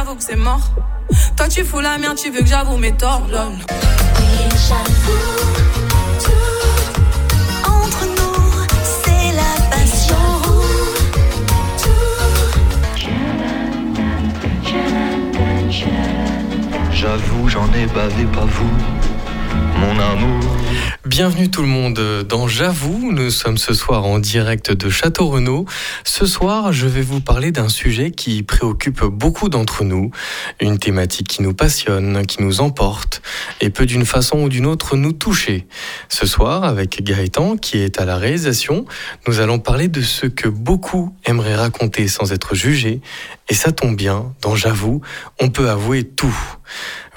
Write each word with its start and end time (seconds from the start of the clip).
j'avoue 0.00 0.16
que 0.16 0.22
c'est 0.22 0.36
mort. 0.36 0.70
Toi, 1.36 1.48
tu 1.48 1.62
fous 1.62 1.80
la 1.80 1.98
merde, 1.98 2.16
tu 2.16 2.30
veux 2.30 2.40
que 2.40 2.46
j'avoue 2.46 2.78
mes 2.78 2.92
torts, 2.92 3.26
lol. 3.30 3.52
Oui, 4.18 4.48
j'avoue 4.66 5.52
tout. 6.24 7.70
Entre 7.70 8.06
nous, 8.06 8.64
c'est 9.02 9.32
la 9.32 9.52
passion. 9.68 10.16
J'avoue, 16.92 17.48
j'en 17.48 17.72
ai 17.74 17.86
bavé, 17.86 18.24
pas 18.24 18.46
vous, 18.46 18.70
mon 19.76 19.98
amour. 19.98 20.44
Bienvenue 21.10 21.50
tout 21.50 21.62
le 21.62 21.66
monde 21.66 21.98
dans 22.28 22.46
J'avoue, 22.46 23.10
nous 23.10 23.30
sommes 23.30 23.58
ce 23.58 23.74
soir 23.74 24.04
en 24.04 24.20
direct 24.20 24.70
de 24.70 24.88
Château 24.88 25.26
Renaud. 25.26 25.66
Ce 26.04 26.24
soir, 26.24 26.72
je 26.72 26.86
vais 26.86 27.02
vous 27.02 27.20
parler 27.20 27.50
d'un 27.50 27.68
sujet 27.68 28.12
qui 28.12 28.44
préoccupe 28.44 29.02
beaucoup 29.02 29.48
d'entre 29.48 29.82
nous, 29.82 30.12
une 30.60 30.78
thématique 30.78 31.26
qui 31.26 31.42
nous 31.42 31.52
passionne, 31.52 32.24
qui 32.26 32.40
nous 32.44 32.60
emporte 32.60 33.22
et 33.60 33.70
peut 33.70 33.86
d'une 33.86 34.06
façon 34.06 34.42
ou 34.42 34.48
d'une 34.48 34.66
autre 34.66 34.96
nous 34.96 35.12
toucher. 35.12 35.66
Ce 36.08 36.28
soir, 36.28 36.62
avec 36.62 37.02
Gaëtan 37.02 37.56
qui 37.56 37.78
est 37.78 38.00
à 38.00 38.04
la 38.04 38.16
réalisation, 38.16 38.84
nous 39.26 39.40
allons 39.40 39.58
parler 39.58 39.88
de 39.88 40.02
ce 40.02 40.26
que 40.26 40.48
beaucoup 40.48 41.12
aimeraient 41.24 41.56
raconter 41.56 42.06
sans 42.06 42.30
être 42.30 42.54
jugés 42.54 43.00
et 43.48 43.54
ça 43.54 43.72
tombe 43.72 43.96
bien, 43.96 44.32
dans 44.42 44.54
J'avoue, 44.54 45.00
on 45.40 45.50
peut 45.50 45.70
avouer 45.70 46.04
tout. 46.04 46.38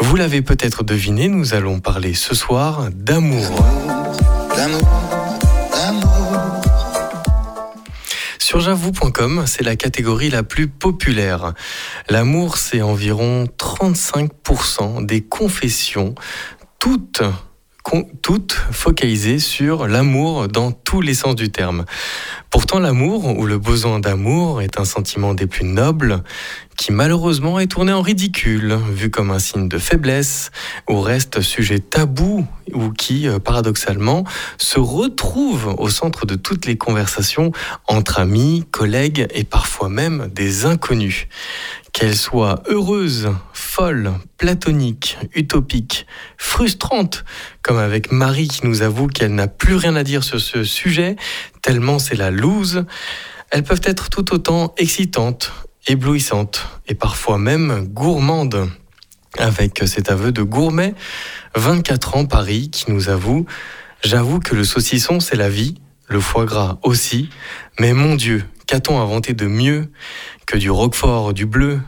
Vous 0.04 0.18
l'avez 0.18 0.42
peut-être 0.42 0.84
deviné, 0.84 1.30
nous 1.30 1.54
allons 1.54 1.80
parler 1.80 2.14
ce 2.14 2.36
soir 2.36 2.90
d'amour. 2.92 3.66
Sur 8.38 8.60
j'avoue.com, 8.60 9.46
c'est 9.48 9.64
la 9.64 9.78
catégorie 9.78 10.30
la 10.30 10.44
plus 10.44 10.68
populaire. 10.68 11.54
L'amour, 12.10 12.58
c'est 12.58 12.82
environ 12.82 13.46
35% 13.58 15.06
des 15.06 15.22
confessions, 15.22 16.16
toutes, 16.80 17.24
toutes 18.22 18.54
focalisées 18.72 19.40
sur 19.40 19.88
l'amour 19.88 20.50
dans 20.50 20.72
tous 20.72 21.00
les 21.00 21.14
sens 21.14 21.36
du 21.36 21.50
terme. 21.50 21.86
Pourtant, 22.50 22.80
l'amour, 22.80 23.38
ou 23.38 23.46
le 23.46 23.58
besoin 23.58 24.00
d'amour, 24.00 24.62
est 24.62 24.80
un 24.80 24.86
sentiment 24.86 25.34
des 25.34 25.48
plus 25.48 25.66
nobles, 25.66 26.24
qui 26.78 26.92
malheureusement 26.92 27.60
est 27.60 27.68
tourné 27.68 27.94
en 27.94 28.02
ridicule, 28.02 28.78
vu 28.92 29.10
comme 29.10 29.32
un 29.32 29.40
signe 29.40 29.70
de 29.70 29.78
faiblesse, 29.78 30.52
ou 30.90 31.02
reste 31.02 31.42
sujet 31.42 31.80
tabou, 31.80 32.46
ou 32.74 32.90
qui, 32.92 33.28
euh, 33.28 33.40
paradoxalement, 33.40 34.24
se 34.58 34.80
retrouve 34.80 35.76
au 35.78 35.90
centre 35.90 36.26
de 36.26 36.36
toutes 36.36 36.66
les 36.66 36.78
conversations 36.78 37.52
entre 37.88 38.20
amis, 38.20 38.66
collègues 38.72 39.28
et 39.34 39.44
parfois 39.44 39.90
même 39.90 40.30
des 40.34 40.66
inconnus. 40.66 41.28
Qu'elle 41.92 42.16
soit 42.16 42.64
heureuse, 42.68 43.30
folle, 43.54 44.14
platonique, 44.38 45.18
utopique, 45.36 46.08
frustrante, 46.38 47.24
comme 47.62 47.78
avec 47.78 48.12
Marie 48.12 48.48
qui 48.48 48.66
nous 48.66 48.82
avoue 48.82 49.08
qu'elle 49.08 49.36
n'a 49.36 49.48
plus 49.48 49.76
rien 49.76 49.96
à 49.96 50.04
dire 50.04 50.24
sur 50.24 50.40
ce 50.40 50.64
sujet, 50.64 51.16
tellement 51.62 52.00
c'est 52.00 52.16
la 52.16 52.32
loose, 52.32 52.86
elles 53.52 53.64
peuvent 53.64 53.82
être 53.84 54.10
tout 54.10 54.34
autant 54.34 54.74
excitantes, 54.78 55.52
éblouissantes 55.88 56.68
et 56.88 56.96
parfois 56.96 57.38
même 57.38 57.88
gourmandes. 57.88 58.70
Avec 59.40 59.82
cet 59.88 60.12
aveu 60.12 60.32
de 60.32 60.44
gourmet, 60.44 60.94
24 61.56 62.18
ans 62.18 62.26
Paris 62.26 62.70
qui 62.70 62.92
nous 62.92 63.10
avoue 63.10 63.46
J'avoue 64.04 64.40
que 64.40 64.54
le 64.54 64.64
saucisson 64.64 65.20
c'est 65.20 65.38
la 65.38 65.50
vie, 65.50 65.76
le 66.08 66.20
foie 66.20 66.46
gras 66.46 66.78
aussi, 66.84 67.30
mais 67.80 67.94
mon 67.94 68.16
Dieu, 68.16 68.44
qu'a-t-on 68.68 69.00
inventé 69.00 69.34
de 69.34 69.48
mieux 69.48 69.90
que 70.46 70.58
du 70.58 70.70
roquefort, 70.70 71.34
du 71.34 71.46
bleu, 71.46 71.80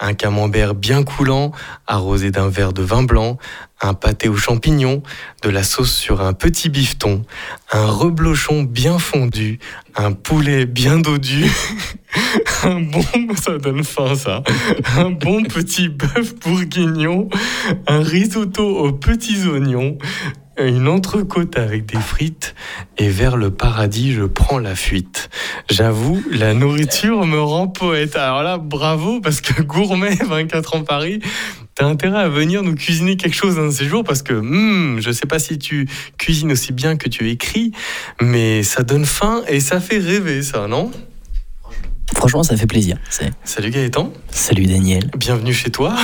un 0.00 0.14
camembert 0.14 0.74
bien 0.74 1.02
coulant, 1.02 1.52
arrosé 1.86 2.30
d'un 2.30 2.48
verre 2.48 2.72
de 2.72 2.82
vin 2.82 3.02
blanc, 3.02 3.38
un 3.80 3.94
pâté 3.94 4.28
aux 4.28 4.36
champignons, 4.36 5.02
de 5.42 5.50
la 5.50 5.62
sauce 5.62 5.92
sur 5.92 6.20
un 6.20 6.32
petit 6.32 6.68
bifton, 6.68 7.24
un 7.72 7.86
reblochon 7.86 8.62
bien 8.62 8.98
fondu, 8.98 9.58
un 9.94 10.12
poulet 10.12 10.66
bien 10.66 10.98
dodu, 10.98 11.44
un 12.64 12.80
bon, 12.80 13.04
ça 13.36 13.58
donne 13.58 13.84
faim 13.84 14.14
ça, 14.14 14.42
un 14.96 15.10
bon 15.10 15.42
petit 15.42 15.88
bœuf 15.88 16.34
bourguignon, 16.36 17.28
un 17.86 18.02
risotto 18.02 18.78
aux 18.78 18.92
petits 18.92 19.46
oignons, 19.46 19.98
une 20.58 20.88
entrecôte 20.88 21.58
avec 21.58 21.86
des 21.86 21.98
frites 21.98 22.54
et 22.98 23.08
vers 23.08 23.36
le 23.36 23.50
paradis 23.50 24.12
je 24.12 24.22
prends 24.22 24.58
la 24.58 24.74
fuite. 24.74 25.30
J'avoue, 25.70 26.22
la 26.30 26.54
nourriture 26.54 27.26
me 27.26 27.40
rend 27.40 27.68
poète. 27.68 28.16
Alors 28.16 28.42
là, 28.42 28.58
bravo 28.58 29.20
parce 29.20 29.40
que 29.40 29.62
gourmet 29.62 30.14
24 30.24 30.76
ans 30.76 30.84
Paris, 30.84 31.20
t'as 31.74 31.86
intérêt 31.86 32.20
à 32.20 32.28
venir 32.28 32.62
nous 32.62 32.74
cuisiner 32.74 33.16
quelque 33.16 33.34
chose 33.36 33.58
un 33.58 33.66
de 33.66 33.70
ces 33.70 33.86
jours 33.86 34.04
parce 34.04 34.22
que 34.22 34.34
hmm, 34.34 35.00
je 35.00 35.10
sais 35.10 35.26
pas 35.26 35.38
si 35.38 35.58
tu 35.58 35.88
cuisines 36.18 36.52
aussi 36.52 36.72
bien 36.72 36.96
que 36.96 37.08
tu 37.08 37.30
écris, 37.30 37.72
mais 38.20 38.62
ça 38.62 38.82
donne 38.82 39.04
faim 39.04 39.42
et 39.48 39.60
ça 39.60 39.80
fait 39.80 39.98
rêver 39.98 40.42
ça, 40.42 40.68
non? 40.68 40.90
Franchement, 42.24 42.42
ça 42.42 42.56
fait 42.56 42.66
plaisir. 42.66 42.96
Salut 43.44 43.68
Gaëtan, 43.68 44.10
Salut 44.30 44.64
Daniel. 44.64 45.10
bienvenue 45.18 45.52
chez 45.52 45.68
toi. 45.70 45.94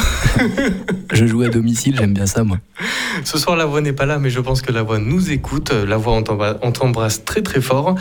Je 1.15 1.25
joue 1.25 1.41
à 1.41 1.49
domicile, 1.49 1.97
j'aime 1.99 2.13
bien 2.13 2.27
ça, 2.27 2.45
moi. 2.45 2.59
Ce 3.25 3.39
soir, 3.39 3.57
la 3.57 3.65
voix 3.65 3.81
n'est 3.81 3.95
pas 3.95 4.05
là, 4.05 4.19
mais 4.19 4.29
je 4.29 4.39
pense 4.39 4.61
que 4.61 4.71
la 4.71 4.83
voix 4.83 4.99
nous 4.99 5.31
écoute. 5.31 5.73
La 5.73 5.97
voix, 5.97 6.13
on 6.13 6.23
t'embra- 6.23 6.59
on 6.61 6.73
t'embrasse 6.73 7.25
très 7.25 7.41
très 7.41 7.63
fort. 7.63 7.95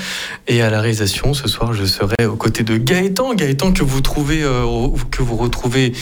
Et 0.50 0.62
à 0.62 0.69
la 0.69 0.81
réalisation, 0.81 1.34
ce 1.34 1.47
soir, 1.47 1.72
je 1.72 1.85
serai 1.85 2.25
aux 2.25 2.35
côtés 2.35 2.63
de 2.63 2.75
Gaëtan. 2.75 3.35
Gaëtan 3.35 3.72
que 3.72 3.84
vous 3.84 4.02
trouvez, 4.02 4.44
euh, 4.44 4.66
que 5.12 5.22
vous 5.24 5.38
retrouvez. 5.38 5.94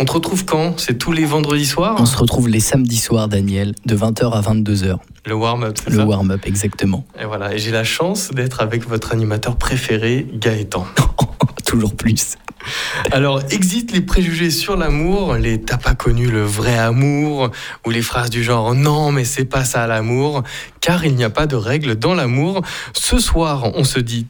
On 0.00 0.04
te 0.04 0.12
retrouve 0.12 0.44
quand? 0.44 0.78
C'est 0.78 0.96
tous 0.96 1.10
les 1.10 1.24
vendredis 1.24 1.66
soirs? 1.66 1.96
On 1.98 2.06
se 2.06 2.16
retrouve 2.16 2.48
les 2.48 2.60
samedis 2.60 2.98
soirs, 2.98 3.26
Daniel, 3.26 3.74
de 3.84 3.96
20h 3.96 4.30
à 4.32 4.40
22h. 4.42 4.98
Le 5.28 5.34
warm-up, 5.34 5.76
c'est 5.76 5.90
Le 5.90 6.04
warm-up, 6.04 6.40
exactement. 6.46 7.04
Et 7.20 7.26
voilà. 7.26 7.52
Et 7.52 7.58
j'ai 7.58 7.70
la 7.70 7.84
chance 7.84 8.30
d'être 8.30 8.62
avec 8.62 8.88
votre 8.88 9.12
animateur 9.12 9.56
préféré, 9.56 10.26
Gaëtan. 10.32 10.86
Toujours 11.66 11.94
plus. 11.94 12.36
Alors, 13.12 13.42
exit 13.50 13.92
les 13.92 14.00
préjugés 14.00 14.50
sur 14.50 14.78
l'amour, 14.78 15.34
les 15.34 15.60
t'as 15.60 15.76
pas 15.76 15.94
connu 15.94 16.30
le 16.30 16.42
vrai 16.42 16.78
amour, 16.78 17.50
ou 17.86 17.90
les 17.90 18.00
phrases 18.00 18.30
du 18.30 18.42
genre 18.42 18.74
non, 18.74 19.12
mais 19.12 19.24
c'est 19.24 19.44
pas 19.44 19.64
ça 19.64 19.86
l'amour, 19.86 20.44
car 20.80 21.04
il 21.04 21.14
n'y 21.14 21.24
a 21.24 21.30
pas 21.30 21.46
de 21.46 21.56
règles 21.56 21.96
dans 21.96 22.14
l'amour. 22.14 22.62
Ce 22.94 23.18
soir, 23.18 23.70
on 23.74 23.84
se 23.84 23.98
dit 23.98 24.26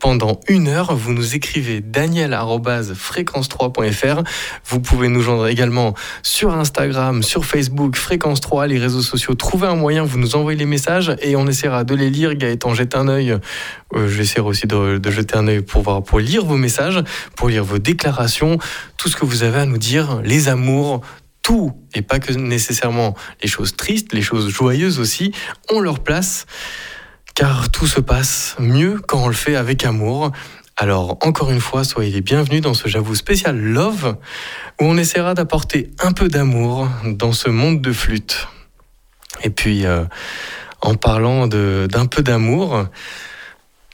pendant 0.00 0.40
une 0.48 0.68
heure. 0.68 0.94
Vous 0.94 1.12
nous 1.12 1.34
écrivez 1.34 1.80
daniel.fréquence3.fr. 1.80 4.22
Vous 4.66 4.80
pouvez 4.80 5.08
nous 5.08 5.20
joindre 5.20 5.48
également 5.48 5.94
sur 6.22 6.54
Instagram, 6.54 7.22
sur 7.22 7.44
Facebook, 7.44 7.96
Fréquence 7.96 8.40
3, 8.40 8.66
les 8.66 8.78
réseaux 8.78 9.02
sociaux. 9.02 9.34
Trouvez 9.34 9.66
un 9.66 9.76
moyen, 9.76 10.04
vous 10.04 10.18
nous 10.18 10.36
envoyez 10.36 10.58
les 10.58 10.66
messages 10.66 11.14
et 11.20 11.36
on 11.36 11.46
essaiera 11.46 11.84
de 11.84 11.94
les 11.94 12.10
lire. 12.10 12.34
Gaëtan 12.34 12.74
jette 12.74 12.96
un 12.96 13.08
œil. 13.08 13.38
Euh, 13.94 14.08
J'essaierai 14.08 14.46
aussi 14.46 14.66
de, 14.66 15.00
jeter 15.10 15.36
un 15.36 15.46
œil 15.46 15.62
pour, 15.62 15.82
voir, 15.82 16.02
pour 16.02 16.20
lire 16.20 16.44
vos 16.44 16.56
messages, 16.56 17.02
pour 17.36 17.48
lire 17.48 17.64
vos 17.64 17.78
déclarations, 17.78 18.58
tout 18.96 19.08
ce 19.08 19.16
que 19.16 19.24
vous 19.24 19.42
avez 19.42 19.60
à 19.60 19.66
nous 19.66 19.78
dire, 19.78 20.20
les 20.24 20.48
amours, 20.48 21.00
tout, 21.42 21.72
et 21.94 22.02
pas 22.02 22.18
que 22.18 22.32
nécessairement 22.32 23.14
les 23.42 23.48
choses 23.48 23.76
tristes, 23.76 24.12
les 24.12 24.22
choses 24.22 24.48
joyeuses 24.48 24.98
aussi, 24.98 25.32
ont 25.70 25.80
leur 25.80 26.00
place, 26.00 26.46
car 27.34 27.70
tout 27.70 27.86
se 27.86 28.00
passe 28.00 28.56
mieux 28.58 29.00
quand 29.06 29.24
on 29.24 29.28
le 29.28 29.34
fait 29.34 29.56
avec 29.56 29.84
amour. 29.84 30.32
Alors, 30.76 31.18
encore 31.22 31.50
une 31.50 31.60
fois, 31.60 31.84
soyez 31.84 32.10
les 32.10 32.20
bienvenus 32.20 32.60
dans 32.60 32.74
ce 32.74 32.88
J'avoue 32.88 33.14
spécial 33.14 33.56
Love, 33.58 34.16
où 34.80 34.84
on 34.84 34.96
essaiera 34.96 35.34
d'apporter 35.34 35.90
un 36.02 36.12
peu 36.12 36.28
d'amour 36.28 36.88
dans 37.04 37.32
ce 37.32 37.48
monde 37.48 37.80
de 37.80 37.92
flûte. 37.92 38.48
Et 39.44 39.50
puis, 39.50 39.86
euh, 39.86 40.04
en 40.80 40.94
parlant 40.94 41.46
d'un 41.46 42.06
peu 42.06 42.22
d'amour, 42.22 42.86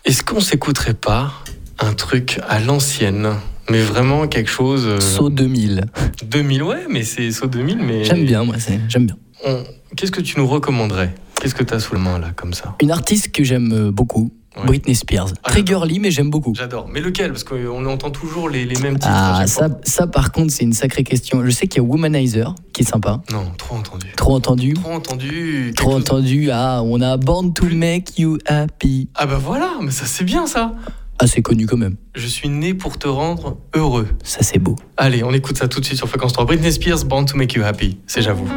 est-ce 0.05 0.23
qu'on 0.23 0.41
s'écouterait 0.41 0.95
pas 0.95 1.33
un 1.79 1.93
truc 1.95 2.41
à 2.49 2.61
l'ancienne 2.61 3.35
mais 3.71 3.83
vraiment 3.83 4.27
quelque 4.27 4.51
chose. 4.51 4.85
euh, 4.85 4.99
Saut 5.01 5.31
2000. 5.31 5.85
2000, 6.25 6.63
ouais, 6.65 6.87
mais 6.89 7.05
c'est 7.05 7.31
saut 7.31 7.47
2000, 7.47 7.79
mais. 7.79 8.03
J'aime 8.03 8.25
bien, 8.27 8.43
moi, 8.43 8.57
j'aime 8.89 9.07
bien. 9.07 9.17
On- 9.45 9.63
Qu'est-ce 9.97 10.11
que 10.11 10.21
tu 10.21 10.39
nous 10.41 10.47
recommanderais? 10.49 11.15
Qu'est-ce 11.41 11.55
que 11.55 11.65
tu 11.65 11.75
as 11.75 11.81
sous 11.81 11.95
le 11.95 12.01
main 12.01 12.19
là, 12.19 12.29
comme 12.37 12.53
ça 12.55 12.77
Une 12.83 12.91
artiste 12.91 13.33
que 13.33 13.43
j'aime 13.45 13.73
euh, 13.73 13.91
beaucoup, 13.91 14.31
Ouais. 14.57 14.67
Britney 14.67 14.97
Spears. 14.97 15.29
Ah, 15.45 15.51
Très 15.51 15.65
girly, 15.65 16.01
mais 16.01 16.11
j'aime 16.11 16.29
beaucoup. 16.29 16.55
J'adore. 16.57 16.89
Mais 16.93 17.01
lequel? 17.01 17.31
Parce 17.31 17.45
qu'on 17.45 17.87
entend 17.87 18.11
toujours 18.11 18.49
les, 18.49 18.65
les 18.65 18.77
mêmes 18.81 18.95
titres. 18.99 19.07
Ah, 19.09 19.45
ça, 19.47 19.69
ça, 19.85 20.09
par 20.09 20.33
contre, 20.33 20.53
c'est 20.53 20.65
une 20.65 20.73
sacrée 20.73 21.05
question. 21.05 21.45
Je 21.47 21.51
sais 21.53 21.69
qu'il 21.69 21.81
y 21.81 21.87
a 21.87 21.89
Womanizer, 21.89 22.57
qui 22.73 22.83
est 22.83 22.85
sympa. 22.85 23.23
Non, 23.31 23.45
trop 23.57 23.77
entendu. 23.77 24.09
Trop 24.17 24.35
entendu. 24.35 24.75
Trop 24.75 24.91
entendu. 24.93 25.73
Trop 25.77 25.93
chose- 25.93 26.01
entendu. 26.01 26.51
Ah, 26.53 26.83
on 26.85 27.01
a 27.01 27.17
Born 27.17 27.53
to 27.55 27.67
Make 27.67 28.19
You 28.19 28.39
Happy. 28.47 29.09
Ah 29.15 29.27
bah 29.27 29.39
voilà, 29.41 29.71
mais 29.81 29.93
ça 29.93 30.05
c'est 30.05 30.25
bien 30.25 30.49
ça. 30.49 30.73
Assez 31.21 31.43
connu 31.43 31.67
quand 31.67 31.77
même. 31.77 31.95
Je 32.17 32.27
suis 32.27 32.49
né 32.49 32.75
pour 32.75 32.99
te 32.99 33.07
rendre 33.07 33.57
heureux. 33.77 34.09
Ça, 34.25 34.39
c'est 34.43 34.59
beau. 34.59 34.75
Allez, 34.97 35.23
on 35.23 35.33
écoute 35.33 35.59
ça 35.59 35.69
tout 35.69 35.79
de 35.79 35.85
suite 35.85 35.99
sur 35.99 36.09
Fréquence 36.09 36.33
3. 36.33 36.45
Britney 36.47 36.73
Spears, 36.73 37.05
Born 37.05 37.25
to 37.25 37.37
Make 37.37 37.53
You 37.55 37.63
Happy. 37.63 37.99
C'est 38.09 38.21
j'avoue. 38.23 38.49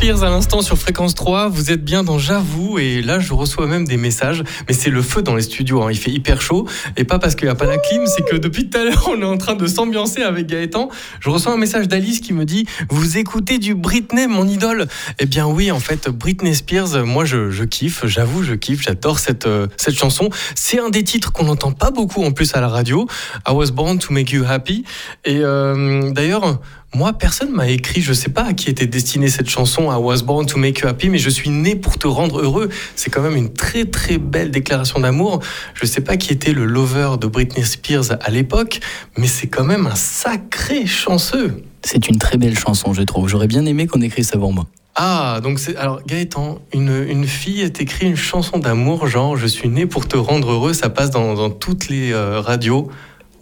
Spears 0.00 0.22
à 0.22 0.30
l'instant 0.30 0.62
sur 0.62 0.78
fréquence 0.78 1.14
3, 1.14 1.50
vous 1.50 1.70
êtes 1.70 1.84
bien 1.84 2.02
dans 2.02 2.18
J'avoue 2.18 2.78
et 2.78 3.02
là 3.02 3.18
je 3.18 3.34
reçois 3.34 3.66
même 3.66 3.86
des 3.86 3.98
messages, 3.98 4.42
mais 4.66 4.72
c'est 4.72 4.88
le 4.88 5.02
feu 5.02 5.20
dans 5.20 5.34
les 5.34 5.42
studios, 5.42 5.82
hein. 5.82 5.88
il 5.90 5.98
fait 5.98 6.10
hyper 6.10 6.40
chaud 6.40 6.66
et 6.96 7.04
pas 7.04 7.18
parce 7.18 7.34
qu'il 7.34 7.44
n'y 7.44 7.50
a 7.50 7.54
pas 7.54 7.66
la 7.66 7.76
clim, 7.76 8.06
c'est 8.06 8.24
que 8.26 8.36
depuis 8.36 8.70
tout 8.70 8.78
à 8.78 8.84
l'heure 8.84 9.10
on 9.12 9.20
est 9.20 9.26
en 9.26 9.36
train 9.36 9.56
de 9.56 9.66
s'ambiancer 9.66 10.22
avec 10.22 10.46
Gaëtan. 10.46 10.88
Je 11.20 11.28
reçois 11.28 11.52
un 11.52 11.58
message 11.58 11.86
d'Alice 11.86 12.20
qui 12.20 12.32
me 12.32 12.46
dit 12.46 12.64
Vous 12.88 13.18
écoutez 13.18 13.58
du 13.58 13.74
Britney, 13.74 14.26
mon 14.26 14.48
idole? 14.48 14.86
Eh 15.18 15.26
bien 15.26 15.46
oui, 15.46 15.70
en 15.70 15.80
fait, 15.80 16.08
Britney 16.08 16.54
Spears, 16.54 17.04
moi 17.04 17.26
je, 17.26 17.64
kiffe, 17.64 18.06
j'avoue, 18.06 18.42
je 18.42 18.54
kiffe, 18.54 18.80
j'adore 18.80 19.18
cette, 19.18 19.46
euh, 19.46 19.66
cette 19.76 19.96
chanson. 19.96 20.30
C'est 20.54 20.80
un 20.80 20.88
des 20.88 21.04
titres 21.04 21.30
qu'on 21.30 21.44
n'entend 21.44 21.72
pas 21.72 21.90
beaucoup 21.90 22.24
en 22.24 22.32
plus 22.32 22.54
à 22.54 22.62
la 22.62 22.68
radio, 22.68 23.06
I 23.46 23.52
Was 23.52 23.70
Born 23.70 23.98
to 23.98 24.14
Make 24.14 24.30
You 24.30 24.44
Happy. 24.48 24.82
Et 25.26 25.40
euh, 25.42 26.10
d'ailleurs, 26.10 26.58
moi, 26.92 27.12
personne 27.12 27.50
m'a 27.52 27.68
écrit, 27.68 28.00
je 28.00 28.12
sais 28.12 28.30
pas 28.30 28.42
à 28.42 28.52
qui 28.52 28.68
était 28.68 28.86
destinée 28.86 29.28
cette 29.28 29.48
chanson, 29.48 29.92
I 29.92 29.96
was 29.96 30.22
born 30.22 30.46
to 30.46 30.58
make 30.58 30.80
you 30.80 30.88
happy, 30.88 31.08
mais 31.08 31.18
je 31.18 31.30
suis 31.30 31.48
né 31.48 31.76
pour 31.76 31.98
te 31.98 32.08
rendre 32.08 32.40
heureux. 32.40 32.68
C'est 32.96 33.10
quand 33.10 33.22
même 33.22 33.36
une 33.36 33.52
très 33.52 33.84
très 33.84 34.18
belle 34.18 34.50
déclaration 34.50 34.98
d'amour. 34.98 35.40
Je 35.74 35.86
sais 35.86 36.00
pas 36.00 36.16
qui 36.16 36.32
était 36.32 36.52
le 36.52 36.64
lover 36.64 37.12
de 37.20 37.28
Britney 37.28 37.64
Spears 37.64 38.18
à 38.20 38.30
l'époque, 38.30 38.80
mais 39.16 39.28
c'est 39.28 39.46
quand 39.46 39.62
même 39.62 39.86
un 39.86 39.94
sacré 39.94 40.84
chanceux. 40.84 41.62
C'est 41.82 42.08
une 42.08 42.18
très 42.18 42.36
belle 42.36 42.58
chanson, 42.58 42.92
je 42.92 43.02
trouve. 43.02 43.28
J'aurais 43.28 43.46
bien 43.46 43.64
aimé 43.66 43.86
qu'on 43.86 44.00
écrive 44.00 44.24
ça 44.24 44.36
pour 44.36 44.52
moi. 44.52 44.66
Ah, 44.96 45.40
donc 45.42 45.60
c'est. 45.60 45.76
Alors, 45.76 46.02
Gaëtan, 46.04 46.58
une, 46.74 47.06
une 47.08 47.24
fille 47.24 47.62
a 47.62 47.66
écrit 47.66 48.06
une 48.06 48.16
chanson 48.16 48.58
d'amour, 48.58 49.06
genre 49.06 49.36
Je 49.36 49.46
suis 49.46 49.68
né 49.68 49.86
pour 49.86 50.08
te 50.08 50.16
rendre 50.16 50.50
heureux, 50.50 50.72
ça 50.72 50.90
passe 50.90 51.10
dans, 51.10 51.34
dans 51.34 51.50
toutes 51.50 51.88
les 51.88 52.12
euh, 52.12 52.40
radios. 52.40 52.90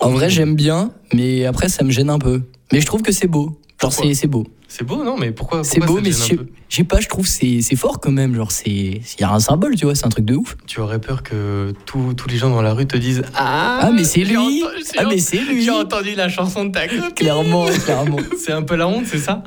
En 0.00 0.10
vrai, 0.10 0.28
j'aime 0.28 0.54
bien, 0.54 0.92
mais 1.14 1.46
après, 1.46 1.70
ça 1.70 1.82
me 1.82 1.90
gêne 1.90 2.10
un 2.10 2.18
peu. 2.18 2.42
Mais 2.72 2.80
je 2.80 2.86
trouve 2.86 3.02
que 3.02 3.12
c'est 3.12 3.26
beau. 3.28 3.58
Genre, 3.80 3.92
c'est 3.92 4.14
c'est 4.14 4.26
beau. 4.26 4.44
C'est 4.66 4.84
beau, 4.84 5.02
non 5.02 5.16
Mais 5.16 5.30
pourquoi 5.30 5.64
C'est 5.64 5.80
beau, 5.80 6.00
mais 6.02 6.10
je 6.10 6.76
sais 6.76 6.84
pas, 6.84 7.00
je 7.00 7.08
trouve 7.08 7.24
que 7.24 7.30
c'est 7.30 7.62
c'est 7.62 7.76
fort 7.76 8.00
quand 8.00 8.10
même. 8.10 8.34
Genre, 8.34 8.50
c'est. 8.52 8.68
Il 8.70 9.20
y 9.20 9.22
a 9.24 9.30
un 9.32 9.40
symbole, 9.40 9.76
tu 9.76 9.84
vois, 9.86 9.94
c'est 9.94 10.04
un 10.04 10.10
truc 10.10 10.24
de 10.26 10.34
ouf. 10.34 10.56
Tu 10.66 10.80
aurais 10.80 11.00
peur 11.00 11.22
que 11.22 11.72
tous 11.86 12.12
tous 12.14 12.28
les 12.28 12.36
gens 12.36 12.50
dans 12.50 12.60
la 12.60 12.74
rue 12.74 12.86
te 12.86 12.96
disent 12.96 13.22
Ah, 13.34 13.80
Ah, 13.82 13.90
mais 13.90 14.04
c'est 14.04 14.24
lui 14.24 14.62
Ah, 14.98 15.04
mais 15.08 15.18
c'est 15.18 15.38
lui 15.38 15.62
J'ai 15.62 15.70
entendu 15.70 16.14
la 16.14 16.28
chanson 16.28 16.64
de 16.66 16.72
ta 16.72 16.86
copine. 16.88 17.14
Clairement, 17.14 17.66
clairement. 17.84 18.18
C'est 18.38 18.52
un 18.52 18.62
peu 18.62 18.76
la 18.76 18.88
honte, 18.88 19.06
c'est 19.06 19.18
ça? 19.18 19.42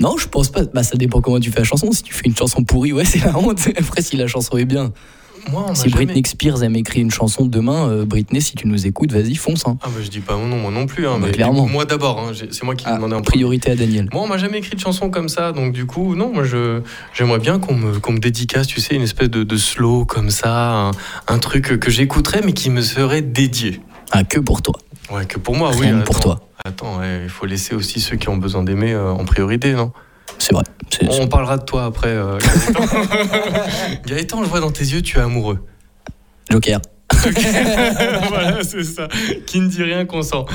Non, 0.00 0.16
je 0.16 0.26
pense 0.28 0.48
pas. 0.50 0.64
Bah, 0.64 0.82
ça 0.82 0.96
dépend 0.96 1.20
comment 1.20 1.40
tu 1.40 1.50
fais 1.50 1.58
la 1.60 1.64
chanson. 1.64 1.90
Si 1.92 2.02
tu 2.02 2.12
fais 2.14 2.26
une 2.26 2.36
chanson 2.36 2.64
pourrie, 2.64 2.92
ouais, 2.92 3.04
c'est 3.04 3.22
la 3.24 3.38
honte. 3.38 3.68
Après, 3.78 4.02
si 4.02 4.16
la 4.16 4.26
chanson 4.26 4.56
est 4.56 4.64
bien. 4.64 4.92
Moi, 5.50 5.62
on 5.64 5.68
m'a 5.70 5.74
Si 5.74 5.88
jamais- 5.88 6.06
Britney 6.06 6.22
Spears, 6.26 6.62
elle 6.62 6.70
m'écrit 6.70 7.00
une 7.00 7.10
chanson 7.10 7.44
demain, 7.46 7.88
euh, 7.88 8.04
Britney, 8.04 8.40
si 8.42 8.54
tu 8.56 8.66
nous 8.66 8.86
écoutes, 8.86 9.12
vas-y, 9.12 9.34
fonce. 9.36 9.66
Hein. 9.66 9.78
Ah, 9.82 9.88
bah, 9.88 10.00
je 10.02 10.08
dis 10.08 10.20
pas 10.20 10.36
mon 10.36 10.46
nom, 10.46 10.56
moi 10.58 10.70
non 10.70 10.86
plus. 10.86 11.06
Hein, 11.06 11.18
Bah, 11.20 11.26
mais 11.26 11.32
clairement. 11.32 11.66
Moi 11.66 11.84
d'abord, 11.84 12.20
hein, 12.20 12.32
c'est 12.34 12.62
moi 12.64 12.74
qui 12.74 12.84
Ah, 12.88 12.96
demandé 12.96 13.14
en 13.14 13.22
priorité 13.22 13.70
à 13.70 13.76
Daniel. 13.76 14.08
Moi, 14.12 14.22
on 14.22 14.26
m'a 14.26 14.38
jamais 14.38 14.58
écrit 14.58 14.74
de 14.76 14.80
chanson 14.80 15.10
comme 15.10 15.28
ça, 15.28 15.52
donc 15.52 15.72
du 15.72 15.86
coup, 15.86 16.14
non, 16.14 16.32
moi, 16.32 16.44
je, 16.44 16.82
j'aimerais 17.14 17.38
bien 17.38 17.58
qu'on 17.58 17.74
me, 17.74 17.98
qu'on 18.00 18.12
me 18.12 18.18
dédicace, 18.18 18.66
tu 18.66 18.80
sais, 18.80 18.94
une 18.94 19.02
espèce 19.02 19.30
de, 19.30 19.42
de 19.44 19.56
slow 19.56 20.04
comme 20.04 20.30
ça, 20.30 20.72
un, 20.72 20.90
un 21.28 21.38
truc 21.38 21.78
que 21.78 21.90
j'écouterais, 21.90 22.40
mais 22.44 22.52
qui 22.52 22.70
me 22.70 22.82
serait 22.82 23.22
dédié. 23.22 23.80
Ah, 24.12 24.24
que 24.24 24.40
pour 24.40 24.62
toi. 24.62 24.74
Ouais, 25.12 25.24
que 25.26 25.38
pour 25.38 25.56
moi, 25.56 25.70
oui. 25.78 25.86
Pour 26.04 26.20
toi. 26.20 26.40
Attends, 26.64 26.98
ouais, 26.98 27.20
il 27.24 27.28
faut 27.30 27.46
laisser 27.46 27.74
aussi 27.74 28.00
ceux 28.00 28.16
qui 28.16 28.28
ont 28.28 28.36
besoin 28.36 28.62
d'aimer 28.62 28.92
euh, 28.92 29.10
en 29.10 29.24
priorité, 29.24 29.72
non? 29.72 29.92
C'est 30.38 30.52
vrai. 30.52 30.64
C'est- 30.90 31.08
On 31.22 31.28
parlera 31.28 31.56
de 31.58 31.64
toi 31.64 31.84
après, 31.84 32.08
euh, 32.08 32.38
Gaëtan. 32.38 32.80
Gaëtan, 34.06 34.44
je 34.44 34.48
vois 34.48 34.60
dans 34.60 34.70
tes 34.72 34.84
yeux, 34.84 35.02
tu 35.02 35.18
es 35.18 35.20
amoureux. 35.20 35.64
Joker. 36.50 36.80
voilà, 38.28 38.62
c'est 38.62 38.84
ça. 38.84 39.08
Qui 39.46 39.60
ne 39.60 39.68
dit 39.68 39.82
rien 39.82 40.04
consent. 40.06 40.46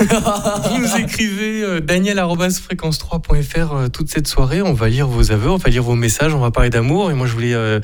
Vous 0.00 0.78
nous 0.78 0.96
écrivez 0.96 1.62
euh, 1.62 1.80
daniel.fréquence3.fr 1.80 3.72
euh, 3.72 3.88
toute 3.88 4.10
cette 4.10 4.26
soirée. 4.26 4.62
On 4.62 4.72
va 4.72 4.88
lire 4.88 5.06
vos 5.06 5.32
aveux, 5.32 5.50
on 5.50 5.56
va 5.56 5.70
lire 5.70 5.82
vos 5.82 5.94
messages, 5.94 6.34
on 6.34 6.40
va 6.40 6.50
parler 6.50 6.70
d'amour. 6.70 7.10
Et 7.10 7.14
moi, 7.14 7.26
je 7.26 7.32
voulais 7.32 7.54
euh, 7.54 7.80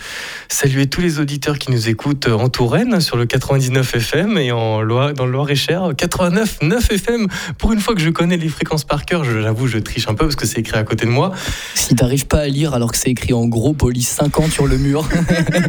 saluer 0.49 0.87
tous 0.87 1.01
les 1.01 1.19
auditeurs 1.21 1.59
qui 1.59 1.71
nous 1.71 1.89
écoutent 1.89 2.29
euh, 2.29 2.35
en 2.35 2.49
Touraine 2.49 3.01
sur 3.01 3.17
le 3.17 3.27
99 3.27 3.97
FM 3.97 4.39
et 4.39 4.53
en 4.53 4.81
Loire, 4.81 5.13
dans 5.15 5.27
le 5.27 5.33
Loir-et-Cher 5.33 5.91
89 5.97 6.59
9 6.63 6.91
FM. 6.93 7.27
Pour 7.59 7.73
une 7.73 7.81
fois 7.81 7.95
que 7.95 8.01
je 8.01 8.11
connais 8.11 8.37
les 8.37 8.49
fréquences 8.49 8.85
par 8.85 9.05
cœur, 9.05 9.25
j'avoue, 9.25 9.67
je 9.67 9.79
triche 9.79 10.09
un 10.09 10.15
peu 10.15 10.25
parce 10.27 10.37
que 10.37 10.47
c'est 10.47 10.61
écrit 10.61 10.79
à 10.79 10.85
côté 10.85 11.07
de 11.07 11.11
moi. 11.11 11.33
Si 11.75 11.95
t'arrives 11.95 12.27
pas 12.27 12.41
à 12.41 12.49
lire 12.49 12.75
alors 12.75 12.93
que 12.93 12.99
c'est 12.99 13.11
écrit 13.11 13.33
en 13.33 13.47
gros 13.47 13.73
police 13.73 14.09
50 14.09 14.51
sur 14.51 14.67
le 14.67 14.79
mur, 14.79 15.07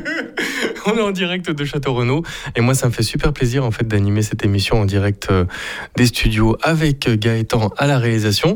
On 0.87 0.95
est 0.95 1.01
en 1.01 1.09
direct 1.09 1.49
de 1.49 1.65
Château 1.65 1.95
Renaud 1.95 2.21
et 2.55 2.61
moi 2.61 2.75
ça 2.75 2.85
me 2.85 2.91
fait 2.91 3.01
super 3.01 3.33
plaisir 3.33 3.65
en 3.65 3.71
fait 3.71 3.87
d'animer 3.87 4.21
cette 4.21 4.45
émission 4.45 4.81
en 4.81 4.85
direct 4.85 5.29
euh, 5.31 5.45
des 5.95 6.05
studios 6.05 6.57
avec 6.61 7.07
euh, 7.07 7.15
Gaëtan 7.17 7.73
à 7.75 7.87
la 7.87 7.97
réalisation. 7.97 8.55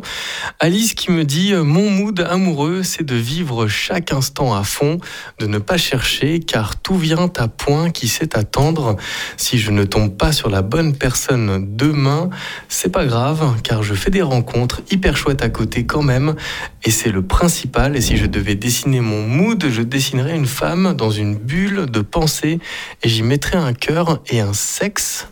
Alice 0.60 0.94
qui 0.94 1.12
me 1.12 1.26
dit 1.26 1.54
euh, 1.54 1.64
mon 1.64 1.90
mood 1.90 2.20
amoureux 2.20 2.84
c'est 2.84 3.04
de 3.04 3.16
vivre 3.16 3.68
chaque 3.68 4.14
instant 4.14 4.54
à 4.54 4.62
fond, 4.62 5.00
de 5.40 5.48
ne 5.48 5.58
pas 5.58 5.78
chercher 5.78 6.40
car 6.40 6.80
tout 6.80 6.98
vient 6.98 7.32
à 7.36 7.48
point 7.48 7.90
qui 7.90 8.08
sait 8.08 8.38
attendre. 8.38 8.96
Si 9.36 9.58
je 9.58 9.72
ne 9.72 9.84
tombe 9.84 10.16
pas 10.16 10.32
sur 10.32 10.52
la 10.52 10.62
bonne 10.62 10.96
personne 10.96 11.76
demain, 11.76 12.30
c'est 12.68 12.92
pas 12.92 13.08
grave 13.08 13.60
car 13.64 13.82
je 13.82 13.96
fais 13.96 14.12
des 14.12 14.22
rencontres 14.22 14.82
hyper 14.92 15.18
chouettes 15.18 15.42
à 15.42 15.50
côté 15.50 15.88
quand 15.88 16.04
même 16.04 16.36
et 16.84 16.92
c'est 16.92 17.12
le 17.12 17.24
principal. 17.24 17.96
Et 17.96 18.02
si 18.02 18.18
je 18.18 18.28
devais 18.28 18.54
dessiner 18.54 19.00
mon 19.00 19.24
mood, 19.24 19.66
je 19.68 19.82
dessinerais 19.82 20.36
une 20.36 20.46
femme 20.46 20.94
dans 20.94 21.10
une 21.10 21.36
bulle 21.36 21.88
de 21.88 22.02
pensée 22.02 22.19
et 22.44 22.60
j'y 23.04 23.24
mettrais 23.24 23.58
un 23.58 23.74
cœur 23.74 24.22
et 24.28 24.40
un 24.40 24.54
sexe. 24.54 25.28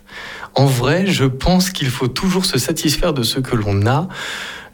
En 0.55 0.65
vrai, 0.65 1.05
je 1.05 1.25
pense 1.25 1.69
qu'il 1.69 1.89
faut 1.89 2.07
toujours 2.07 2.45
se 2.45 2.57
satisfaire 2.57 3.13
de 3.13 3.23
ce 3.23 3.39
que 3.39 3.55
l'on 3.55 3.85
a. 3.85 4.07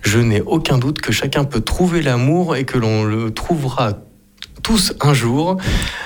Je 0.01 0.19
n'ai 0.19 0.41
aucun 0.41 0.77
doute 0.77 1.01
que 1.01 1.11
chacun 1.11 1.43
peut 1.43 1.61
trouver 1.61 2.01
l'amour 2.01 2.55
et 2.55 2.65
que 2.65 2.77
l'on 2.77 3.03
le 3.03 3.31
trouvera 3.31 3.93
tous 4.61 4.93
un 5.01 5.13
jour. 5.13 5.57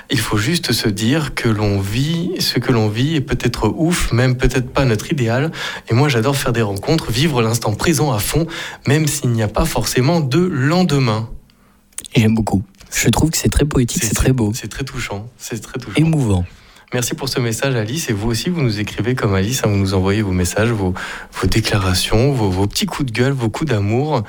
Il 0.09 0.19
faut 0.19 0.37
juste 0.37 0.71
se 0.71 0.89
dire 0.89 1.35
que 1.35 1.47
l'on 1.47 1.79
vit 1.79 2.31
ce 2.39 2.57
que 2.57 2.71
l'on 2.71 2.89
vit 2.89 3.15
est 3.15 3.21
peut-être 3.21 3.67
ouf, 3.67 4.11
même 4.11 4.35
peut-être 4.35 4.71
pas 4.71 4.85
notre 4.85 5.11
idéal. 5.11 5.51
Et 5.89 5.93
moi, 5.93 6.09
j'adore 6.09 6.35
faire 6.35 6.53
des 6.53 6.63
rencontres, 6.63 7.11
vivre 7.11 7.41
l'instant 7.41 7.73
présent 7.73 8.11
à 8.11 8.19
fond, 8.19 8.47
même 8.87 9.07
s'il 9.07 9.31
n'y 9.31 9.43
a 9.43 9.47
pas 9.47 9.65
forcément 9.65 10.21
de 10.21 10.39
lendemain. 10.39 11.29
j'aime 12.15 12.33
beaucoup. 12.33 12.63
Je 12.91 13.09
trouve 13.09 13.29
que 13.31 13.37
c'est 13.37 13.49
très 13.49 13.65
poétique, 13.65 14.03
c'est 14.03 14.15
très 14.15 14.31
beau. 14.33 14.51
C'est 14.53 14.67
très 14.69 14.83
touchant. 14.83 15.29
C'est 15.37 15.61
très 15.61 15.79
touchant. 15.79 15.97
Émouvant. 15.99 16.45
Merci 16.93 17.15
pour 17.15 17.27
ce 17.27 17.39
message, 17.39 17.75
Alice. 17.75 18.09
Et 18.09 18.13
vous 18.13 18.29
aussi, 18.29 18.49
vous 18.49 18.61
nous 18.61 18.79
écrivez 18.79 19.13
comme 19.13 19.33
Alice. 19.35 19.61
hein, 19.63 19.67
vous 19.69 19.75
nous 19.77 19.93
envoyez 19.93 20.21
vos 20.21 20.31
messages, 20.31 20.69
vos, 20.69 20.93
vos 21.33 21.47
déclarations, 21.47 22.31
vos, 22.31 22.49
vos 22.49 22.65
petits 22.67 22.85
coups 22.85 23.11
de 23.11 23.17
gueule, 23.17 23.33
vos 23.33 23.49
coups 23.49 23.69
d'amour. 23.69 24.23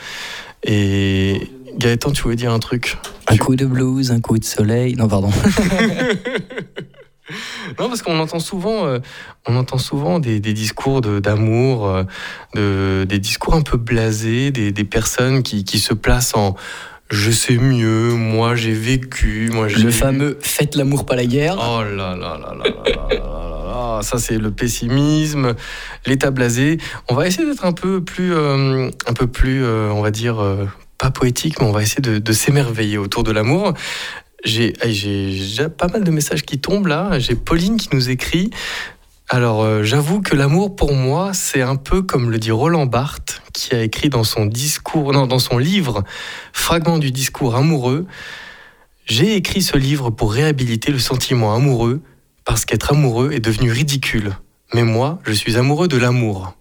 Et 0.64 1.48
Gaëtan, 1.78 2.10
tu 2.10 2.22
voulais 2.22 2.34
dire 2.36 2.52
un 2.52 2.58
truc? 2.58 2.96
Un 3.28 3.36
coup 3.36 3.54
de 3.54 3.64
blues, 3.64 4.10
un 4.10 4.20
coup 4.20 4.38
de 4.38 4.44
soleil. 4.44 4.96
Non, 4.96 5.06
pardon. 5.08 5.30
Non, 7.78 7.88
parce 7.88 8.00
qu'on 8.00 8.18
entend 8.18 8.40
souvent, 8.40 8.86
euh, 8.86 9.00
on 9.46 9.54
entend 9.54 9.76
souvent 9.76 10.18
des, 10.18 10.40
des 10.40 10.54
discours 10.54 11.02
de- 11.02 11.20
d'amour, 11.20 11.86
euh, 11.86 12.04
de, 12.54 13.04
des 13.06 13.18
discours 13.18 13.52
un 13.54 13.60
peu 13.60 13.76
blasés, 13.76 14.50
des, 14.50 14.72
des 14.72 14.84
personnes 14.84 15.42
qui, 15.42 15.62
qui 15.64 15.78
se 15.78 15.92
placent 15.92 16.34
en 16.34 16.56
je 17.10 17.30
sais 17.30 17.56
mieux, 17.56 18.12
moi 18.14 18.54
j'ai 18.54 18.72
vécu, 18.72 19.50
moi 19.52 19.68
j'ai. 19.68 19.82
Le 19.82 19.90
fameux 19.90 20.38
faites 20.40 20.76
l'amour, 20.76 21.06
pas 21.06 21.16
la 21.16 21.26
guerre. 21.26 21.56
Oh 21.58 21.82
là 21.82 22.14
là 22.14 22.38
là 22.38 22.38
là 22.38 22.54
là 22.54 22.64
là 22.64 23.14
là 23.14 23.48
ça 24.02 24.18
c'est 24.18 24.38
le 24.38 24.50
pessimisme, 24.50 25.54
l'état 26.06 26.30
blasé. 26.30 26.78
On 27.08 27.14
va 27.14 27.26
essayer 27.26 27.48
d'être 27.48 27.64
un 27.64 27.72
peu 27.72 28.02
plus, 28.02 28.34
euh, 28.34 28.90
un 29.06 29.12
peu 29.12 29.26
plus, 29.26 29.64
euh, 29.64 29.90
on 29.92 30.02
va 30.02 30.10
dire, 30.10 30.40
euh, 30.40 30.66
pas 30.98 31.10
poétique, 31.10 31.60
mais 31.60 31.66
on 31.66 31.72
va 31.72 31.82
essayer 31.82 32.02
de, 32.02 32.18
de 32.18 32.32
s'émerveiller 32.32 32.98
autour 32.98 33.22
de 33.22 33.32
l'amour. 33.32 33.74
J'ai 34.44 34.72
déjà 34.84 35.68
pas 35.68 35.88
mal 35.88 36.04
de 36.04 36.10
messages 36.10 36.42
qui 36.42 36.58
tombent 36.58 36.86
là. 36.86 37.18
J'ai 37.18 37.34
Pauline 37.34 37.76
qui 37.76 37.88
nous 37.92 38.08
écrit. 38.08 38.50
Alors, 39.30 39.62
euh, 39.62 39.82
j'avoue 39.82 40.22
que 40.22 40.34
l'amour 40.34 40.74
pour 40.74 40.94
moi, 40.94 41.32
c'est 41.34 41.60
un 41.60 41.76
peu 41.76 42.00
comme 42.00 42.30
le 42.30 42.38
dit 42.38 42.50
Roland 42.50 42.86
Barthes, 42.86 43.42
qui 43.52 43.74
a 43.74 43.82
écrit 43.82 44.08
dans 44.08 44.24
son 44.24 44.46
discours, 44.46 45.12
non, 45.12 45.26
dans 45.26 45.38
son 45.38 45.58
livre 45.58 46.02
Fragment 46.52 46.98
du 46.98 47.10
discours 47.10 47.54
amoureux. 47.54 48.06
J'ai 49.04 49.36
écrit 49.36 49.60
ce 49.60 49.76
livre 49.76 50.08
pour 50.10 50.32
réhabiliter 50.32 50.92
le 50.92 50.98
sentiment 50.98 51.54
amoureux, 51.54 52.00
parce 52.46 52.64
qu'être 52.64 52.92
amoureux 52.92 53.32
est 53.32 53.40
devenu 53.40 53.70
ridicule. 53.70 54.32
Mais 54.72 54.82
moi, 54.82 55.18
je 55.24 55.32
suis 55.32 55.56
amoureux 55.58 55.88
de 55.88 55.98
l'amour. 55.98 56.54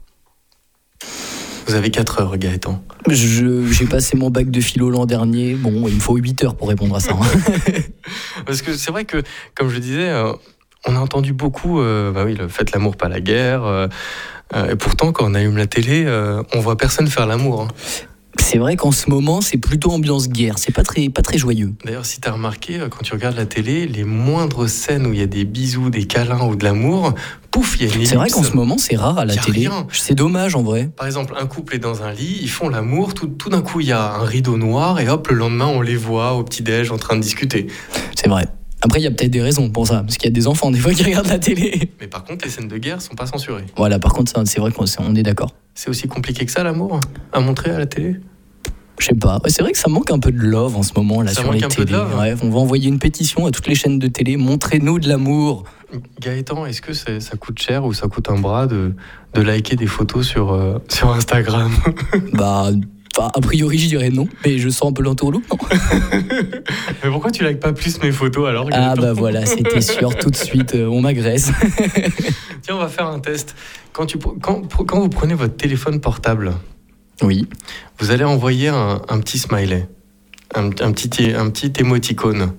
Vous 1.67 1.75
avez 1.75 1.89
4 1.91 2.21
heures, 2.21 2.37
Gaëtan. 2.37 2.81
J'ai 3.09 3.85
passé 3.85 4.15
mon 4.17 4.29
bac 4.29 4.49
de 4.49 4.59
philo 4.61 4.89
l'an 4.89 5.05
dernier. 5.05 5.53
Bon, 5.53 5.87
il 5.87 5.95
me 5.95 5.99
faut 5.99 6.15
8 6.15 6.43
heures 6.43 6.55
pour 6.55 6.67
répondre 6.69 6.95
à 6.95 6.99
ça. 6.99 7.13
hein. 7.13 7.81
Parce 8.45 8.61
que 8.61 8.75
c'est 8.75 8.91
vrai 8.91 9.03
que, 9.05 9.21
comme 9.55 9.69
je 9.69 9.79
disais, 9.79 10.09
euh, 10.09 10.31
on 10.85 10.95
a 10.95 10.99
entendu 10.99 11.33
beaucoup, 11.33 11.79
euh, 11.79 12.11
bah 12.11 12.23
oui, 12.25 12.35
le 12.35 12.47
faites 12.47 12.71
l'amour, 12.71 12.95
pas 12.95 13.09
la 13.09 13.19
guerre. 13.21 13.63
euh, 13.65 13.87
euh, 14.55 14.71
et 14.71 14.75
pourtant, 14.75 15.11
quand 15.11 15.25
on 15.29 15.33
allume 15.33 15.57
la 15.57 15.67
télé, 15.67 16.03
euh, 16.05 16.41
on 16.53 16.59
voit 16.59 16.77
personne 16.77 17.07
faire 17.07 17.25
l'amour. 17.27 17.61
hein. 17.63 17.67
C'est 18.39 18.59
vrai 18.59 18.75
qu'en 18.77 18.91
ce 18.91 19.09
moment, 19.09 19.41
c'est 19.41 19.57
plutôt 19.57 19.91
ambiance 19.91 20.29
guerre. 20.29 20.57
C'est 20.59 20.71
pas 20.73 20.83
très, 20.83 21.09
pas 21.09 21.23
très 21.23 21.37
joyeux. 21.39 21.73
D'ailleurs, 21.83 22.05
si 22.05 22.21
tu 22.21 22.29
as 22.29 22.31
remarqué, 22.31 22.79
quand 22.91 23.01
tu 23.03 23.11
regardes 23.13 23.35
la 23.35 23.47
télé, 23.47 23.87
les 23.87 24.03
moindres 24.03 24.69
scènes 24.69 25.07
où 25.07 25.11
il 25.11 25.19
y 25.19 25.23
a 25.23 25.27
des 25.27 25.43
bisous, 25.43 25.89
des 25.89 26.05
câlins 26.05 26.45
ou 26.45 26.55
de 26.55 26.63
l'amour, 26.63 27.13
pouf, 27.51 27.75
il 27.79 27.87
y 27.87 27.91
a 27.91 27.95
une 27.95 28.05
C'est 28.05 28.15
vrai 28.15 28.29
qu'en 28.29 28.43
ce 28.43 28.53
moment, 28.53 28.77
c'est 28.77 28.95
rare 28.95 29.17
à 29.17 29.25
la 29.25 29.35
télé. 29.35 29.67
C'est 29.91 30.13
dommage 30.15 30.55
en 30.55 30.61
vrai. 30.61 30.89
Par 30.95 31.07
exemple, 31.07 31.33
un 31.37 31.47
couple 31.47 31.75
est 31.75 31.79
dans 31.79 32.03
un 32.03 32.11
lit, 32.13 32.37
ils 32.41 32.49
font 32.49 32.69
l'amour, 32.69 33.15
tout, 33.15 33.27
tout 33.27 33.49
d'un 33.49 33.61
coup 33.61 33.81
il 33.81 33.87
y 33.87 33.91
a 33.91 34.13
un 34.13 34.23
rideau 34.23 34.55
noir 34.55 34.99
et 34.99 35.09
hop, 35.09 35.27
le 35.29 35.35
lendemain 35.35 35.67
on 35.67 35.81
les 35.81 35.95
voit 35.97 36.33
au 36.33 36.43
petit-déj 36.43 36.91
en 36.91 36.97
train 36.97 37.15
de 37.15 37.21
discuter. 37.21 37.67
C'est 38.15 38.29
vrai. 38.29 38.47
Après, 38.81 38.99
il 38.99 39.03
y 39.03 39.07
a 39.07 39.11
peut-être 39.11 39.31
des 39.31 39.41
raisons 39.41 39.69
pour 39.69 39.87
ça. 39.87 40.01
Parce 40.03 40.17
qu'il 40.17 40.25
y 40.29 40.33
a 40.33 40.35
des 40.35 40.47
enfants, 40.47 40.71
des 40.71 40.79
fois, 40.79 40.93
qui 40.93 41.03
regardent 41.05 41.27
la 41.27 41.39
télé. 41.39 41.91
Mais 41.99 42.07
par 42.07 42.23
contre, 42.23 42.45
les 42.45 42.51
scènes 42.51 42.67
de 42.67 42.77
guerre 42.77 43.01
sont 43.01 43.15
pas 43.15 43.25
censurées. 43.25 43.65
Voilà, 43.75 43.99
par 43.99 44.13
contre, 44.13 44.31
c'est 44.45 44.59
vrai 44.59 44.71
qu'on 44.71 44.85
on 44.99 45.15
est 45.15 45.23
d'accord. 45.23 45.53
C'est 45.73 45.89
aussi 45.89 46.07
compliqué 46.07 46.45
que 46.45 46.51
ça 46.51 46.63
l'amour 46.63 46.99
à 47.33 47.39
montrer 47.39 47.71
à 47.71 47.79
la 47.79 47.85
télé? 47.85 48.15
Je 48.99 49.05
sais 49.05 49.13
pas. 49.13 49.39
Ouais, 49.43 49.49
c'est 49.49 49.61
vrai 49.61 49.71
que 49.71 49.77
ça 49.77 49.89
manque 49.89 50.09
un 50.09 50.17
peu 50.19 50.31
de 50.31 50.39
love 50.39 50.75
en 50.75 50.81
ce 50.81 50.91
moment 50.95 51.21
là 51.21 51.31
Ça 51.31 51.41
sur 51.41 51.53
les 51.53 51.61
télés. 51.61 51.93
Ouais, 52.19 52.33
on 52.41 52.49
va 52.49 52.59
envoyer 52.59 52.89
une 52.89 52.97
pétition 52.97 53.45
à 53.45 53.51
toutes 53.51 53.67
les 53.67 53.75
chaînes 53.75 53.99
de 53.99 54.07
télé. 54.07 54.37
Montrez-nous 54.37 54.99
de 54.99 55.07
l'amour. 55.07 55.65
Gaëtan, 56.19 56.65
est-ce 56.65 56.81
que 56.81 56.93
ça 56.93 57.37
coûte 57.37 57.59
cher 57.59 57.85
ou 57.85 57.93
ça 57.93 58.07
coûte 58.07 58.29
un 58.29 58.39
bras 58.39 58.65
de, 58.65 58.95
de 59.35 59.41
liker 59.41 59.75
des 59.75 59.85
photos 59.85 60.27
sur, 60.27 60.51
euh, 60.51 60.79
sur 60.89 61.11
Instagram? 61.11 61.71
Bah, 62.33 62.71
enfin, 63.17 63.31
a 63.33 63.41
priori, 63.41 63.77
je 63.77 63.87
dirais 63.87 64.09
non. 64.09 64.27
Mais 64.45 64.57
je 64.59 64.69
sens 64.69 64.89
un 64.89 64.93
peu 64.93 65.01
l'entourloupe, 65.03 65.43
non 65.49 65.57
Mais 67.03 67.09
pourquoi 67.09 67.31
tu 67.31 67.45
likes 67.45 67.59
pas 67.59 67.73
plus 67.73 68.01
mes 68.01 68.11
photos 68.11 68.47
alors 68.47 68.69
Ah 68.71 68.95
bah 68.95 69.13
voilà, 69.13 69.45
c'était 69.45 69.81
sûr. 69.81 70.15
Tout 70.15 70.29
de 70.29 70.35
suite, 70.35 70.75
euh, 70.75 70.87
on 70.87 71.01
m'agresse. 71.01 71.51
Tiens, 72.61 72.75
on 72.75 72.79
va 72.79 72.87
faire 72.89 73.07
un 73.07 73.19
test. 73.19 73.55
Quand, 73.93 74.05
tu, 74.05 74.17
quand, 74.17 74.61
quand 74.85 74.99
vous 74.99 75.09
prenez 75.09 75.33
votre 75.33 75.55
téléphone 75.55 75.99
portable, 75.99 76.53
Oui. 77.21 77.47
vous 77.99 78.11
allez 78.11 78.23
envoyer 78.23 78.67
un, 78.69 79.01
un 79.09 79.19
petit 79.19 79.39
smiley, 79.39 79.87
un, 80.55 80.65
un 80.67 80.91
petit, 80.91 81.31
un 81.33 81.49
petit 81.49 81.73
émoticône. 81.79 82.53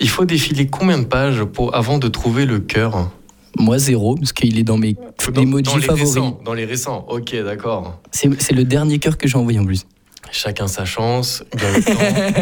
Il 0.00 0.08
faut 0.08 0.24
défiler 0.24 0.66
combien 0.66 0.98
de 0.98 1.04
pages 1.04 1.44
pour, 1.44 1.74
avant 1.76 1.98
de 1.98 2.08
trouver 2.08 2.46
le 2.46 2.58
cœur? 2.58 3.10
Moi, 3.58 3.78
zéro, 3.78 4.14
parce 4.16 4.32
qu'il 4.32 4.58
est 4.58 4.62
dans 4.64 4.78
mes 4.78 4.94
dans, 4.94 5.42
emojis 5.42 5.62
dans 5.64 5.76
les 5.76 5.82
favoris. 5.82 6.08
récents, 6.14 6.40
dans 6.44 6.54
les 6.54 6.64
récents, 6.64 7.04
ok, 7.08 7.36
d'accord. 7.44 8.00
C'est 8.10 8.52
le 8.52 8.64
dernier 8.64 8.98
cœur 8.98 9.18
que 9.18 9.28
j'ai 9.28 9.36
envoyé 9.36 9.58
en 9.58 9.64
plus. 9.66 9.84
Chacun 10.34 10.66
sa 10.66 10.86
chance, 10.86 11.44
Gaëtan, 11.54 11.92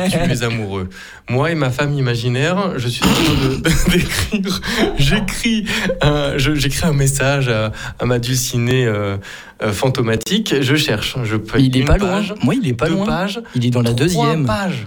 tu 0.09 0.17
es 0.31 0.43
amoureux. 0.45 0.89
Moi 1.29 1.51
et 1.51 1.55
ma 1.57 1.71
femme 1.71 1.93
imaginaire, 1.93 2.79
je 2.79 2.87
suis 2.89 3.03
en 3.05 3.09
train 3.09 3.91
d'écrire. 3.91 4.61
J'écris, 4.97 5.65
un- 6.01 6.39
je- 6.39 6.55
j'écris 6.55 6.87
un 6.87 6.93
message 6.93 7.49
à, 7.49 7.73
à 7.99 8.07
ma 8.07 8.21
dulcinée 8.21 8.87
euh, 8.87 9.17
euh, 9.63 9.73
fantomatique. 9.73 10.55
Je 10.61 10.77
cherche. 10.77 11.17
Je 11.25 11.35
peux 11.37 11.59
Il 11.61 11.77
est 11.77 11.85
pas 11.85 11.99
loin. 11.99 12.09
page, 12.11 12.35
Moi, 12.45 12.55
il 12.55 12.69
est 12.69 12.75
pas 12.75 12.87
deux 12.87 12.95
loin. 12.95 13.07
pages, 13.07 13.41
Il 13.57 13.67
est 13.67 13.71
dans 13.71 13.83
la 13.83 13.93
deuxième. 13.93 14.47
pages. 14.47 14.87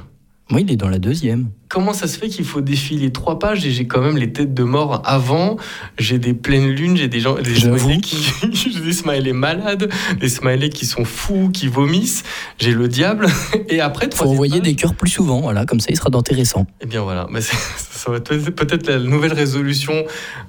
Moi, 0.50 0.60
il 0.62 0.70
est 0.72 0.76
dans 0.76 0.90
la 0.90 1.00
deuxième. 1.00 1.50
Comment 1.70 1.94
ça 1.94 2.06
se 2.08 2.20
fait 2.20 2.28
qu'il 2.28 2.46
faut 2.46 2.60
défiler 2.62 3.12
trois 3.12 3.40
pages 3.40 3.66
et 3.66 3.72
j'ai 3.72 3.88
quand 3.88 4.02
même 4.02 4.18
les 4.18 4.32
têtes 4.34 4.54
de 4.54 4.64
mort 4.64 5.02
avant? 5.06 5.56
J'ai 5.98 6.20
des 6.20 6.34
pleines 6.34 6.70
lunes, 6.70 6.98
j'ai 6.98 7.08
des 7.08 7.22
gens, 7.22 7.36
des 7.36 7.56
smileys 7.56 8.02
qui, 8.02 8.18
j'ai 8.52 8.80
des 8.80 8.94
smileys 8.94 9.32
malades, 9.34 9.90
des 10.20 10.30
smileys 10.30 10.70
qui 10.70 10.86
sont 10.86 11.06
fous, 11.06 11.50
qui 11.52 11.68
vomissent. 11.68 12.24
J'ai 12.60 12.74
le 12.74 12.88
diable 12.90 13.28
et 13.70 13.80
après 13.80 14.06
Faut 14.08 14.12
troisième 14.12 14.34
envoyer 14.36 14.60
des 14.60 14.76
cœurs 14.76 14.94
plus 14.96 15.10
souvent, 15.10 15.42
voilà, 15.42 15.66
comme 15.66 15.80
ça 15.80 15.88
il 15.90 15.96
sera 15.96 16.10
intéressant. 16.14 16.68
Eh 16.82 16.86
bien 16.86 17.02
voilà, 17.02 17.26
Bah, 17.32 17.42
c'est- 17.42 17.56
ça 17.78 18.12
va 18.12 18.18
être 18.18 18.36
peut-être 18.52 18.86
la 18.88 19.00
nouvelle 19.00 19.34
résolution 19.34 19.94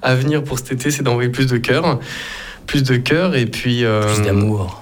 à 0.01 0.13
venir 0.13 0.43
pour 0.43 0.59
cet 0.59 0.73
été, 0.73 0.91
c'est 0.91 1.03
d'envoyer 1.03 1.29
plus 1.29 1.47
de 1.47 1.57
cœurs. 1.57 1.99
Plus 2.67 2.83
de 2.83 2.97
cœurs 2.97 3.35
et 3.35 3.45
puis... 3.45 3.85
euh, 3.85 4.13
Plus 4.13 4.23
d'amour. 4.23 4.81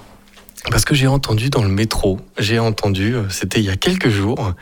Parce 0.70 0.86
que 0.86 0.94
j'ai 0.94 1.06
entendu 1.06 1.50
dans 1.50 1.62
le 1.62 1.68
métro, 1.68 2.18
j'ai 2.38 2.58
entendu, 2.58 3.14
euh, 3.14 3.24
c'était 3.28 3.60
il 3.60 3.66
y 3.66 3.70
a 3.70 3.76
quelques 3.76 4.08
jours, 4.08 4.54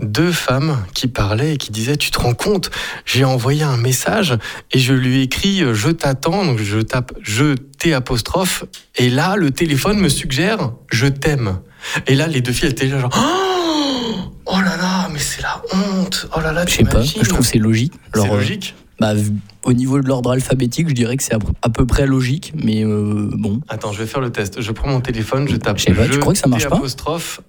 deux 0.00 0.32
femmes 0.32 0.78
qui 0.94 1.08
parlaient 1.08 1.54
et 1.54 1.56
qui 1.56 1.70
disaient 1.70 1.96
Tu 1.96 2.10
te 2.10 2.18
rends 2.20 2.34
compte 2.34 2.70
J'ai 3.04 3.24
envoyé 3.24 3.62
un 3.62 3.76
message 3.76 4.36
et 4.72 4.78
je 4.78 4.92
lui 4.92 5.18
ai 5.18 5.22
écrit 5.22 5.62
euh, 5.62 5.74
Je 5.74 5.90
t'attends. 5.90 6.44
Donc 6.44 6.58
je 6.58 6.80
tape 6.80 7.12
Je 7.22 7.54
T 7.54 7.94
apostrophe. 7.94 8.64
Et 8.96 9.08
là, 9.10 9.36
le 9.36 9.50
téléphone 9.50 9.98
me 9.98 10.08
suggère 10.08 10.72
Je 10.90 11.06
t'aime. 11.06 11.58
Et 12.06 12.14
là, 12.14 12.26
les 12.26 12.40
deux 12.40 12.52
filles 12.52 12.66
elles 12.66 12.72
étaient 12.72 12.88
genre 12.88 13.10
Oh 13.16 14.32
Oh 14.46 14.60
là 14.60 14.76
là, 14.76 15.08
mais 15.12 15.18
c'est 15.18 15.42
la 15.42 15.60
honte 15.72 16.28
Oh 16.36 16.40
là 16.40 16.52
là, 16.52 16.64
Je 16.66 16.74
sais 16.74 16.84
pas, 16.84 17.02
je 17.02 17.28
trouve 17.28 17.40
que 17.40 17.46
c'est 17.46 17.58
logique. 17.58 17.92
C'est 18.14 18.30
euh, 18.30 18.36
logique. 18.36 18.76
bah, 19.00 19.12
au 19.64 19.72
niveau 19.72 20.00
de 20.00 20.06
l'ordre 20.06 20.30
alphabétique, 20.30 20.88
je 20.88 20.94
dirais 20.94 21.16
que 21.16 21.24
c'est 21.24 21.34
à, 21.34 21.68
peu 21.68 21.84
près 21.84 22.06
logique, 22.06 22.52
mais 22.54 22.84
euh, 22.84 23.28
bon. 23.32 23.60
Attends, 23.68 23.90
je 23.92 23.98
vais 23.98 24.06
faire 24.06 24.20
le 24.20 24.30
test. 24.30 24.60
Je 24.60 24.70
prends 24.70 24.88
mon 24.88 25.00
téléphone, 25.00 25.48
je 25.48 25.56
tape 25.56 25.78
Je 25.78 25.84
sais 25.86 25.94
pas, 25.94 26.06
tu 26.06 26.12
Je 26.12 26.18
crois 26.20 26.32
que 26.32 26.38
ça 26.38 26.46
marche 26.46 26.68
pas? 26.68 26.76
apostrophe. 26.76 27.40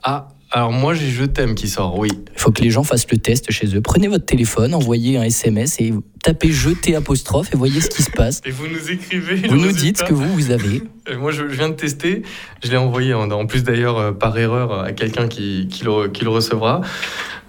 Alors 0.51 0.72
moi 0.72 0.94
j'ai 0.94 1.10
Je 1.10 1.25
t'aime 1.25 1.56
qui 1.56 1.68
sort, 1.68 1.98
oui. 1.98 2.10
Il 2.34 2.39
faut 2.39 2.51
que 2.51 2.62
les 2.62 2.70
gens 2.70 2.84
fassent 2.84 3.10
le 3.12 3.18
test 3.18 3.51
chez 3.51 3.75
eux. 3.75 3.82
Prenez 3.82 4.08
votre 4.08 4.25
téléphone, 4.25 4.74
envoyez 4.74 5.18
un 5.18 5.24
SMS 5.24 5.80
et 5.80 5.94
tapez 6.24 6.51
jeter 6.51 6.96
apostrophe 6.96 7.54
et 7.54 7.58
voyez 7.58 7.82
ce 7.82 7.89
qui 7.89 8.04
se 8.04 8.12
passe. 8.12 8.42
Et 8.46 8.51
vous 8.51 8.68
nous 8.68 8.89
écrivez. 8.92 9.48
Vous 9.48 9.58
nous 9.58 9.72
dites 9.72 9.98
ce 9.98 10.04
que 10.04 10.13
vous, 10.13 10.32
vous 10.34 10.51
avez. 10.51 10.84
Euh, 11.10 11.18
Moi, 11.18 11.32
je, 11.32 11.48
je 11.50 11.56
viens 11.56 11.70
de 11.70 11.74
tester. 11.74 12.22
Je 12.63 12.70
l'ai 12.70 12.77
envoyé 12.77 13.13
en, 13.13 13.30
en 13.32 13.46
plus 13.46 13.63
d'ailleurs 13.63 13.98
euh, 13.98 14.12
par 14.12 14.38
erreur 14.38 14.72
à 14.80 14.92
quelqu'un 14.94 15.27
qui, 15.27 15.68
qui 15.70 15.84
le, 15.84 16.08
qui 16.08 16.24
le 16.24 16.30
recevra. 16.30 16.82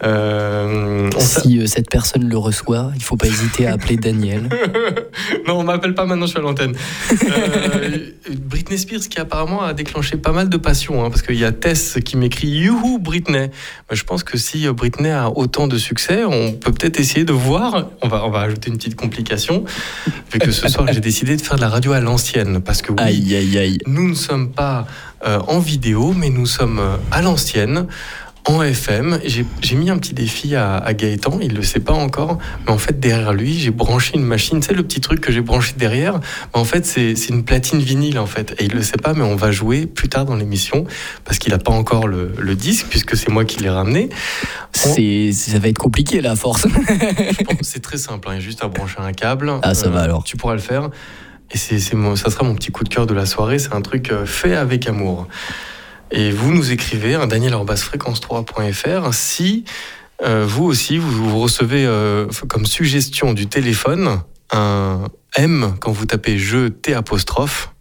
Euh, 0.05 1.11
Si 1.19 1.59
euh, 1.59 1.67
cette 1.67 1.90
personne 1.90 2.28
le 2.28 2.37
reçoit, 2.38 2.93
il 2.97 3.02
faut 3.02 3.17
pas 3.17 3.26
hésiter 3.26 3.67
à 3.67 3.73
appeler 3.75 3.97
Daniel. 3.97 4.49
non, 5.47 5.59
on 5.61 5.64
m'appelle 5.64 5.95
pas 5.95 6.05
maintenant, 6.07 6.26
je 6.26 6.31
suis 6.31 6.38
à 6.38 6.43
l'antenne. 6.43 6.75
Euh, 7.12 7.99
Britney 8.31 8.78
Spears 8.78 9.00
qui 9.09 9.19
apparemment 9.19 9.62
a 9.62 9.73
déclenché 9.75 10.17
pas 10.17 10.33
mal 10.33 10.49
de 10.49 10.57
passion, 10.57 11.05
hein, 11.05 11.11
parce 11.11 11.23
qu'il 11.23 11.37
y 11.37 11.45
a 11.45 11.52
Tess 11.52 11.99
qui 12.05 12.17
m'écrit 12.17 12.49
Youhou 12.49 12.99
Britney. 12.99 13.50
Mais 13.90 13.97
je 13.97 14.05
pense 14.05 14.23
que 14.23 14.38
si 14.38 14.69
Britney 14.69 15.11
a 15.11 15.31
autant 15.31 15.67
de 15.67 15.78
succès, 15.78 16.25
on 16.25 16.52
peut 16.52 16.73
peut-être 16.73 17.00
essayer 17.00 17.25
de 17.25 17.33
voir. 17.33 17.88
On 18.02 18.09
va, 18.09 18.25
on 18.25 18.31
va 18.31 18.40
ajouter 18.40 18.71
une 18.71 18.76
petite 18.76 18.97
complication, 18.97 19.64
vu 20.33 20.38
que 20.38 20.50
ce 20.52 20.69
soir 20.69 20.87
j'ai 20.93 21.00
décidé 21.00 21.37
de 21.37 21.43
faire 21.43 21.57
de 21.57 21.62
la 21.62 21.69
radio 21.69 21.93
à 21.93 22.00
l'ancienne, 22.00 22.61
parce 22.61 22.83
que 22.83 22.93
oui, 22.93 22.99
Aïe, 23.00 23.35
aïe, 23.37 23.59
aïe. 23.59 23.78
nous 23.87 24.09
ne 24.09 24.14
sommes 24.14 24.50
pas 24.52 24.87
en 25.25 25.59
vidéo, 25.59 26.14
mais 26.17 26.31
nous 26.31 26.47
sommes 26.47 26.81
à 27.11 27.23
l'ancienne, 27.23 27.87
en 28.49 28.62
FM. 28.62 29.21
J'ai 29.25 29.76
mis 29.76 29.90
un 29.90 29.99
petit 29.99 30.14
défi 30.14 30.57
à, 30.57 30.76
à 30.76 30.95
Gaëtan, 30.95 31.38
il 31.40 31.52
ne 31.52 31.57
le 31.57 31.62
sait 31.62 31.81
pas 31.81 31.93
encore, 31.93 32.38
mais 32.67 32.73
en 32.73 32.78
fait, 32.78 32.99
derrière 32.99 33.33
lui, 33.33 33.59
j'ai 33.59 33.70
branché 33.70 34.12
une 34.14 34.25
machine. 34.25 34.61
Tu 34.61 34.68
sais, 34.68 34.75
le 34.75 34.83
petit 34.83 35.01
truc 35.01 35.20
que 35.20 35.31
j'ai 35.31 35.42
branché 35.42 35.75
derrière, 35.77 36.14
mais 36.14 36.61
en 36.61 36.64
fait, 36.64 36.87
c'est 36.87 37.14
une 37.29 37.44
platine 37.44 37.79
vinyle, 37.81 38.18
en 38.18 38.27
fait. 38.27 38.55
Et 38.59 38.64
il 38.64 38.70
ne 38.70 38.77
le 38.77 38.83
sait 38.83 38.96
pas, 38.96 39.12
mais 39.12 39.23
on 39.23 39.37
va 39.37 39.51
jouer 39.51 39.87
plus 39.87 40.09
tard 40.09 40.25
dans 40.25 40.35
l'émission, 40.35 40.85
parce 41.25 41.38
qu'il 41.38 41.53
n'a 41.53 41.59
pas 41.59 41.73
encore 41.73 42.09
le, 42.09 42.33
le 42.38 42.55
disque, 42.55 42.87
puisque 42.88 43.16
c'est 43.16 43.31
moi 43.31 43.44
qui 43.44 43.61
l'ai 43.61 43.70
ramené. 43.70 44.09
C'est, 44.73 45.33
ça 45.33 45.59
va 45.59 45.68
être 45.68 45.79
compliqué 45.79 46.20
là, 46.20 46.33
à 46.33 46.37
force. 46.37 46.66
C'est 47.61 47.83
très 47.83 47.99
simple, 47.99 48.29
hein, 48.29 48.33
il 48.33 48.37
y 48.37 48.38
a 48.38 48.40
juste 48.40 48.64
à 48.64 48.68
brancher 48.68 48.96
un 48.99 49.12
câble. 49.12 49.53
Ah, 49.62 49.75
ça 49.75 49.88
va 49.88 50.01
alors. 50.01 50.25
Tu 50.25 50.37
pourras 50.37 50.55
le 50.55 50.61
faire. 50.61 50.90
Et 51.51 51.57
c'est, 51.57 51.79
ça 51.79 52.31
sera 52.31 52.44
mon 52.44 52.55
petit 52.55 52.70
coup 52.70 52.85
de 52.85 52.88
cœur 52.88 53.07
de 53.07 53.14
la 53.14 53.27
soirée. 53.27 53.59
C'est 53.59 53.73
un 53.73 53.81
truc 53.81 54.11
euh, 54.11 54.27
fait 54.27 54.55
avec 54.55 54.87
amour. 54.87 55.27
Et 56.11 56.31
vous 56.31 56.53
nous 56.53 56.73
écrivez, 56.73 57.14
hein, 57.14 57.27
daniel.fréquence3.fr, 57.27 59.12
si 59.14 59.64
euh, 60.25 60.44
vous 60.49 60.64
aussi, 60.64 60.99
vous, 60.99 61.11
vous 61.31 61.38
recevez 61.38 61.85
euh, 61.87 62.27
comme 62.49 62.66
suggestion 62.66 63.33
du 63.35 63.47
téléphone 63.47 64.21
un 64.51 65.05
M 65.37 65.75
quand 65.81 65.92
vous 65.92 66.07
tapez 66.07 66.38
je 66.38 66.68
T 66.68 66.94
apostrophe. 66.94 67.73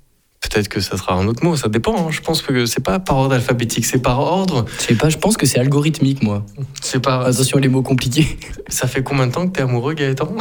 Peut-être 0.41 0.67
que 0.67 0.79
ça 0.81 0.97
sera 0.97 1.15
un 1.15 1.27
autre 1.27 1.43
mot, 1.43 1.55
ça 1.55 1.67
dépend. 1.67 2.07
hein. 2.07 2.11
Je 2.11 2.21
pense 2.21 2.41
que 2.41 2.65
c'est 2.67 2.83
pas 2.83 2.99
par 2.99 3.17
ordre 3.17 3.33
alphabétique, 3.35 3.85
c'est 3.85 4.01
par 4.01 4.19
ordre. 4.19 4.65
Je 4.79 4.83
sais 4.83 4.95
pas, 4.95 5.09
je 5.09 5.17
pense 5.17 5.35
que 5.35 5.45
c'est 5.47 5.59
algorithmique, 5.59 6.21
moi. 6.21 6.45
C'est 6.81 6.99
par. 7.01 7.21
Attention, 7.25 7.57
les 7.57 7.69
mots 7.69 7.81
compliqués. 7.81 8.37
Ça 8.67 8.87
fait 8.87 9.01
combien 9.03 9.27
de 9.27 9.31
temps 9.31 9.47
que 9.47 9.53
t'es 9.53 9.61
amoureux, 9.61 9.93
Gaëtan? 9.93 10.29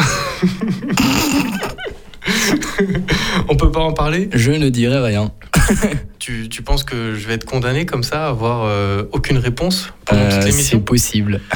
On 3.48 3.56
peut 3.56 3.70
pas 3.70 3.80
en 3.80 3.92
parler? 3.92 4.28
Je 4.32 4.52
ne 4.52 4.68
dirai 4.68 4.98
rien. 5.00 5.30
tu, 6.18 6.48
tu 6.48 6.62
penses 6.62 6.84
que 6.84 7.14
je 7.14 7.26
vais 7.26 7.34
être 7.34 7.44
condamné 7.44 7.86
comme 7.86 8.02
ça, 8.02 8.26
à 8.26 8.28
avoir 8.28 8.64
euh, 8.64 9.04
aucune 9.12 9.38
réponse 9.38 9.92
pendant 10.04 10.22
toute 10.24 10.32
Euh, 10.34 10.40
c'est 10.42 10.48
l'émission? 10.48 10.80
possible. 10.80 11.40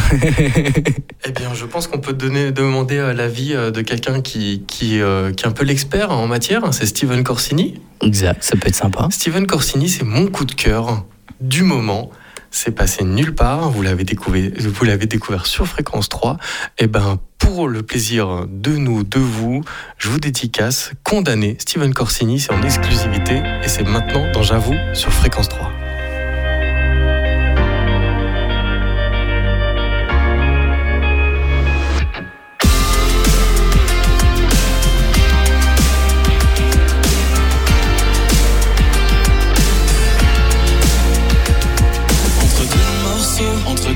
Eh 1.27 1.33
bien, 1.33 1.53
je 1.55 1.67
pense 1.67 1.87
qu'on 1.87 1.99
peut 1.99 2.15
donner, 2.15 2.51
demander 2.51 2.97
euh, 2.97 3.13
l'avis 3.13 3.51
de 3.53 3.81
quelqu'un 3.83 4.21
qui, 4.23 4.65
qui, 4.67 5.01
euh, 5.01 5.33
qui 5.33 5.45
est 5.45 5.49
un 5.49 5.53
peu 5.53 5.65
l'expert 5.65 6.11
en 6.11 6.27
matière. 6.27 6.63
C'est 6.73 6.87
Steven 6.87 7.23
Corsini. 7.23 7.81
Exact, 8.01 8.43
ça 8.43 8.57
peut 8.57 8.69
être 8.69 8.75
sympa. 8.75 9.07
Steven 9.11 9.47
Corsini, 9.47 9.89
c'est 9.89 10.05
mon 10.05 10.27
coup 10.29 10.45
de 10.47 10.53
cœur 10.55 11.05
du 11.41 11.63
moment. 11.63 12.11
C'est 12.51 12.73
passé 12.73 13.05
nulle 13.05 13.35
part. 13.35 13.71
Vous 13.71 13.83
l'avez 13.83 14.05
découvert, 14.05 15.47
sur 15.47 15.67
Fréquence 15.67 16.09
3. 16.09 16.37
Et 16.79 16.87
ben, 16.87 17.19
pour 17.39 17.69
le 17.69 17.83
plaisir 17.83 18.47
de 18.49 18.77
nous, 18.77 19.05
de 19.05 19.19
vous, 19.19 19.63
je 19.99 20.09
vous 20.09 20.19
dédicace 20.19 20.93
Condamné. 21.05 21.57
Steven 21.59 21.95
Corsini, 21.95 22.41
c'est 22.41 22.53
en 22.53 22.63
exclusivité 22.63 23.43
et 23.63 23.69
c'est 23.69 23.85
maintenant 23.85 24.31
dans 24.33 24.43
J'avoue 24.43 24.77
sur 24.95 25.13
Fréquence 25.13 25.49
3. 25.49 25.80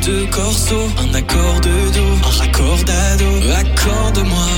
De 0.07 0.27
corso, 0.27 0.77
un 0.99 1.15
accord 1.15 1.61
de 1.61 1.91
do, 1.93 2.05
un 2.23 2.39
raccord 2.39 2.85
d'ado, 2.85 3.25
accorde-moi. 3.57 4.49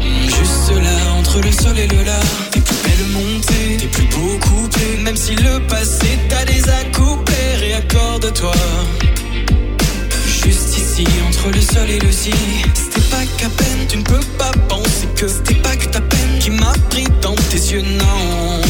Hmm, 0.00 0.28
Juste 0.28 0.70
là, 0.82 1.12
entre 1.18 1.40
le 1.40 1.52
sol 1.52 1.78
et 1.78 1.86
le 1.86 2.02
là, 2.02 2.18
tes 2.50 2.60
plus 2.60 2.76
belles 2.84 3.06
montées, 3.12 3.76
tes 3.78 3.86
plus 3.86 4.06
beaux 4.06 4.38
coupés, 4.40 4.96
même 5.04 5.16
si 5.16 5.36
le 5.36 5.60
passé 5.68 6.18
t'a 6.28 6.44
des 6.44 6.68
à 6.68 6.84
couper, 6.92 7.56
réaccorde-toi. 7.60 8.54
Juste 10.26 10.76
ici, 10.76 11.06
entre 11.28 11.50
le 11.54 11.60
sol 11.60 11.88
et 11.88 12.00
le 12.00 12.10
si, 12.10 12.32
c'était 12.74 13.06
pas 13.08 13.24
qu'à 13.36 13.48
peine, 13.50 13.86
tu 13.88 13.98
ne 13.98 14.02
peux 14.02 14.24
pas 14.36 14.50
penser 14.68 15.06
que 15.14 15.28
c'était 15.28 15.60
pas 15.62 15.76
que 15.76 15.86
ta 15.86 16.00
peine 16.00 16.38
qui 16.40 16.50
m'a 16.50 16.72
pris 16.90 17.06
dans 17.20 17.36
tes 17.50 17.72
yeux, 17.72 17.82
non. 17.82 18.61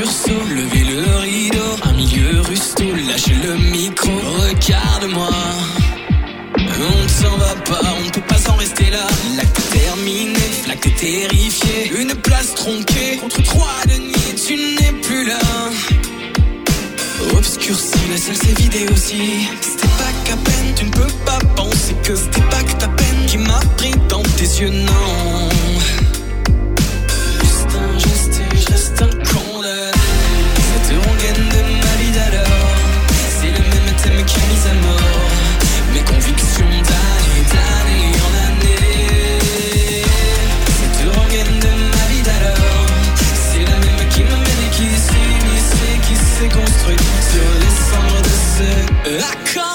Lever 0.00 0.84
le 0.84 1.16
rideau, 1.18 1.76
un 1.82 1.92
milieu 1.92 2.40
rusto, 2.40 2.84
lâcher 3.06 3.34
le 3.34 3.54
micro, 3.70 4.08
regarde-moi. 4.08 5.28
On 6.56 7.02
ne 7.02 7.08
s'en 7.08 7.36
va 7.36 7.54
pas, 7.66 7.80
on 7.98 8.04
ne 8.06 8.10
peut 8.10 8.22
pas 8.22 8.38
s'en 8.38 8.56
rester 8.56 8.88
là. 8.88 9.06
L'acte 9.36 9.60
terminé, 9.70 10.40
t'es 10.80 10.90
terrifié. 10.90 11.92
Une 12.00 12.14
place 12.14 12.54
tronquée, 12.54 13.18
contre 13.20 13.42
trois 13.42 13.84
de 13.88 14.00
nuit, 14.00 14.34
tu 14.46 14.54
n'es 14.56 14.92
plus 15.02 15.26
là. 15.26 15.38
Obscurci, 17.36 17.98
la 18.10 18.16
salle 18.16 18.36
s'est 18.36 18.54
vidée 18.58 18.86
aussi. 18.90 19.48
C'était 19.60 19.86
pas 19.86 20.12
qu'à 20.24 20.36
peine, 20.36 20.74
tu 20.76 20.84
ne 20.86 20.90
peux 20.92 21.12
pas 21.26 21.38
penser 21.56 21.94
que 22.02 22.16
c'était 22.16 22.48
pas 22.48 22.62
que 22.62 22.72
ta 22.72 22.88
peine 22.88 23.26
qui 23.26 23.36
m'a 23.36 23.60
pris 23.76 23.92
dans 24.08 24.22
tes 24.22 24.62
yeux, 24.62 24.70
non. 24.70 25.29
S'est 46.90 46.96
construite 46.96 47.20
sur 47.30 47.50
les 47.60 47.74
cendres 47.90 48.22
de 48.22 48.34
ce 48.56 49.22
accorde-moi. 49.22 49.69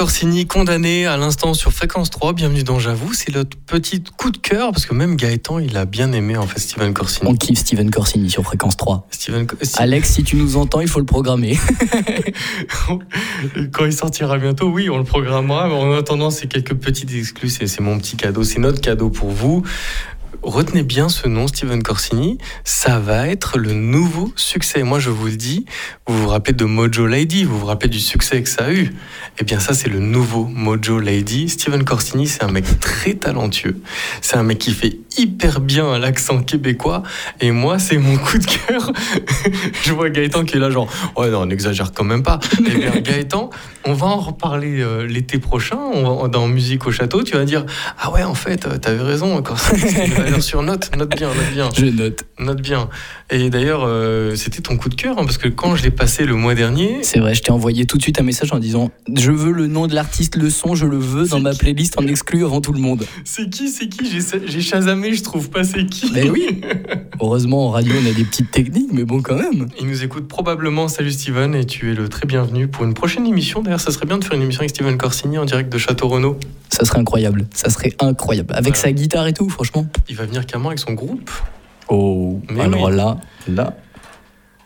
Corsini, 0.00 0.46
condamné 0.46 1.04
à 1.04 1.18
l'instant 1.18 1.52
sur 1.52 1.74
Fréquence 1.74 2.08
3. 2.08 2.32
Bienvenue 2.32 2.62
dans 2.62 2.78
J'avoue. 2.78 3.12
C'est 3.12 3.34
notre 3.34 3.58
petit 3.58 4.02
coup 4.16 4.30
de 4.30 4.38
cœur 4.38 4.72
parce 4.72 4.86
que 4.86 4.94
même 4.94 5.14
Gaëtan, 5.14 5.58
il 5.58 5.76
a 5.76 5.84
bien 5.84 6.10
aimé 6.12 6.38
en 6.38 6.46
fait 6.46 6.58
Steven 6.58 6.94
Corsini. 6.94 7.30
On 7.30 7.34
kiffe 7.34 7.58
Steven 7.58 7.90
Corsini 7.90 8.30
sur 8.30 8.42
fréquence 8.42 8.78
3. 8.78 9.06
Steven, 9.10 9.46
Alex, 9.76 10.10
si 10.10 10.24
tu 10.24 10.36
nous 10.36 10.56
entends, 10.56 10.80
il 10.80 10.88
faut 10.88 11.00
le 11.00 11.04
programmer. 11.04 11.58
quand 13.74 13.84
il 13.84 13.92
sortira 13.92 14.38
bientôt, 14.38 14.68
oui, 14.68 14.88
on 14.88 14.96
le 14.96 15.04
programmera. 15.04 15.68
Mais 15.68 15.74
en 15.74 15.92
attendant, 15.92 16.30
c'est 16.30 16.46
quelques 16.46 16.76
petites 16.76 17.12
exclus. 17.12 17.50
C'est 17.50 17.80
mon 17.80 17.98
petit 17.98 18.16
cadeau. 18.16 18.42
C'est 18.42 18.58
notre 18.58 18.80
cadeau 18.80 19.10
pour 19.10 19.28
vous. 19.28 19.64
Retenez 20.42 20.82
bien 20.82 21.10
ce 21.10 21.28
nom, 21.28 21.46
Steven 21.46 21.82
Corsini. 21.82 22.38
Ça 22.64 22.98
va 22.98 23.28
être 23.28 23.58
le 23.58 23.74
nouveau 23.74 24.32
succès. 24.36 24.82
Moi, 24.82 24.98
je 24.98 25.10
vous 25.10 25.26
le 25.26 25.36
dis. 25.36 25.66
Vous 26.06 26.16
vous 26.16 26.28
rappelez 26.28 26.54
de 26.54 26.64
Mojo 26.64 27.06
Lady. 27.06 27.44
Vous 27.44 27.58
vous 27.58 27.66
rappelez 27.66 27.90
du 27.90 28.00
succès 28.00 28.42
que 28.42 28.48
ça 28.48 28.64
a 28.64 28.72
eu. 28.72 28.90
Eh 29.38 29.44
bien, 29.44 29.60
ça, 29.60 29.74
c'est 29.74 29.90
le 29.90 29.98
nouveau 29.98 30.46
Mojo 30.46 30.98
Lady. 30.98 31.50
Steven 31.50 31.84
Corsini, 31.84 32.26
c'est 32.26 32.42
un 32.42 32.50
mec 32.50 32.64
très 32.80 33.14
talentueux. 33.14 33.80
C'est 34.22 34.36
un 34.36 34.42
mec 34.42 34.58
qui 34.58 34.72
fait 34.72 34.98
hyper 35.18 35.60
bien 35.60 35.98
l'accent 35.98 36.42
québécois. 36.42 37.02
Et 37.40 37.50
moi, 37.50 37.78
c'est 37.78 37.98
mon 37.98 38.16
coup 38.16 38.38
de 38.38 38.46
cœur. 38.46 38.92
je 39.82 39.92
vois 39.92 40.08
Gaëtan 40.08 40.44
qui 40.44 40.56
est 40.56 40.60
là, 40.60 40.70
genre, 40.70 40.88
ouais, 41.18 41.28
non, 41.28 41.42
on 41.42 41.46
n'exagère 41.46 41.92
quand 41.92 42.04
même 42.04 42.22
pas. 42.22 42.40
Eh 42.60 42.78
bien, 42.78 42.98
Gaëtan, 43.00 43.50
on 43.84 43.92
va 43.92 44.06
en 44.06 44.16
reparler 44.16 44.80
euh, 44.80 45.06
l'été 45.06 45.38
prochain. 45.38 45.78
Dans 46.30 46.48
Musique 46.48 46.86
au 46.86 46.92
Château, 46.92 47.22
tu 47.22 47.36
vas 47.36 47.44
dire, 47.44 47.66
ah 47.98 48.10
ouais, 48.10 48.22
en 48.22 48.34
fait, 48.34 48.66
euh, 48.66 48.78
t'avais 48.78 49.02
raison. 49.02 49.42
Corsini, 49.42 49.80
valeur 50.30 50.42
sur 50.42 50.62
note. 50.62 50.90
Note 50.96 51.16
bien, 51.16 51.28
note 51.28 51.52
bien. 51.52 51.68
Je 51.76 51.86
note. 51.86 52.24
Note 52.38 52.60
bien. 52.62 52.88
Et 53.30 53.50
d'ailleurs, 53.50 53.82
euh, 53.84 54.34
c'était 54.34 54.60
ton 54.62 54.76
coup 54.76 54.88
de 54.88 54.94
cœur, 54.94 55.18
hein, 55.18 55.24
parce 55.24 55.38
que 55.38 55.48
quand 55.48 55.76
je 55.76 55.82
l'ai 55.82 55.90
passé 55.90 56.24
le 56.24 56.34
mois 56.34 56.54
dernier, 56.54 56.98
C'est 57.02 57.20
vrai, 57.20 57.34
je 57.34 57.42
t'ai 57.42 57.52
envoyé 57.52 57.86
tout 57.86 57.96
de 57.96 58.02
suite 58.02 58.18
un 58.20 58.22
message 58.24 58.52
en 58.52 58.58
disant 58.58 58.90
Je 59.14 59.30
veux 59.30 59.52
le 59.52 59.66
nom 59.66 59.86
de 59.86 59.94
l'artiste, 59.94 60.36
le 60.36 60.50
son, 60.50 60.74
je 60.74 60.86
le 60.86 60.98
veux 60.98 61.26
dans 61.28 61.40
ma 61.40 61.54
playlist 61.54 61.98
en 61.98 62.06
exclu 62.06 62.44
avant 62.44 62.60
tout 62.60 62.72
le 62.72 62.80
monde. 62.80 63.04
c'est 63.24 63.48
qui, 63.50 63.68
c'est 63.68 63.88
qui? 63.88 64.10
J'ai 64.46 64.60
chasamé, 64.60 65.14
je 65.14 65.22
trouve 65.22 65.50
pas 65.50 65.64
c'est 65.64 65.86
qui. 65.86 66.10
Mais 66.12 66.28
oui 66.30 66.60
Heureusement, 67.20 67.66
en 67.66 67.70
radio, 67.70 67.92
on 68.02 68.08
a 68.10 68.12
des 68.12 68.24
petites 68.24 68.50
techniques, 68.50 68.90
mais 68.92 69.04
bon, 69.04 69.20
quand 69.20 69.36
même. 69.36 69.66
Il 69.78 69.86
nous 69.86 70.02
écoute 70.02 70.26
probablement. 70.26 70.88
Salut 70.88 71.10
Steven, 71.12 71.54
et 71.54 71.64
tu 71.66 71.90
es 71.92 71.94
le 71.94 72.08
très 72.08 72.26
bienvenu 72.26 72.66
pour 72.68 72.84
une 72.84 72.94
prochaine 72.94 73.26
émission. 73.26 73.62
D'ailleurs, 73.62 73.80
ça 73.80 73.90
serait 73.92 74.06
bien 74.06 74.18
de 74.18 74.24
faire 74.24 74.34
une 74.34 74.42
émission 74.42 74.60
avec 74.60 74.70
Steven 74.70 74.96
Corsini 74.96 75.36
en 75.38 75.44
direct 75.44 75.70
de 75.72 75.78
Château 75.78 76.08
Renaud. 76.08 76.38
Ça 76.70 76.84
serait 76.84 76.98
incroyable. 77.00 77.46
Ça 77.54 77.68
serait 77.68 77.92
incroyable. 78.00 78.52
Avec 78.54 78.74
Voilà. 78.74 78.80
sa 78.88 78.92
guitare 78.92 79.26
et 79.26 79.32
tout, 79.32 79.48
franchement. 79.50 79.86
Il 80.08 80.16
va 80.16 80.19
venir 80.26 80.46
carrément 80.46 80.68
avec 80.70 80.78
son 80.78 80.92
groupe. 80.92 81.30
Oh, 81.88 82.40
Mais 82.50 82.60
alors 82.62 82.84
oui. 82.88 82.96
là, 82.96 83.16
là. 83.48 83.76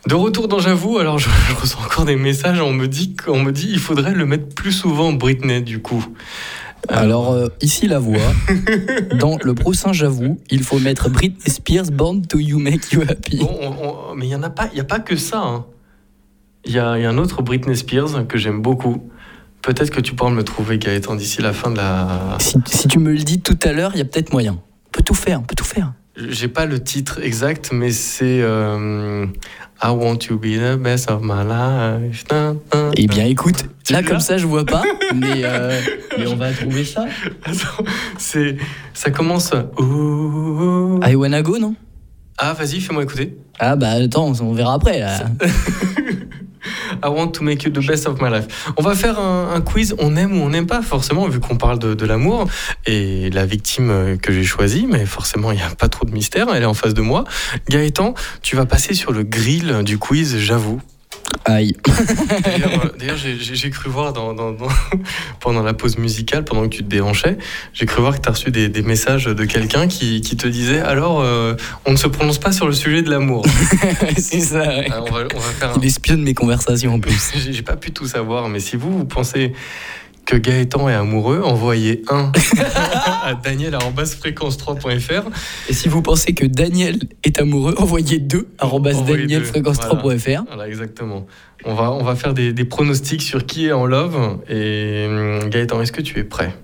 De 0.07 0.15
retour 0.15 0.49
dans 0.49 0.59
J'avoue, 0.59 0.99
alors 0.99 1.19
je, 1.19 1.29
je 1.49 1.55
reçois 1.55 1.83
encore 1.85 2.05
des 2.05 2.17
messages. 2.17 2.61
On 2.61 2.73
me 2.73 2.87
dit 2.87 3.17
qu'on 3.17 3.43
me 3.43 3.53
dit 3.53 3.69
il 3.71 3.79
faudrait 3.79 4.13
le 4.13 4.27
mettre 4.27 4.49
plus 4.55 4.73
souvent 4.73 5.13
Britney 5.13 5.63
du 5.63 5.81
coup. 5.81 6.05
Alors, 6.89 7.33
euh, 7.33 7.49
ici 7.63 7.89
la 7.89 7.99
voix. 7.99 8.19
Dans 9.19 9.39
le 9.43 9.55
prochain 9.55 9.95
J'avoue, 9.95 10.39
il 10.51 10.63
faut 10.63 10.79
mettre 10.79 11.09
Britney 11.09 11.51
Spears, 11.51 11.91
Born 11.91 12.27
to 12.27 12.39
You 12.39 12.59
Make 12.59 12.93
You 12.93 13.01
Happy. 13.09 13.39
Bon, 13.39 13.57
on- 13.63 14.11
on- 14.11 14.15
mais 14.15 14.27
il 14.27 14.31
y 14.31 14.35
en 14.35 14.43
a 14.43 14.51
pas, 14.51 14.69
il 14.73 14.77
y 14.77 14.81
a 14.83 14.85
pas 14.85 15.01
que 15.01 15.17
ça. 15.17 15.39
hein. 15.41 15.65
Il 16.67 16.73
y, 16.73 16.79
a, 16.79 16.99
il 16.99 17.03
y 17.03 17.07
a 17.07 17.11
un 17.11 17.17
autre 17.17 17.41
Britney 17.43 17.75
Spears 17.77 18.27
que 18.27 18.37
j'aime 18.37 18.61
beaucoup. 18.61 19.03
Peut-être 19.63 19.89
que 19.91 20.01
tu 20.03 20.15
pourras 20.15 20.31
me 20.31 20.37
le 20.37 20.45
trouver, 20.45 20.77
Gaëtan, 20.79 21.15
d'ici 21.15 21.41
la 21.41 21.55
fin 21.55 21.71
de 21.71 21.77
la. 21.79 22.37
Si, 22.39 22.59
si 22.67 22.87
tu 22.89 22.99
me 22.99 23.13
le 23.13 23.19
dis 23.19 23.41
tout 23.41 23.59
à 23.63 23.73
l'heure, 23.73 23.93
il 23.95 23.99
y 23.99 24.03
a 24.03 24.05
peut-être 24.05 24.33
moyen. 24.33 24.59
On 24.95 24.99
peut 24.99 25.03
tout 25.03 25.15
faire, 25.15 25.41
on 25.41 25.43
peut 25.43 25.57
tout 25.57 25.65
faire. 25.65 25.93
J'ai 26.17 26.47
pas 26.47 26.67
le 26.67 26.81
titre 26.81 27.19
exact, 27.21 27.71
mais 27.73 27.91
c'est 27.91 28.41
euh, 28.41 29.27
I 29.83 29.89
want 29.89 30.19
to 30.29 30.39
be 30.39 30.57
the 30.57 30.77
best 30.79 31.11
of 31.11 31.23
my 31.23 31.43
life. 31.45 32.25
Eh 32.97 33.09
bien, 33.09 33.25
écoute, 33.25 33.65
là, 33.91 34.05
comme 34.05 34.21
ça, 34.21 34.39
je 34.39 34.47
vois 34.47 34.65
pas, 34.65 34.85
mais, 35.15 35.43
euh, 35.43 35.81
mais 36.17 36.29
on 36.29 36.37
va 36.37 36.53
trouver 36.53 36.85
ça. 36.85 37.07
Attends, 37.45 37.83
c'est, 38.19 38.57
ça 38.93 39.11
commence. 39.11 39.51
Ouh. 39.79 41.01
I 41.05 41.17
wanna 41.17 41.43
go, 41.43 41.59
non? 41.59 41.75
Ah, 42.39 42.53
vas-y, 42.53 42.81
fais-moi 42.81 43.03
écouter. 43.03 43.37
Ah, 43.59 43.77
bah 43.77 43.91
attends, 43.91 44.33
on 44.41 44.53
verra 44.53 44.75
après. 44.75 45.03
I 47.03 47.09
want 47.09 47.33
to 47.33 47.43
make 47.43 47.65
you 47.65 47.71
the 47.71 47.85
best 47.85 48.07
of 48.07 48.21
my 48.21 48.31
life. 48.31 48.73
On 48.77 48.83
va 48.83 48.95
faire 48.95 49.19
un, 49.19 49.53
un 49.55 49.61
quiz, 49.61 49.95
on 49.99 50.17
aime 50.17 50.39
ou 50.39 50.43
on 50.43 50.51
n'aime 50.51 50.67
pas, 50.67 50.83
forcément, 50.83 51.29
vu 51.29 51.41
qu'on 51.41 51.57
parle 51.57 51.79
de, 51.79 51.95
de 51.95 52.07
l'amour. 52.07 52.47
Et 52.87 53.31
la 53.31 53.47
victime 53.47 53.91
euh, 53.91 54.17
que 54.17 54.33
j'ai 54.33 54.45
choisie, 54.45 54.87
mais 54.91 55.05
forcément, 55.07 55.53
il 55.53 55.57
n'y 55.57 55.63
a 55.63 55.71
pas 55.71 55.89
trop 55.89 56.07
de 56.07 56.13
mystère, 56.13 56.47
elle 56.55 56.63
est 56.63 56.67
en 56.67 56.75
face 56.75 56.95
de 56.95 57.03
moi. 57.03 57.25
Gaëtan, 57.69 58.15
tu 58.43 58.57
vas 58.57 58.67
passer 58.67 58.95
sur 58.95 59.13
le 59.13 59.23
grill 59.23 59.83
du 59.85 59.99
quiz, 59.99 60.39
j'avoue. 60.39 60.81
Aïe. 61.45 61.75
D'ailleurs, 62.99 63.17
euh, 63.25 63.37
j'ai- 63.39 63.71
cru 63.71 63.91
voir 63.91 64.13
dans, 64.13 64.35
dans- 64.35 64.53
dans- 64.53 64.69
pendant 65.41 65.63
la 65.63 65.75
pause 65.75 65.99
musicale, 65.99 66.45
pendant 66.45 66.63
que 66.63 66.69
tu 66.77 66.85
te 66.85 66.89
déhanchais, 66.89 67.37
j'ai 67.73 67.87
cru 67.87 68.01
voir 68.01 68.17
que 68.17 68.23
tu 68.23 68.29
as 68.29 68.33
reçu 68.33 68.51
des, 68.51 68.69
des 68.69 68.83
messages 68.83 69.25
de 69.27 69.45
quelqu'un 69.45 69.89
qui, 69.89 70.21
qui 70.21 70.37
te 70.37 70.47
disait 70.47 70.81
Alors, 70.81 71.21
euh, 71.21 71.55
on 71.87 71.93
ne 71.93 71.97
se 71.97 72.07
prononce 72.09 72.39
pas 72.39 72.53
sur 72.53 72.67
le 72.67 72.73
sujet 72.75 73.03
de 73.03 73.11
l'amour. 73.11 73.45
c'est 74.17 74.41
ça, 74.41 74.61
ouais. 74.69 74.89
Ah, 74.91 75.03
on, 75.03 75.11
va, 75.13 75.21
on 75.35 75.39
va 75.39 75.45
faire 75.59 75.71
un, 75.71 75.79
Il 75.81 75.85
espionne 75.87 76.23
mes 76.23 76.35
conversations 76.35 76.95
en 76.95 77.01
plus. 77.01 77.33
J'ai 77.51 77.63
pas 77.63 77.77
pu 77.77 77.91
tout 77.93 78.07
savoir, 78.07 78.49
mais 78.49 78.61
si 78.61 78.77
vous, 78.77 78.99
vous 78.99 79.05
pensez 79.05 79.53
que 80.25 80.37
Gaëtan 80.37 80.89
est 80.89 80.95
amoureux, 80.95 81.41
envoyez 81.43 82.03
un 82.09 82.33
à 83.23 83.35
daniel.fréquence3.fr. 83.35 85.29
Et 85.69 85.73
si 85.73 85.89
vous 85.89 86.03
pensez 86.03 86.35
que 86.35 86.47
Daniel 86.47 86.99
est 87.23 87.39
amoureux, 87.39 87.75
envoyez 87.79 88.19
deux 88.19 88.49
arobase 88.59 88.97
Envoyez 88.97 89.27
deux, 89.27 89.41
danielfréquence3.fr. 89.41 90.45
Voilà, 90.47 90.69
exactement. 90.69 91.27
On 91.65 91.75
va, 91.75 91.93
on 91.93 92.03
va 92.03 92.17
faire 92.17 92.35
des, 92.35 92.53
des 92.53 92.65
pronostics 92.65 93.23
sur 93.23 93.47
qui 93.47 93.67
est 93.67 93.73
en 93.73 93.87
love. 93.87 94.39
Et 94.49 95.07
hum, 95.09 95.49
Gaëtan, 95.51 95.81
est-ce 95.83 95.93
que 95.93 96.03
tu 96.03 96.19
es 96.19 96.25
prêt? 96.25 96.55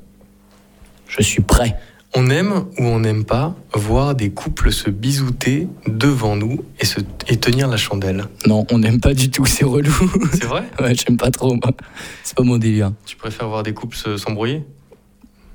Je 1.09 1.23
suis 1.23 1.43
prêt. 1.43 1.77
On 2.15 2.29
aime 2.29 2.65
ou 2.79 2.83
on 2.85 2.99
n'aime 3.01 3.25
pas 3.25 3.55
voir 3.73 4.15
des 4.17 4.31
couples 4.31 4.73
se 4.73 4.91
bisouter 4.91 5.69
devant 5.87 6.35
nous 6.35 6.65
et, 6.81 6.85
se, 6.85 6.99
et 7.29 7.37
tenir 7.37 7.69
la 7.69 7.77
chandelle. 7.77 8.25
Non, 8.47 8.67
on 8.73 8.79
n'aime 8.79 9.01
pas 9.01 9.15
du 9.15 9.31
tout, 9.31 9.47
c'est 9.47 9.65
relou. 9.65 9.95
C'est 10.33 10.45
vrai? 10.45 10.65
Ouais, 10.81 10.93
j'aime 10.95 11.17
pas 11.17 11.31
trop, 11.31 11.55
moi. 11.55 11.71
C'est 12.25 12.37
pas 12.37 12.43
mon 12.43 12.59
délire. 12.59 12.93
Tu 13.07 13.17
préfères 13.17 13.49
voir 13.49 13.63
des 13.63 13.73
couples 13.75 13.97
se- 13.97 14.17
s'embrouiller? 14.17 14.65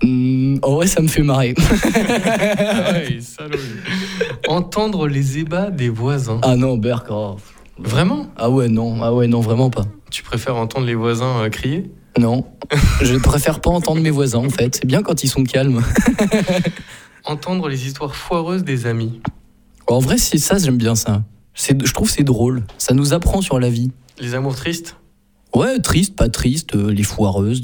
Hum, 0.01 0.59
en 0.61 0.75
vrai, 0.75 0.87
ça 0.87 1.01
me 1.01 1.07
fait 1.09 1.23
marrer. 1.23 1.55
Ah 1.57 2.93
ouais. 2.93 3.19
Entendre 4.47 5.07
les 5.07 5.39
ébats 5.39 5.69
des 5.71 5.89
voisins. 5.89 6.39
ah 6.43 6.55
non, 6.55 6.77
Berk, 6.77 7.07
oh. 7.09 7.35
Vraiment? 7.77 8.27
Ah 8.37 8.49
ouais, 8.49 8.69
non, 8.69 9.01
ah 9.03 9.13
ouais, 9.13 9.27
non, 9.27 9.41
vraiment 9.41 9.69
pas. 9.69 9.85
Tu 10.09 10.23
préfères 10.23 10.55
entendre 10.55 10.85
les 10.85 10.95
voisins 10.95 11.41
euh, 11.43 11.49
crier? 11.49 11.91
Non, 12.17 12.45
je 13.01 13.15
préfère 13.17 13.59
pas 13.59 13.69
entendre 13.69 14.01
mes 14.01 14.09
voisins 14.09 14.39
en 14.39 14.49
fait. 14.49 14.75
C'est 14.75 14.85
bien 14.85 15.03
quand 15.03 15.23
ils 15.23 15.27
sont 15.27 15.43
calmes. 15.43 15.83
Entendre 17.25 17.67
les 17.67 17.87
histoires 17.87 18.15
foireuses 18.15 18.63
des 18.63 18.85
amis. 18.85 19.19
En 19.87 19.99
vrai, 19.99 20.17
c'est 20.17 20.37
ça, 20.37 20.57
j'aime 20.57 20.77
bien 20.77 20.95
ça. 20.95 21.23
C'est, 21.53 21.85
je 21.85 21.93
trouve 21.93 22.09
c'est 22.09 22.23
drôle. 22.23 22.63
Ça 22.77 22.93
nous 22.93 23.13
apprend 23.13 23.41
sur 23.41 23.59
la 23.59 23.69
vie. 23.69 23.91
Les 24.19 24.33
amours 24.33 24.55
tristes? 24.55 24.95
Ouais, 25.53 25.79
triste, 25.79 26.15
pas 26.15 26.29
triste, 26.29 26.75
euh, 26.75 26.91
les 26.91 27.03
foireuses. 27.03 27.61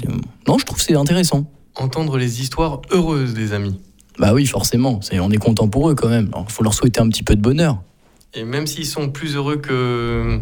Non, 0.47 0.57
je 0.57 0.65
trouve 0.65 0.81
c'est 0.81 0.95
intéressant. 0.95 1.45
Entendre 1.75 2.17
les 2.17 2.41
histoires 2.41 2.81
heureuses 2.91 3.33
des 3.33 3.53
amis. 3.53 3.79
Bah 4.19 4.33
oui, 4.33 4.45
forcément. 4.45 5.01
C'est, 5.01 5.19
on 5.19 5.29
est 5.31 5.37
content 5.37 5.67
pour 5.67 5.89
eux 5.89 5.95
quand 5.95 6.09
même. 6.09 6.31
Il 6.37 6.51
faut 6.51 6.63
leur 6.63 6.73
souhaiter 6.73 6.99
un 6.99 7.09
petit 7.09 7.23
peu 7.23 7.35
de 7.35 7.41
bonheur. 7.41 7.81
Et 8.33 8.43
même 8.43 8.67
s'ils 8.67 8.85
sont 8.85 9.09
plus 9.09 9.35
heureux 9.35 9.57
que... 9.57 10.39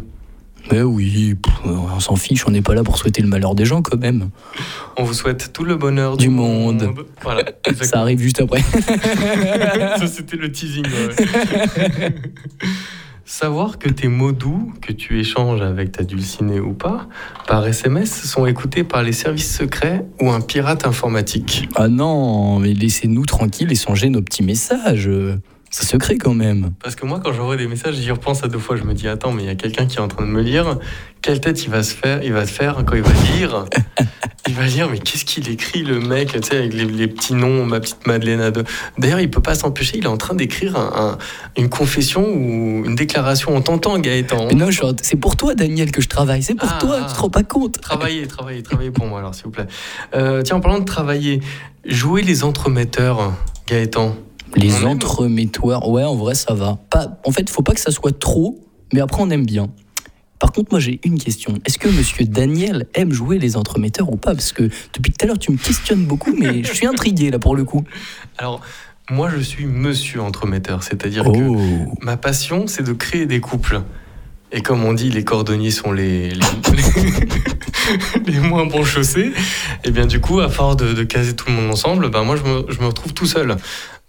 Mais 0.71 0.81
oui, 0.81 1.35
pff, 1.35 1.53
on 1.65 1.99
s'en 1.99 2.15
fiche, 2.15 2.45
on 2.47 2.51
n'est 2.51 2.61
pas 2.61 2.75
là 2.75 2.83
pour 2.83 2.97
souhaiter 2.97 3.21
le 3.21 3.27
malheur 3.27 3.55
des 3.55 3.65
gens 3.65 3.81
quand 3.81 3.97
même. 3.99 4.29
On 4.97 5.03
vous 5.03 5.13
souhaite 5.13 5.51
tout 5.53 5.63
le 5.63 5.75
bonheur 5.75 6.17
du, 6.17 6.25
Du 6.25 6.29
monde. 6.29 6.89
Voilà, 7.21 7.43
Ça 7.81 8.01
arrive 8.01 8.19
juste 8.19 8.41
après. 8.41 8.61
Ça, 9.97 10.07
c'était 10.07 10.37
le 10.37 10.51
teasing. 10.51 10.85
ouais. 10.85 12.11
Savoir 13.25 13.77
que 13.77 13.89
tes 13.89 14.07
mots 14.07 14.31
doux 14.31 14.73
que 14.81 14.91
tu 14.91 15.19
échanges 15.19 15.61
avec 15.61 15.91
ta 15.91 16.03
dulcinée 16.03 16.59
ou 16.59 16.73
pas 16.73 17.07
par 17.47 17.65
SMS 17.67 18.09
sont 18.23 18.47
écoutés 18.47 18.83
par 18.83 19.03
les 19.03 19.11
services 19.11 19.55
secrets 19.55 20.03
ou 20.19 20.31
un 20.31 20.41
pirate 20.41 20.87
informatique. 20.87 21.69
Ah 21.75 21.87
non, 21.89 22.57
mais 22.57 22.73
laissez-nous 22.73 23.25
tranquilles 23.27 23.71
et 23.71 23.75
changer 23.75 24.09
nos 24.09 24.23
petits 24.23 24.41
messages. 24.41 25.07
C'est 25.71 25.85
secret 25.85 26.17
quand 26.17 26.33
même. 26.33 26.71
Parce 26.81 26.95
que 26.95 27.05
moi, 27.05 27.19
quand 27.23 27.31
j'envoie 27.33 27.55
des 27.57 27.67
messages, 27.67 27.95
j'y 27.95 28.09
repense 28.11 28.43
à 28.43 28.47
deux 28.47 28.57
fois. 28.59 28.75
Je 28.75 28.83
me 28.83 28.93
dis, 28.93 29.07
attends, 29.07 29.31
mais 29.31 29.43
il 29.43 29.45
y 29.47 29.51
a 29.51 29.55
quelqu'un 29.55 29.85
qui 29.85 29.97
est 29.97 30.01
en 30.01 30.07
train 30.07 30.25
de 30.25 30.31
me 30.31 30.41
lire. 30.41 30.77
Quelle 31.21 31.39
tête 31.39 31.63
il 31.63 31.69
va 31.69 31.83
se 31.83 31.93
faire 31.93 32.23
Il 32.23 32.33
va 32.33 32.45
se 32.47 32.51
faire 32.51 32.83
quand 32.85 32.95
il 32.95 33.03
va 33.03 33.11
lire. 33.37 33.65
Il 34.47 34.55
va 34.55 34.65
lire, 34.65 34.89
mais 34.89 34.97
qu'est-ce 34.97 35.25
qu'il 35.25 35.47
écrit 35.49 35.83
le 35.83 35.99
mec 35.99 36.31
Tu 36.31 36.41
sais, 36.41 36.57
avec 36.57 36.73
les, 36.73 36.85
les 36.85 37.07
petits 37.07 37.35
noms, 37.35 37.67
ma 37.67 37.79
petite 37.79 38.07
Madeleine 38.07 38.49
deux. 38.49 38.63
D'ailleurs, 38.97 39.19
il 39.19 39.29
peut 39.29 39.41
pas 39.43 39.53
s'empêcher. 39.53 39.97
Il 39.99 40.05
est 40.05 40.07
en 40.07 40.17
train 40.17 40.33
d'écrire 40.33 40.75
un- 40.75 40.91
un- 41.11 41.17
une 41.61 41.69
confession 41.69 42.23
ou 42.27 42.83
une 42.83 42.95
déclaration. 42.95 43.55
On 43.55 43.61
t'entend, 43.61 43.99
Gaëtan. 43.99 44.47
Mais 44.47 44.55
non, 44.55 44.69
en- 44.69 44.93
c'est 45.03 45.17
pour 45.17 45.35
toi, 45.35 45.53
Daniel, 45.53 45.91
que 45.91 46.01
je 46.01 46.07
travaille. 46.07 46.41
C'est 46.41 46.55
pour 46.55 46.69
Ah, 46.71 46.77
toi, 46.79 47.01
tu 47.07 47.13
te 47.13 47.19
rends 47.19 47.29
pas 47.29 47.43
compte. 47.43 47.79
Travaillez, 47.79 48.25
travaillez, 48.25 48.63
travaillez 48.63 48.89
pour 48.91 49.05
moi, 49.05 49.19
alors, 49.19 49.35
s'il 49.35 49.43
vous 49.43 49.51
plaît. 49.51 49.67
Euh, 50.15 50.41
tiens, 50.41 50.55
en 50.55 50.61
parlant 50.61 50.79
de 50.79 50.85
travailler, 50.85 51.41
jouer 51.85 52.23
les 52.23 52.43
entremetteurs, 52.43 53.33
Gaëtan. 53.67 54.15
Les 54.55 54.83
On 54.83 54.91
entremetteurs, 54.91 55.87
ouais, 55.89 56.03
en 56.03 56.15
vrai, 56.15 56.35
ça 56.35 56.53
va. 56.53 56.77
Pas, 56.89 57.19
en 57.25 57.31
fait, 57.31 57.49
faut 57.49 57.61
pas 57.61 57.73
que 57.73 57.79
ça 57.79 57.91
soit 57.91 58.17
trop, 58.17 58.59
mais 58.93 58.99
après, 58.99 59.21
on 59.21 59.29
aime 59.29 59.45
bien. 59.45 59.69
Par 60.39 60.51
contre, 60.53 60.69
moi, 60.71 60.79
j'ai 60.79 60.99
une 61.03 61.19
question. 61.19 61.55
Est-ce 61.65 61.77
que 61.77 61.89
monsieur 61.89 62.25
Daniel 62.25 62.87
aime 62.93 63.11
jouer 63.11 63.39
les 63.39 63.57
entremetteurs 63.57 64.11
ou 64.11 64.15
pas? 64.15 64.31
Parce 64.33 64.51
que 64.53 64.63
depuis 64.93 65.11
tout 65.11 65.23
à 65.23 65.27
l'heure, 65.27 65.37
tu 65.39 65.51
me 65.51 65.57
questionnes 65.57 66.05
beaucoup, 66.05 66.33
mais 66.37 66.63
je 66.63 66.73
suis 66.73 66.87
intrigué, 66.87 67.29
là, 67.29 67.39
pour 67.39 67.55
le 67.55 67.65
coup. 67.65 67.83
Alors, 68.37 68.61
moi, 69.11 69.29
je 69.35 69.39
suis 69.41 69.65
monsieur 69.65 70.21
entremetteur, 70.21 70.83
c'est-à-dire 70.83 71.25
que 71.25 71.29
Oh 71.29 71.57
Ma 72.01 72.15
passion, 72.15 72.67
c'est 72.67 72.83
de 72.83 72.93
créer 72.93 73.25
des 73.25 73.41
couples. 73.41 73.81
Et 74.51 74.61
comme 74.61 74.83
on 74.83 74.93
dit, 74.93 75.09
les 75.11 75.23
cordonniers 75.23 75.71
sont 75.71 75.91
les, 75.91 76.29
les, 76.29 76.35
les- 78.25 78.31
les 78.33 78.39
moins 78.39 78.65
bons 78.65 78.83
chaussés. 78.83 79.31
Et 79.83 79.91
bien 79.91 80.05
du 80.05 80.19
coup, 80.19 80.39
à 80.39 80.49
force 80.49 80.77
de, 80.77 80.93
de 80.93 81.03
caser 81.03 81.35
tout 81.35 81.45
le 81.49 81.53
monde 81.53 81.69
ensemble, 81.71 82.09
ben 82.09 82.23
moi 82.23 82.35
je 82.35 82.43
me, 82.43 82.65
je 82.69 82.79
me 82.79 82.87
retrouve 82.87 83.13
tout 83.13 83.25
seul. 83.27 83.57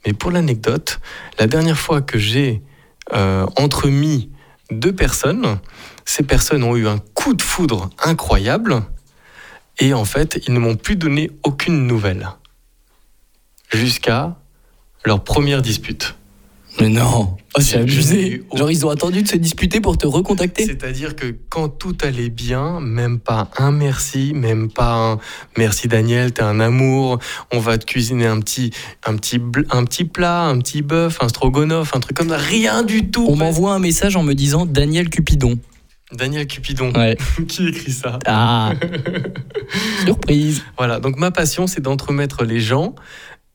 Mais 0.06 0.12
pour 0.12 0.30
l'anecdote, 0.30 1.00
la 1.38 1.46
dernière 1.46 1.78
fois 1.78 2.00
que 2.00 2.18
j'ai 2.18 2.62
euh, 3.12 3.46
entremis 3.56 4.30
deux 4.70 4.94
personnes, 4.94 5.58
ces 6.04 6.22
personnes 6.22 6.62
ont 6.64 6.76
eu 6.76 6.86
un 6.86 6.98
coup 6.98 7.34
de 7.34 7.42
foudre 7.42 7.90
incroyable. 8.02 8.82
Et 9.78 9.94
en 9.94 10.04
fait, 10.04 10.40
ils 10.46 10.54
ne 10.54 10.58
m'ont 10.58 10.76
plus 10.76 10.96
donné 10.96 11.30
aucune 11.42 11.86
nouvelle. 11.86 12.28
Jusqu'à 13.72 14.36
leur 15.04 15.24
première 15.24 15.62
dispute. 15.62 16.16
Mais 16.80 16.88
non, 16.88 17.36
oh, 17.56 17.60
c'est 17.60 17.78
abusé. 17.78 18.42
Genre, 18.54 18.70
ils 18.70 18.86
ont 18.86 18.88
attendu 18.88 19.22
de 19.22 19.28
se 19.28 19.36
disputer 19.36 19.80
pour 19.80 19.98
te 19.98 20.06
recontacter. 20.06 20.64
C'est-à-dire 20.64 21.14
que 21.14 21.34
quand 21.50 21.68
tout 21.68 21.96
allait 22.02 22.30
bien, 22.30 22.80
même 22.80 23.18
pas 23.18 23.50
un 23.58 23.70
merci, 23.70 24.32
même 24.34 24.70
pas 24.70 24.94
un 24.94 25.18
merci 25.58 25.88
Daniel, 25.88 26.32
t'es 26.32 26.42
un 26.42 26.58
amour, 26.58 27.18
on 27.52 27.58
va 27.58 27.76
te 27.76 27.84
cuisiner 27.84 28.26
un 28.26 28.40
petit, 28.40 28.70
un 29.04 29.16
petit, 29.16 29.38
un 29.70 29.84
petit 29.84 30.04
plat, 30.04 30.44
un 30.44 30.58
petit 30.58 30.80
bœuf, 30.80 31.18
un 31.20 31.28
stroganoff, 31.28 31.94
un 31.94 32.00
truc 32.00 32.16
comme 32.16 32.30
ça, 32.30 32.38
rien 32.38 32.82
du 32.82 33.10
tout. 33.10 33.26
On 33.28 33.36
m'envoie 33.36 33.74
un 33.74 33.78
message 33.78 34.16
en 34.16 34.22
me 34.22 34.34
disant 34.34 34.64
Daniel 34.64 35.10
Cupidon. 35.10 35.58
Daniel 36.12 36.46
Cupidon, 36.46 36.92
Ouais. 36.94 37.16
qui 37.48 37.68
écrit 37.68 37.92
ça? 37.92 38.18
Ah 38.26 38.72
Surprise 40.04 40.64
Voilà, 40.76 40.98
donc 40.98 41.16
ma 41.18 41.30
passion, 41.30 41.66
c'est 41.66 41.80
d'entremettre 41.80 42.44
les 42.44 42.58
gens. 42.58 42.94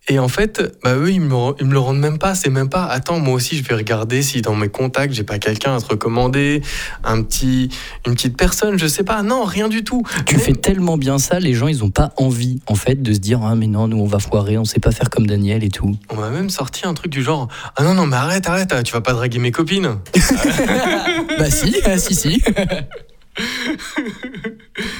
Et 0.08 0.20
en 0.20 0.28
fait, 0.28 0.78
bah 0.84 0.96
eux, 0.96 1.12
ils 1.12 1.20
me, 1.20 1.34
re- 1.34 1.56
ils 1.60 1.66
me 1.66 1.74
le 1.74 1.80
rendent 1.80 1.98
même 1.98 2.20
pas. 2.20 2.36
C'est 2.36 2.52
même 2.52 2.70
pas, 2.70 2.86
attends, 2.86 3.20
moi 3.20 3.34
aussi, 3.34 3.58
je 3.58 3.64
vais 3.64 3.74
regarder 3.74 4.22
si 4.22 4.44
dans 4.44 4.54
mes 4.54 4.70
contacts, 4.70 5.14
j'ai 5.16 5.24
pas 5.24 5.40
quelqu'un 5.40 5.76
à 5.76 5.82
te 5.82 5.88
recommander, 5.88 6.62
un 7.04 7.24
petit, 7.24 7.70
une 8.06 8.14
petite 8.14 8.38
personne, 8.38 8.78
je 8.78 8.86
sais 8.86 9.04
pas. 9.04 9.24
Non, 9.24 9.44
rien 9.46 9.68
du 9.68 9.84
tout. 9.84 10.04
Tu 10.28 10.36
Même- 10.36 10.44
fais 10.46 10.54
tellement 10.54 10.98
bien 10.98 11.18
ça, 11.18 11.40
les 11.40 11.56
gens 11.56 11.68
ils 11.68 11.84
ont 11.84 11.90
pas 11.90 12.14
envie 12.18 12.60
en 12.68 12.76
fait 12.76 13.02
de 13.02 13.14
se 13.14 13.20
dire 13.20 13.42
ah 13.44 13.56
mais 13.56 13.66
non 13.66 13.88
nous 13.88 13.98
on 13.98 14.06
va 14.06 14.20
foirer, 14.20 14.60
on 14.60 14.66
sait 14.66 14.80
pas 14.80 14.92
faire 14.92 15.10
comme 15.10 15.26
Daniel 15.26 15.64
et 15.64 15.70
tout. 15.70 15.96
On 16.12 16.18
m'a 16.18 16.30
même 16.30 16.52
sorti 16.52 16.86
un 16.86 16.94
truc 16.94 17.12
du 17.12 17.24
genre 17.24 17.48
Ah 17.76 17.84
non, 17.84 17.96
non, 17.96 18.06
mais 18.06 18.16
arrête, 18.18 18.48
arrête, 18.48 18.76
tu 18.84 18.94
vas 18.94 19.02
pas 19.02 19.14
draguer 19.14 19.40
mes 19.40 19.52
copines. 19.52 19.98
bah 21.40 21.50
si, 21.50 21.76
ah, 21.84 21.98
si 21.98 22.14
si. 22.14 22.44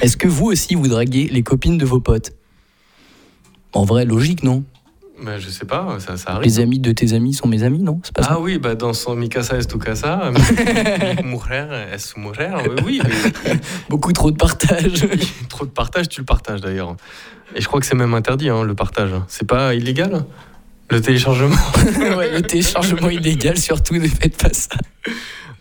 Est-ce 0.02 0.16
que 0.16 0.26
vous 0.28 0.46
aussi 0.46 0.74
vous 0.74 0.88
draguez 0.88 1.28
les 1.30 1.42
copines 1.44 1.78
de 1.78 1.84
vos 1.86 2.00
potes? 2.00 2.32
En 3.72 3.84
vrai 3.84 4.04
logique 4.04 4.42
non? 4.42 4.64
Bah, 5.22 5.38
je 5.38 5.48
sais 5.48 5.64
pas, 5.64 5.96
ça, 5.98 6.16
ça 6.16 6.32
arrive. 6.32 6.44
Les 6.44 6.60
amis 6.60 6.78
de 6.78 6.92
tes 6.92 7.14
amis 7.14 7.32
sont 7.32 7.48
mes 7.48 7.62
amis 7.62 7.82
non? 7.82 8.00
Ça? 8.04 8.12
Ah 8.28 8.38
oui, 8.38 8.58
bah 8.58 8.74
dans 8.74 8.92
son 8.92 9.16
Mi 9.16 9.28
casa 9.30 9.56
es 9.56 9.64
tu 9.66 9.78
casa, 9.78 10.30
mi 11.22 11.22
mujer 11.30 11.68
es 11.92 11.98
su 11.98 12.20
mujer. 12.20 12.52
Oui, 12.84 13.00
mais 13.02 13.54
Beaucoup 13.88 14.12
trop 14.12 14.30
de 14.30 14.36
partage. 14.36 15.06
trop 15.48 15.64
de 15.64 15.70
partage, 15.70 16.08
tu 16.10 16.20
le 16.20 16.26
partages 16.26 16.60
d'ailleurs. 16.60 16.96
Et 17.54 17.60
je 17.62 17.66
crois 17.66 17.80
que 17.80 17.86
c'est 17.86 17.94
même 17.94 18.12
interdit, 18.14 18.50
hein, 18.50 18.62
le 18.62 18.74
partage. 18.74 19.12
C'est 19.28 19.46
pas 19.48 19.74
illégal? 19.74 20.24
Le 20.90 21.00
téléchargement? 21.00 21.56
Ouais, 22.16 22.30
le 22.32 22.42
téléchargement 22.42 23.08
illégal, 23.08 23.56
surtout, 23.58 23.94
ne 23.96 24.06
faites 24.06 24.36
pas 24.40 24.52
ça. 24.52 24.76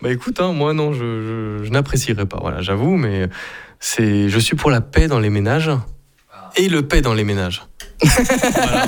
Bah 0.01 0.11
écoute, 0.11 0.39
hein, 0.41 0.51
moi 0.51 0.73
non, 0.73 0.91
je, 0.93 0.99
je- 0.99 1.63
je 1.63 1.69
n'apprécierais 1.71 2.25
pas, 2.25 2.37
voilà, 2.41 2.61
j'avoue, 2.61 2.95
mais 2.97 3.27
c'est, 3.79 4.27
je 4.29 4.39
suis 4.39 4.55
pour 4.55 4.69
la 4.69 4.81
paix 4.81 5.07
dans 5.07 5.19
les 5.19 5.29
ménages 5.29 5.71
et 6.57 6.67
le 6.69 6.85
paix 6.87 7.01
dans 7.01 7.13
les 7.13 7.23
ménages. 7.23 7.63
Voilà. 8.01 8.88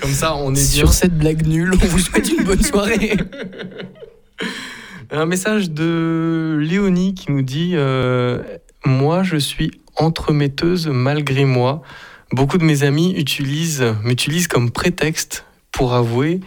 Comme 0.00 0.12
ça, 0.12 0.36
on 0.36 0.50
est 0.50 0.54
bien. 0.54 0.62
Sur 0.62 0.92
cette 0.92 1.16
blague 1.16 1.46
nulle, 1.46 1.72
on 1.74 1.86
vous 1.86 1.98
souhaite 1.98 2.30
une 2.30 2.44
bonne 2.44 2.62
soirée. 2.62 3.16
Un 5.10 5.26
message 5.26 5.70
de 5.70 6.58
Léonie 6.60 7.14
qui 7.14 7.30
nous 7.30 7.42
dit 7.42 7.72
euh, 7.74 8.42
Moi, 8.84 9.22
je 9.22 9.36
suis 9.36 9.70
entremetteuse 9.96 10.88
malgré 10.88 11.44
moi. 11.44 11.82
Beaucoup 12.32 12.58
de 12.58 12.64
mes 12.64 12.82
amis 12.82 13.14
utilisent, 13.16 13.84
m'utilisent 14.02 14.48
comme 14.48 14.70
prétexte 14.70 15.44
pour 15.70 15.94
avouer 15.94 16.40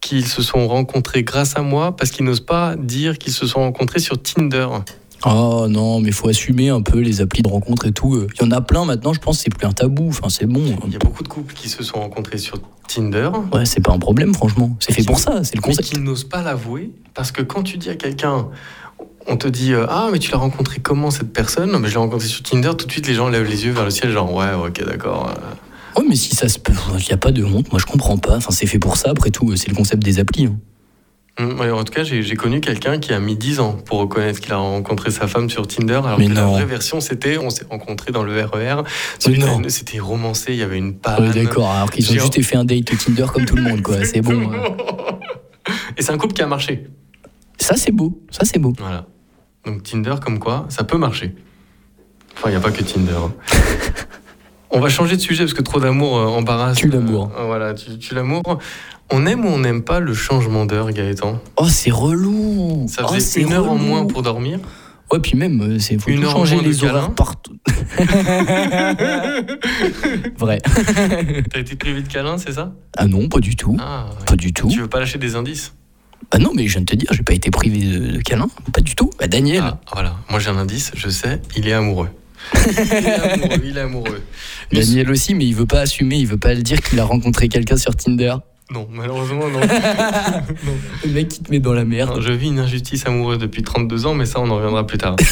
qu'ils 0.00 0.26
se 0.26 0.42
sont 0.42 0.68
rencontrés 0.68 1.22
grâce 1.22 1.56
à 1.56 1.62
moi 1.62 1.96
parce 1.96 2.10
qu'ils 2.10 2.24
n'osent 2.24 2.44
pas 2.44 2.76
dire 2.76 3.18
qu'ils 3.18 3.32
se 3.32 3.46
sont 3.46 3.60
rencontrés 3.60 4.00
sur 4.00 4.20
Tinder. 4.20 4.68
Oh 5.26 5.66
non, 5.68 6.00
mais 6.00 6.12
faut 6.12 6.28
assumer 6.28 6.68
un 6.68 6.82
peu 6.82 6.98
les 7.00 7.20
applis 7.20 7.42
de 7.42 7.48
rencontre 7.48 7.86
et 7.86 7.92
tout. 7.92 8.26
Il 8.34 8.42
y 8.42 8.46
en 8.46 8.50
a 8.50 8.60
plein 8.60 8.84
maintenant, 8.84 9.12
je 9.14 9.20
pense, 9.20 9.38
c'est 9.38 9.50
plus 9.54 9.66
un 9.66 9.72
tabou. 9.72 10.08
Enfin, 10.08 10.28
c'est 10.28 10.46
bon. 10.46 10.62
Il 10.86 10.92
y 10.92 10.96
a 10.96 10.98
beaucoup 10.98 11.22
de 11.22 11.28
couples 11.28 11.54
qui 11.54 11.68
se 11.68 11.82
sont 11.82 12.00
rencontrés 12.00 12.38
sur 12.38 12.58
Tinder. 12.88 13.30
Ouais, 13.52 13.64
c'est 13.64 13.80
pas 13.80 13.92
un 13.92 13.98
problème, 13.98 14.34
franchement. 14.34 14.76
C'est 14.80 14.92
fait 14.92 15.00
Qui- 15.00 15.06
pour 15.06 15.18
ça, 15.18 15.42
c'est 15.44 15.54
le 15.56 15.62
mais 15.62 15.74
concept. 15.74 15.88
qui 15.94 15.98
n'osent 16.00 16.24
pas 16.24 16.42
l'avouer 16.42 16.90
parce 17.14 17.32
que 17.32 17.42
quand 17.42 17.62
tu 17.62 17.78
dis 17.78 17.88
à 17.90 17.94
quelqu'un 17.96 18.48
on 19.26 19.38
te 19.38 19.48
dit 19.48 19.72
euh, 19.72 19.86
ah 19.88 20.10
mais 20.12 20.18
tu 20.18 20.30
l'as 20.30 20.36
rencontré 20.36 20.80
comment 20.80 21.10
cette 21.10 21.32
personne? 21.32 21.70
Non, 21.72 21.78
mais 21.78 21.88
je 21.88 21.94
l'ai 21.94 21.98
rencontré 22.00 22.26
sur 22.28 22.42
Tinder 22.42 22.72
tout 22.76 22.84
de 22.86 22.92
suite 22.92 23.06
les 23.06 23.14
gens 23.14 23.28
lèvent 23.30 23.48
les 23.48 23.64
yeux 23.64 23.72
vers 23.72 23.84
le 23.84 23.90
ciel 23.90 24.10
genre 24.10 24.30
ouais 24.34 24.52
ok 24.52 24.84
d'accord. 24.84 25.32
Ouais, 25.96 26.04
mais 26.06 26.16
si 26.16 26.34
ça 26.34 26.48
se 26.48 26.58
peut, 26.58 26.72
il 26.98 27.06
n'y 27.06 27.12
a 27.12 27.16
pas 27.16 27.30
de 27.32 27.42
honte, 27.44 27.70
moi 27.72 27.80
je 27.80 27.86
comprends 27.86 28.18
pas. 28.18 28.36
Enfin, 28.36 28.50
c'est 28.50 28.66
fait 28.66 28.78
pour 28.80 28.96
ça, 28.98 29.10
après 29.10 29.30
tout, 29.30 29.54
c'est 29.56 29.68
le 29.70 29.76
concept 29.76 30.02
des 30.02 30.18
applis. 30.18 30.46
hein. 30.46 30.56
Hum, 31.36 31.60
en 31.60 31.82
tout 31.82 31.92
cas 31.92 32.04
j'ai 32.04 32.36
connu 32.36 32.60
quelqu'un 32.60 33.00
qui 33.00 33.12
a 33.12 33.18
mis 33.18 33.34
10 33.34 33.58
ans 33.58 33.72
pour 33.72 33.98
reconnaître 33.98 34.38
qu'il 34.40 34.52
a 34.52 34.56
rencontré 34.56 35.10
sa 35.10 35.26
femme 35.26 35.50
sur 35.50 35.66
Tinder 35.66 35.94
alors 36.04 36.16
Mais 36.16 36.28
que 36.28 36.32
la 36.32 36.42
non. 36.42 36.52
vraie 36.52 36.64
version 36.64 37.00
c'était 37.00 37.38
on 37.38 37.50
s'est 37.50 37.64
rencontrés 37.68 38.12
dans 38.12 38.22
le 38.22 38.40
RER 38.44 38.82
non. 39.36 39.60
c'était 39.68 39.98
romancé 39.98 40.52
il 40.52 40.58
y 40.58 40.62
avait 40.62 40.78
une 40.78 40.94
Ah 41.02 41.16
panne 41.16 41.32
d'accord, 41.32 41.68
alors 41.72 41.90
qu'ils 41.90 42.08
ont 42.08 42.12
juste 42.14 42.40
fait 42.40 42.54
un 42.54 42.64
date 42.64 42.96
Tinder 42.96 43.26
comme 43.32 43.46
tout 43.46 43.56
le 43.56 43.62
monde, 43.62 43.82
quoi. 43.82 43.96
C'est 44.04 44.20
bon. 44.20 44.48
hein. 44.52 45.18
et 45.96 46.02
c'est 46.02 46.12
un 46.12 46.18
couple 46.18 46.34
qui 46.34 46.42
a 46.42 46.46
marché 46.46 46.86
Ça, 47.58 47.74
c'est 47.76 47.90
beau. 47.90 48.22
Ça, 48.30 48.44
c'est 48.44 48.60
beau. 48.60 48.72
Voilà. 48.78 49.06
Donc 49.66 49.82
Tinder, 49.82 50.14
comme 50.24 50.38
quoi, 50.38 50.66
ça 50.68 50.84
peut 50.84 50.98
marcher. 50.98 51.34
Enfin, 52.36 52.50
il 52.50 52.52
n'y 52.52 52.56
a 52.58 52.60
pas 52.60 52.70
que 52.70 52.82
Tinder. 52.84 53.12
on 54.74 54.80
va 54.80 54.88
changer 54.88 55.16
de 55.16 55.20
sujet 55.22 55.44
parce 55.44 55.54
que 55.54 55.62
trop 55.62 55.80
d'amour 55.80 56.18
euh, 56.18 56.26
embarrasse. 56.26 56.76
Tue 56.76 56.88
l'amour. 56.88 57.30
Euh, 57.38 57.44
voilà, 57.46 57.72
tu, 57.74 57.96
tu 57.98 58.14
l'amour. 58.14 58.42
On 59.10 59.24
aime 59.26 59.44
ou 59.44 59.48
on 59.48 59.58
n'aime 59.58 59.82
pas 59.82 60.00
le 60.00 60.14
changement 60.14 60.66
d'heure, 60.66 60.90
Gaëtan? 60.90 61.38
Oh, 61.56 61.68
c'est 61.68 61.90
relou. 61.90 62.86
Ça 62.88 63.02
Oh, 63.04 63.08
faisait 63.08 63.20
c'est 63.20 63.40
une 63.42 63.52
heure 63.52 63.70
en 63.70 63.76
moins 63.76 64.06
pour 64.06 64.22
dormir. 64.22 64.58
Ouais, 65.12 65.20
puis 65.20 65.36
même, 65.36 65.60
euh, 65.60 65.78
c'est 65.78 65.98
faut 66.00 66.08
Une 66.10 66.24
heure 66.24 66.32
changer 66.32 66.60
les 66.60 66.82
horaires 66.82 67.10
partout. 67.14 67.56
Vrai. 70.38 70.60
T'as 71.52 71.60
été 71.60 71.76
privé 71.76 72.02
de 72.02 72.08
câlin, 72.08 72.38
c'est 72.38 72.52
ça? 72.52 72.72
Ah 72.96 73.06
non, 73.06 73.28
pas 73.28 73.40
du 73.40 73.54
tout. 73.56 73.76
Ah, 73.78 74.06
ouais. 74.18 74.24
Pas 74.26 74.36
du 74.36 74.52
tout. 74.52 74.68
Tu 74.68 74.80
veux 74.80 74.88
pas 74.88 75.00
lâcher 75.00 75.18
des 75.18 75.36
indices? 75.36 75.74
Bah 76.32 76.38
non, 76.38 76.52
mais 76.54 76.66
je 76.66 76.72
viens 76.72 76.80
de 76.80 76.86
te 76.86 76.96
dire, 76.96 77.08
j'ai 77.12 77.22
pas 77.22 77.34
été 77.34 77.50
privé 77.50 77.78
de, 77.98 78.12
de 78.16 78.20
câlin. 78.22 78.48
Pas 78.72 78.80
du 78.80 78.94
tout. 78.96 79.10
Bah 79.18 79.26
Daniel. 79.28 79.62
Ah, 79.64 79.78
voilà. 79.92 80.16
Moi, 80.30 80.40
j'ai 80.40 80.48
un 80.50 80.56
indice, 80.56 80.90
je 80.96 81.08
sais, 81.10 81.40
il 81.56 81.68
est 81.68 81.72
amoureux. 81.74 82.08
Il 82.52 83.06
est 83.06 83.10
amoureux, 83.20 83.60
il 83.64 83.76
est 83.76 83.80
amoureux. 83.80 84.22
Daniel 84.72 85.10
aussi, 85.10 85.34
mais 85.34 85.46
il 85.46 85.54
veut 85.54 85.66
pas 85.66 85.80
assumer, 85.80 86.16
il 86.16 86.26
veut 86.26 86.36
pas 86.38 86.54
le 86.54 86.62
dire 86.62 86.80
qu'il 86.80 86.98
a 87.00 87.04
rencontré 87.04 87.48
quelqu'un 87.48 87.76
sur 87.76 87.94
Tinder. 87.96 88.34
Non, 88.72 88.88
malheureusement, 88.90 89.46
non. 89.50 89.60
Le 91.04 91.10
mec 91.10 91.28
qui 91.28 91.42
te 91.42 91.50
met 91.50 91.58
dans 91.58 91.74
la 91.74 91.84
Non, 91.84 91.90
merde. 91.90 92.20
je 92.22 92.32
vis 92.32 92.48
une 92.48 92.58
injustice 92.58 93.04
amoureuse 93.06 93.36
depuis 93.36 93.62
32 93.62 94.06
ans, 94.06 94.14
mais 94.14 94.24
ça, 94.24 94.40
on 94.40 94.48
en 94.48 94.56
reviendra 94.56 94.86
plus 94.86 94.98
tard. 94.98 95.16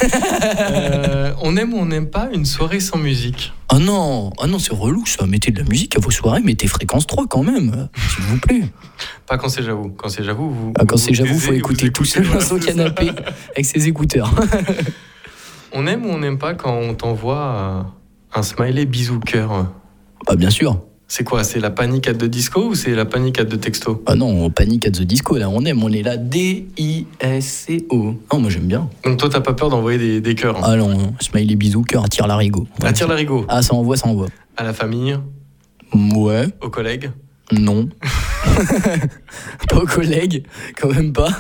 Euh, 0.75 1.33
on 1.42 1.57
aime 1.57 1.72
ou 1.75 1.79
on 1.79 1.87
n'aime 1.87 2.09
pas 2.09 2.29
une 2.33 2.44
soirée 2.44 2.81
sans 2.81 2.98
musique? 2.98 3.53
Oh 3.72 3.79
non, 3.79 4.31
oh 4.38 4.46
non, 4.46 4.59
c'est 4.59 4.72
relou 4.75 5.05
ça. 5.07 5.27
Mettez 5.27 5.51
de 5.51 5.59
la 5.61 5.64
musique 5.64 5.96
à 5.96 6.01
vos 6.01 6.11
soirées, 6.11 6.40
mettez 6.42 6.66
fréquence 6.66 7.07
3 7.07 7.27
quand 7.29 7.42
même, 7.42 7.88
s'il 8.14 8.25
vous 8.25 8.38
plaît. 8.38 8.62
Pas 9.27 9.38
quand 9.38 9.48
c'est 9.48 9.62
j'avoue. 9.62 9.90
Quand 9.96 10.09
c'est 10.09 10.22
j'avoue, 10.22 10.51
vous. 10.51 10.72
Ah, 10.79 10.85
quand 10.87 10.96
c'est 10.96 11.14
j'avoue, 11.14 11.38
faut 11.38 11.53
écouter 11.53 11.87
vous 11.87 11.92
tout 11.92 12.05
seul 12.05 12.29
dans 12.29 12.40
son 12.40 12.59
canapé 12.59 13.11
avec 13.55 13.64
ses 13.64 13.88
écouteurs. 13.88 14.33
On 15.75 15.87
aime 15.87 16.05
ou 16.07 16.11
on 16.11 16.19
n'aime 16.19 16.39
pas 16.39 16.55
quand 16.55 16.75
on 16.77 16.95
t'envoie 16.95 17.37
euh, 17.39 17.83
un 18.39 18.43
smiley 18.43 18.85
bisou 18.87 19.19
cœur 19.21 19.67
Bah 20.27 20.37
bien 20.37 20.51
sûr. 20.51 20.81
C'est 21.09 21.25
quoi 21.25 21.45
C'est 21.45 21.61
la 21.61 21.71
panique 21.71 22.09
de 22.11 22.27
disco 22.27 22.69
ou 22.69 22.75
c'est 22.75 22.95
la 22.95 23.05
panique 23.05 23.41
de 23.41 23.57
texto? 23.57 24.03
Ah 24.07 24.15
non, 24.15 24.29
on 24.45 24.49
panique 24.51 24.87
at 24.87 24.91
the 24.93 25.03
disco 25.03 25.37
là, 25.37 25.51
on 25.51 25.63
aime, 25.67 25.83
on 25.83 25.91
est 25.93 26.03
là 26.03 26.17
D-I-S-C-O. 26.17 27.97
Non, 28.33 28.39
moi 28.41 28.49
j'aime 28.51 28.65
bien. 28.67 28.89
Donc 29.05 29.19
toi, 29.19 29.29
t'as 29.29 29.41
pas 29.43 29.53
peur 29.53 29.69
d'envoyer 29.69 29.99
des, 29.99 30.21
des 30.23 30.35
cœurs 30.35 30.57
hein? 30.57 30.63
Ah 30.65 30.77
non, 30.77 31.13
smiley 31.21 31.57
bisous, 31.57 31.83
cœur, 31.83 32.05
attire 32.05 32.27
l'arigot. 32.27 32.67
Attire 32.83 33.09
l'arigot 33.09 33.45
Ah, 33.49 33.61
ça 33.63 33.75
envoie, 33.75 33.97
ça 33.99 34.09
envoie. 34.09 34.29
À 34.57 34.65
la 34.65 34.73
famille, 34.73 35.19
Ouais, 36.15 36.47
aux 36.63 36.71
collègues? 36.71 37.11
Non. 37.53 37.88
pas 39.69 39.77
aux 39.77 39.87
collègues, 39.87 40.45
quand 40.81 40.88
même 40.93 41.12
pas. 41.12 41.31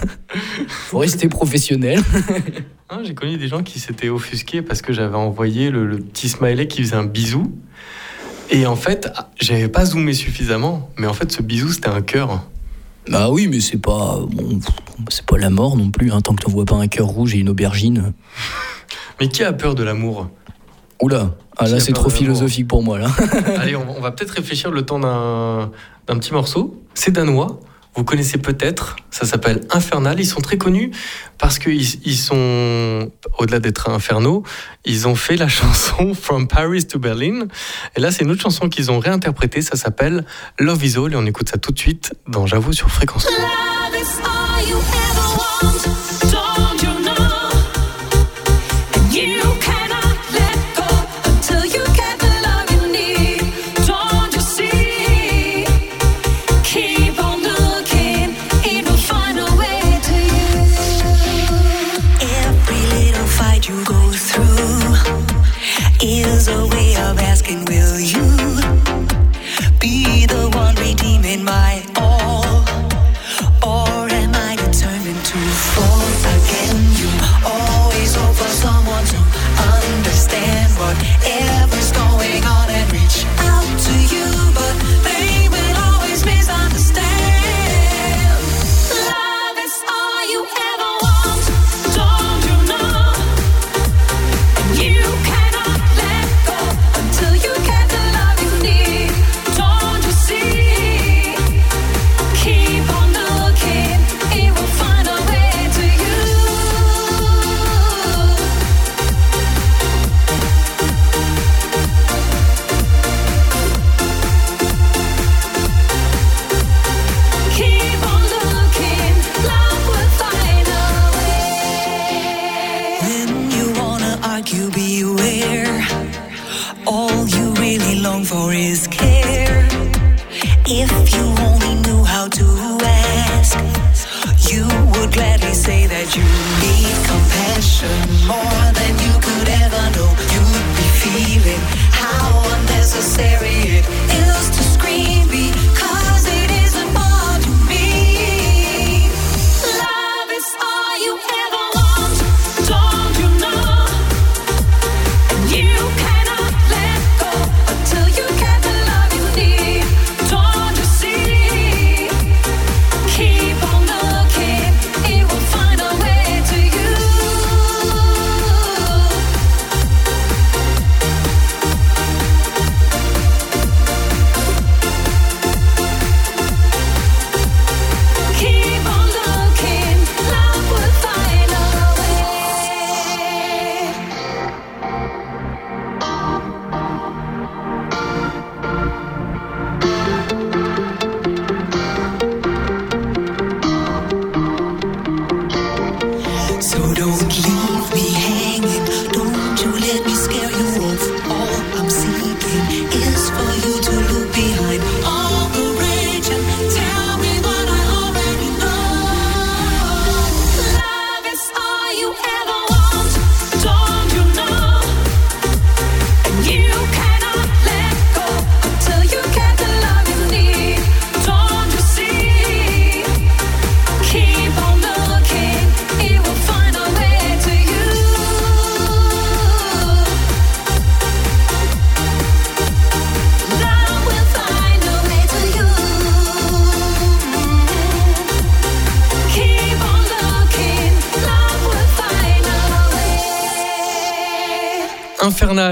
Faut 0.68 0.98
rester 0.98 1.28
professionnel. 1.28 2.00
Hein, 2.90 3.00
J'ai 3.04 3.14
connu 3.14 3.36
des 3.38 3.48
gens 3.48 3.62
qui 3.62 3.80
s'étaient 3.80 4.08
offusqués 4.08 4.62
parce 4.62 4.82
que 4.82 4.92
j'avais 4.92 5.16
envoyé 5.16 5.70
le, 5.70 5.86
le 5.86 5.98
petit 5.98 6.28
smiley 6.28 6.66
qui 6.68 6.82
faisait 6.82 6.96
un 6.96 7.04
bisou. 7.04 7.52
Et 8.50 8.66
en 8.66 8.76
fait, 8.76 9.10
ah, 9.16 9.30
j'avais 9.40 9.68
pas 9.68 9.84
zoomé 9.86 10.12
suffisamment, 10.12 10.90
mais 10.98 11.06
en 11.06 11.14
fait, 11.14 11.32
ce 11.32 11.42
bisou, 11.42 11.70
c'était 11.72 11.88
un 11.88 12.02
cœur. 12.02 12.44
Bah 13.08 13.30
oui, 13.30 13.48
mais 13.48 13.60
c'est 13.60 13.78
pas. 13.78 14.20
Bon, 14.28 14.60
c'est 15.08 15.24
pas 15.26 15.38
la 15.38 15.50
mort 15.50 15.76
non 15.76 15.90
plus, 15.90 16.12
hein, 16.12 16.20
tant 16.20 16.34
que 16.34 16.42
t'envoies 16.44 16.66
pas 16.66 16.76
un 16.76 16.86
cœur 16.86 17.06
rouge 17.06 17.34
et 17.34 17.38
une 17.38 17.48
aubergine. 17.48 18.12
Mais 19.20 19.28
qui 19.28 19.42
a 19.44 19.52
peur 19.52 19.74
de 19.74 19.82
l'amour? 19.82 20.28
Oula, 21.00 21.34
ah, 21.56 21.66
là 21.68 21.80
c'est 21.80 21.92
trop 21.92 22.10
philosophique 22.10 22.68
pour 22.68 22.82
moi 22.82 22.98
là. 22.98 23.08
Allez, 23.58 23.74
on, 23.74 23.84
va- 23.84 23.94
on 23.96 24.00
va 24.00 24.10
peut-être 24.12 24.30
réfléchir 24.30 24.70
le 24.70 24.82
temps 24.82 24.98
d'un 25.00 25.70
d'un 26.06 26.18
petit 26.18 26.32
morceau. 26.32 26.80
C'est 26.94 27.12
danois. 27.12 27.60
Vous 27.94 28.04
connaissez 28.04 28.38
peut-être. 28.38 28.96
Ça 29.10 29.26
s'appelle 29.26 29.60
Infernal. 29.70 30.18
Ils 30.18 30.26
sont 30.26 30.40
très 30.40 30.56
connus 30.56 30.92
parce 31.36 31.58
qu'ils 31.58 32.06
ils 32.06 32.16
sont, 32.16 33.10
au-delà 33.38 33.60
d'être 33.60 33.90
infernaux, 33.90 34.44
ils 34.84 35.06
ont 35.08 35.14
fait 35.14 35.36
la 35.36 35.48
chanson 35.60 36.14
From 36.14 36.48
Paris 36.48 36.86
to 36.86 36.98
Berlin. 36.98 37.48
Et 37.96 38.00
là, 38.00 38.10
c'est 38.10 38.24
une 38.24 38.30
autre 38.30 38.42
chanson 38.42 38.68
qu'ils 38.70 38.90
ont 38.90 38.98
réinterprétée. 38.98 39.60
Ça 39.60 39.76
s'appelle 39.76 40.24
Love 40.58 40.84
is 40.84 40.96
All. 40.96 41.12
Et 41.12 41.16
on 41.16 41.26
écoute 41.26 41.50
ça 41.50 41.58
tout 41.58 41.72
de 41.72 41.78
suite 41.78 42.14
dans 42.26 42.46
J'avoue 42.46 42.72
sur 42.72 42.90
Fréquence 42.90 43.24
3. 43.24 43.36
Love 43.36 43.46
is 43.94 44.20
all 44.22 44.68
you 44.68 44.78
ever 44.78 46.32
want, 46.32 46.41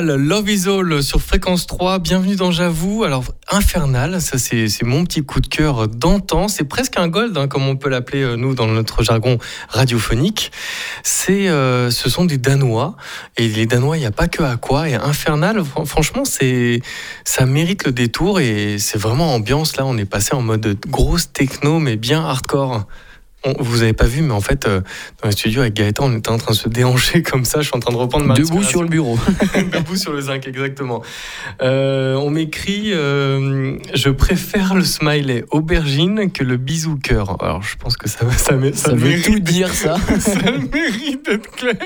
Love 0.06 0.48
is 0.50 0.66
All 0.68 1.02
sur 1.02 1.20
fréquence 1.20 1.66
3. 1.66 1.98
Bienvenue 1.98 2.34
dans 2.34 2.50
J'avoue. 2.50 3.04
Alors, 3.04 3.24
Infernal, 3.50 4.20
ça 4.22 4.38
c'est 4.38 4.82
mon 4.82 5.04
petit 5.04 5.22
coup 5.24 5.40
de 5.40 5.46
cœur 5.46 5.88
d'antan. 5.88 6.48
C'est 6.48 6.64
presque 6.64 6.96
un 6.98 7.08
gold, 7.08 7.36
hein, 7.36 7.48
comme 7.48 7.66
on 7.68 7.76
peut 7.76 7.88
l'appeler 7.90 8.22
euh, 8.22 8.36
nous 8.36 8.54
dans 8.54 8.66
notre 8.66 9.02
jargon 9.02 9.36
radiophonique. 9.68 10.52
C'est, 11.02 11.48
euh, 11.48 11.90
ce 11.90 12.08
sont 12.08 12.24
des 12.24 12.38
Danois. 12.38 12.96
Et 13.36 13.48
les 13.48 13.66
Danois, 13.66 13.96
il 13.98 14.00
n'y 14.00 14.06
a 14.06 14.10
pas 14.12 14.28
que 14.28 14.42
à 14.42 14.56
quoi. 14.56 14.88
Et 14.88 14.94
Infernal, 14.94 15.62
fran- 15.64 15.84
franchement, 15.84 16.22
ça 16.24 17.46
mérite 17.46 17.84
le 17.84 17.92
détour. 17.92 18.40
Et 18.40 18.78
c'est 18.78 18.98
vraiment 18.98 19.34
ambiance. 19.34 19.76
Là, 19.76 19.84
on 19.86 19.96
est 19.98 20.06
passé 20.06 20.34
en 20.34 20.40
mode 20.42 20.78
grosse 20.88 21.30
techno, 21.32 21.78
mais 21.78 21.96
bien 21.96 22.24
hardcore. 22.24 22.86
On- 23.44 23.54
vous 23.58 23.82
avez 23.82 23.92
pas 23.94 24.04
vu, 24.06 24.20
mais 24.22 24.32
en 24.32 24.40
fait, 24.40 24.66
euh, 24.66 24.80
dans 25.22 25.28
le 25.28 25.32
studio 25.32 25.62
avec 25.62 25.74
Gaëtan, 25.74 26.04
on 26.12 26.16
était 26.18 26.28
en 26.30 26.36
train 26.38 26.52
de 26.52 26.56
se 26.58 26.68
déhancher 26.68 27.22
comme 27.24 27.44
ça. 27.44 27.60
Je 27.60 27.66
suis 27.68 27.76
en 27.76 27.80
train 27.80 27.92
de 27.92 27.96
reprendre 27.98 28.26
ma 28.26 28.34
Debout 28.34 28.62
sur 28.62 28.82
le 28.82 28.88
bureau. 28.88 29.18
Debout 29.72 29.96
sur 29.96 30.12
le 30.12 30.20
zinc, 30.20 30.46
exactement. 30.46 31.02
Euh, 31.62 32.14
on 32.16 32.30
m'écrit 32.30 32.92
euh, 32.92 33.78
Je 33.94 34.10
préfère 34.10 34.74
le 34.74 34.84
smiley 34.84 35.44
aubergine 35.50 36.30
que 36.30 36.44
le 36.44 36.56
bisou 36.56 36.96
cœur. 36.96 37.42
Alors, 37.42 37.62
je 37.62 37.76
pense 37.76 37.96
que 37.96 38.08
ça, 38.08 38.30
ça, 38.32 38.36
ça 38.60 38.72
Ça 38.74 38.94
veut 38.94 39.08
mérite, 39.08 39.24
tout 39.26 39.38
dire, 39.38 39.72
ça. 39.72 39.96
ça 40.18 40.34
mérite 40.72 41.24
d'être 41.26 41.50
clair. 41.50 41.76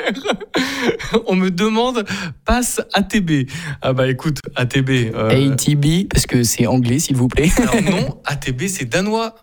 On 1.26 1.36
me 1.36 1.50
demande 1.50 2.04
Passe 2.44 2.80
ATB. 2.94 3.48
Ah, 3.82 3.92
bah 3.92 4.08
écoute, 4.08 4.38
ATB. 4.56 4.90
euh, 5.14 5.52
ATB, 5.52 6.08
parce 6.10 6.26
que 6.26 6.42
c'est 6.42 6.66
anglais, 6.66 6.98
s'il 6.98 7.16
vous 7.16 7.28
plaît. 7.28 7.50
alors 7.58 7.80
non, 7.82 8.20
ATB, 8.24 8.62
c'est 8.68 8.86
danois. 8.86 9.34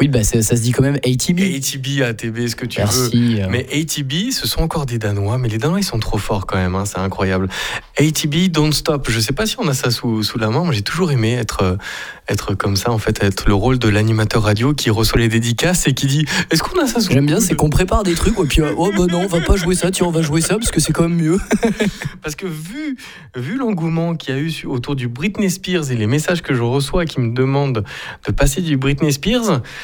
Oui, 0.00 0.08
bah, 0.08 0.22
ça, 0.24 0.42
ça 0.42 0.56
se 0.56 0.60
dit 0.60 0.72
quand 0.72 0.82
même 0.82 0.96
ATB. 0.96 1.40
ATB, 1.40 2.02
ATB, 2.02 2.48
ce 2.48 2.54
que 2.56 2.66
tu 2.66 2.80
veux. 2.80 2.86
Merci. 2.86 3.38
euh. 3.40 3.46
Mais 3.50 3.66
ATB, 3.72 4.30
ce 4.30 4.46
sont 4.46 4.60
encore 4.60 4.84
des 4.84 4.98
Danois, 4.98 5.38
mais 5.38 5.48
les 5.48 5.56
Danois, 5.56 5.80
ils 5.80 5.84
sont 5.84 5.98
trop 5.98 6.18
forts 6.18 6.46
quand 6.46 6.58
même, 6.58 6.74
hein, 6.74 6.84
c'est 6.84 6.98
incroyable. 6.98 7.48
ATB, 7.98 8.50
Don't 8.50 8.72
Stop. 8.72 9.08
Je 9.10 9.18
sais 9.20 9.32
pas 9.32 9.46
si 9.46 9.56
on 9.58 9.66
a 9.68 9.74
ça 9.74 9.90
sous, 9.90 10.22
sous 10.22 10.38
la 10.38 10.50
main, 10.50 10.62
moi 10.64 10.74
j'ai 10.74 10.82
toujours 10.82 11.12
aimé 11.12 11.32
être, 11.32 11.62
euh, 11.62 11.76
être 12.28 12.52
comme 12.54 12.76
ça, 12.76 12.90
en 12.90 12.98
fait, 12.98 13.22
être 13.22 13.46
le 13.48 13.54
rôle 13.54 13.78
de 13.78 13.88
l'animateur 13.88 14.42
radio 14.42 14.74
qui 14.74 14.90
reçoit 14.90 15.18
les 15.18 15.28
dédicaces 15.28 15.86
et 15.88 15.94
qui 15.94 16.06
dit 16.06 16.26
Est-ce 16.50 16.62
qu'on 16.62 16.78
a 16.78 16.86
ça 16.86 17.00
sous 17.00 17.10
J'aime 17.10 17.24
bien, 17.26 17.40
c'est 17.40 17.54
qu'on 17.54 17.70
prépare 17.70 18.02
des 18.02 18.14
trucs, 18.14 18.38
et 18.38 18.44
puis, 18.44 18.60
euh, 18.60 18.74
oh 18.76 18.90
bah 18.94 19.06
non, 19.10 19.22
on 19.22 19.26
va 19.28 19.40
pas 19.40 19.56
jouer 19.56 19.74
ça, 19.74 19.90
tiens, 19.90 20.06
on 20.06 20.10
va 20.10 20.20
jouer 20.20 20.42
ça, 20.42 20.58
parce 20.58 20.70
que 20.70 20.80
c'est 20.80 20.92
quand 20.92 21.08
même 21.08 21.16
mieux. 21.18 21.38
Parce 22.22 22.34
que 22.34 22.46
vu, 22.46 22.96
vu 23.36 23.56
l'engouement 23.56 24.16
qu'il 24.16 24.34
y 24.34 24.38
a 24.38 24.40
eu 24.40 24.52
autour 24.66 24.96
du 24.96 25.06
Britney 25.06 25.48
Spears 25.48 25.92
et 25.92 25.94
les 25.94 26.08
messages 26.08 26.42
que 26.42 26.54
je 26.54 26.62
reçois 26.62 27.04
qui 27.04 27.20
me 27.20 27.32
demandent 27.34 27.84
de 28.26 28.32
passer 28.32 28.60
du 28.62 28.76
Britney 28.76 29.12
Spears, 29.12 29.62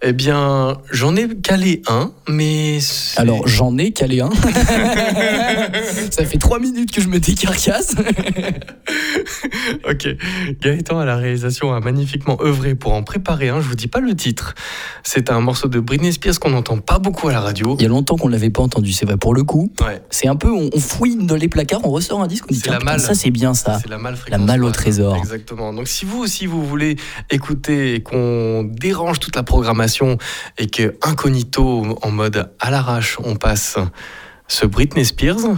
eh 0.00 0.12
bien, 0.12 0.78
j'en 0.92 1.16
ai 1.16 1.28
calé 1.36 1.82
un, 1.88 2.12
mais. 2.28 2.78
Alors, 3.16 3.46
j'en 3.48 3.76
ai 3.78 3.90
calé 3.92 4.20
un. 4.20 4.30
ça 6.10 6.24
fait 6.24 6.38
trois 6.38 6.58
minutes 6.60 6.92
que 6.92 7.00
je 7.00 7.08
me 7.08 7.18
décarcasse. 7.18 7.94
Ok, 9.88 10.08
Gaëtan 10.60 10.98
à 10.98 11.04
la 11.04 11.16
réalisation 11.16 11.72
a 11.74 11.80
magnifiquement 11.80 12.38
œuvré 12.42 12.74
pour 12.74 12.92
en 12.94 13.02
préparer 13.02 13.48
un. 13.48 13.60
Je 13.60 13.68
vous 13.68 13.74
dis 13.74 13.86
pas 13.86 14.00
le 14.00 14.14
titre. 14.14 14.54
C'est 15.02 15.30
un 15.30 15.40
morceau 15.40 15.68
de 15.68 15.78
Britney 15.78 16.12
Spears 16.12 16.38
qu'on 16.40 16.50
n'entend 16.50 16.78
pas 16.78 16.98
beaucoup 16.98 17.28
à 17.28 17.32
la 17.32 17.40
radio. 17.40 17.76
Il 17.78 17.82
y 17.82 17.86
a 17.86 17.88
longtemps 17.88 18.16
qu'on 18.16 18.28
l'avait 18.28 18.50
pas 18.50 18.62
entendu, 18.62 18.92
c'est 18.92 19.04
vrai, 19.06 19.16
pour 19.16 19.34
le 19.34 19.44
coup. 19.44 19.72
Ouais, 19.80 20.02
C'est 20.10 20.26
un 20.28 20.36
peu, 20.36 20.50
on, 20.50 20.70
on 20.72 20.80
fouine 20.80 21.26
dans 21.26 21.36
les 21.36 21.48
placards, 21.48 21.80
on 21.84 21.90
ressort 21.90 22.22
un 22.22 22.26
disque, 22.26 22.44
on 22.48 22.52
dit 22.52 22.56
C'est 22.60 22.64
tiens, 22.64 22.72
la 22.72 22.78
putain, 22.78 22.92
malle. 22.92 23.00
ça 23.00 23.14
c'est 23.14 23.30
bien 23.30 23.54
ça. 23.54 23.78
c'est 23.80 23.90
la 23.90 23.98
malle 23.98 24.16
La 24.28 24.66
au 24.66 24.70
trésor. 24.70 25.16
Exactement. 25.16 25.72
Donc 25.72 25.88
si 25.88 26.04
vous 26.04 26.18
aussi 26.18 26.46
vous 26.46 26.64
voulez 26.64 26.96
écouter 27.30 27.94
et 27.94 28.02
qu'on 28.02 28.64
dérange 28.64 29.20
toute 29.20 29.36
la 29.36 29.42
programmation 29.42 29.87
et 30.58 30.66
que 30.68 30.96
incognito 31.02 31.98
en 32.02 32.10
mode 32.10 32.50
à 32.60 32.70
l'arrache 32.70 33.18
on 33.24 33.36
passe 33.36 33.78
ce 34.48 34.66
Britney 34.66 35.04
Spears. 35.04 35.56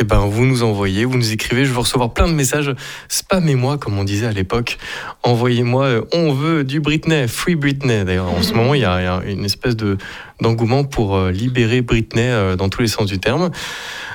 Eh 0.00 0.04
ben, 0.04 0.18
vous 0.18 0.46
nous 0.46 0.62
envoyez, 0.62 1.04
vous 1.04 1.16
nous 1.16 1.32
écrivez, 1.32 1.64
je 1.64 1.72
vais 1.72 1.80
recevoir 1.80 2.12
plein 2.12 2.28
de 2.28 2.32
messages. 2.32 2.72
Spammez-moi, 3.08 3.78
comme 3.78 3.98
on 3.98 4.04
disait 4.04 4.26
à 4.26 4.32
l'époque. 4.32 4.78
Envoyez-moi, 5.24 5.84
euh, 5.86 6.02
on 6.12 6.32
veut 6.32 6.62
du 6.62 6.78
Britney, 6.78 7.26
free 7.26 7.56
Britney. 7.56 8.04
D'ailleurs, 8.04 8.30
en 8.30 8.42
ce 8.42 8.52
moment, 8.52 8.74
il 8.74 8.82
y 8.82 8.84
a, 8.84 9.20
une 9.26 9.44
espèce 9.44 9.74
de 9.74 9.98
d'engouement 10.40 10.84
pour 10.84 11.16
euh, 11.16 11.32
libérer 11.32 11.82
Britney 11.82 12.22
euh, 12.22 12.54
dans 12.54 12.68
tous 12.68 12.80
les 12.80 12.86
sens 12.86 13.06
du 13.06 13.18
terme. 13.18 13.50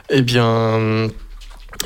Eh 0.09 0.21
bien, 0.21 1.09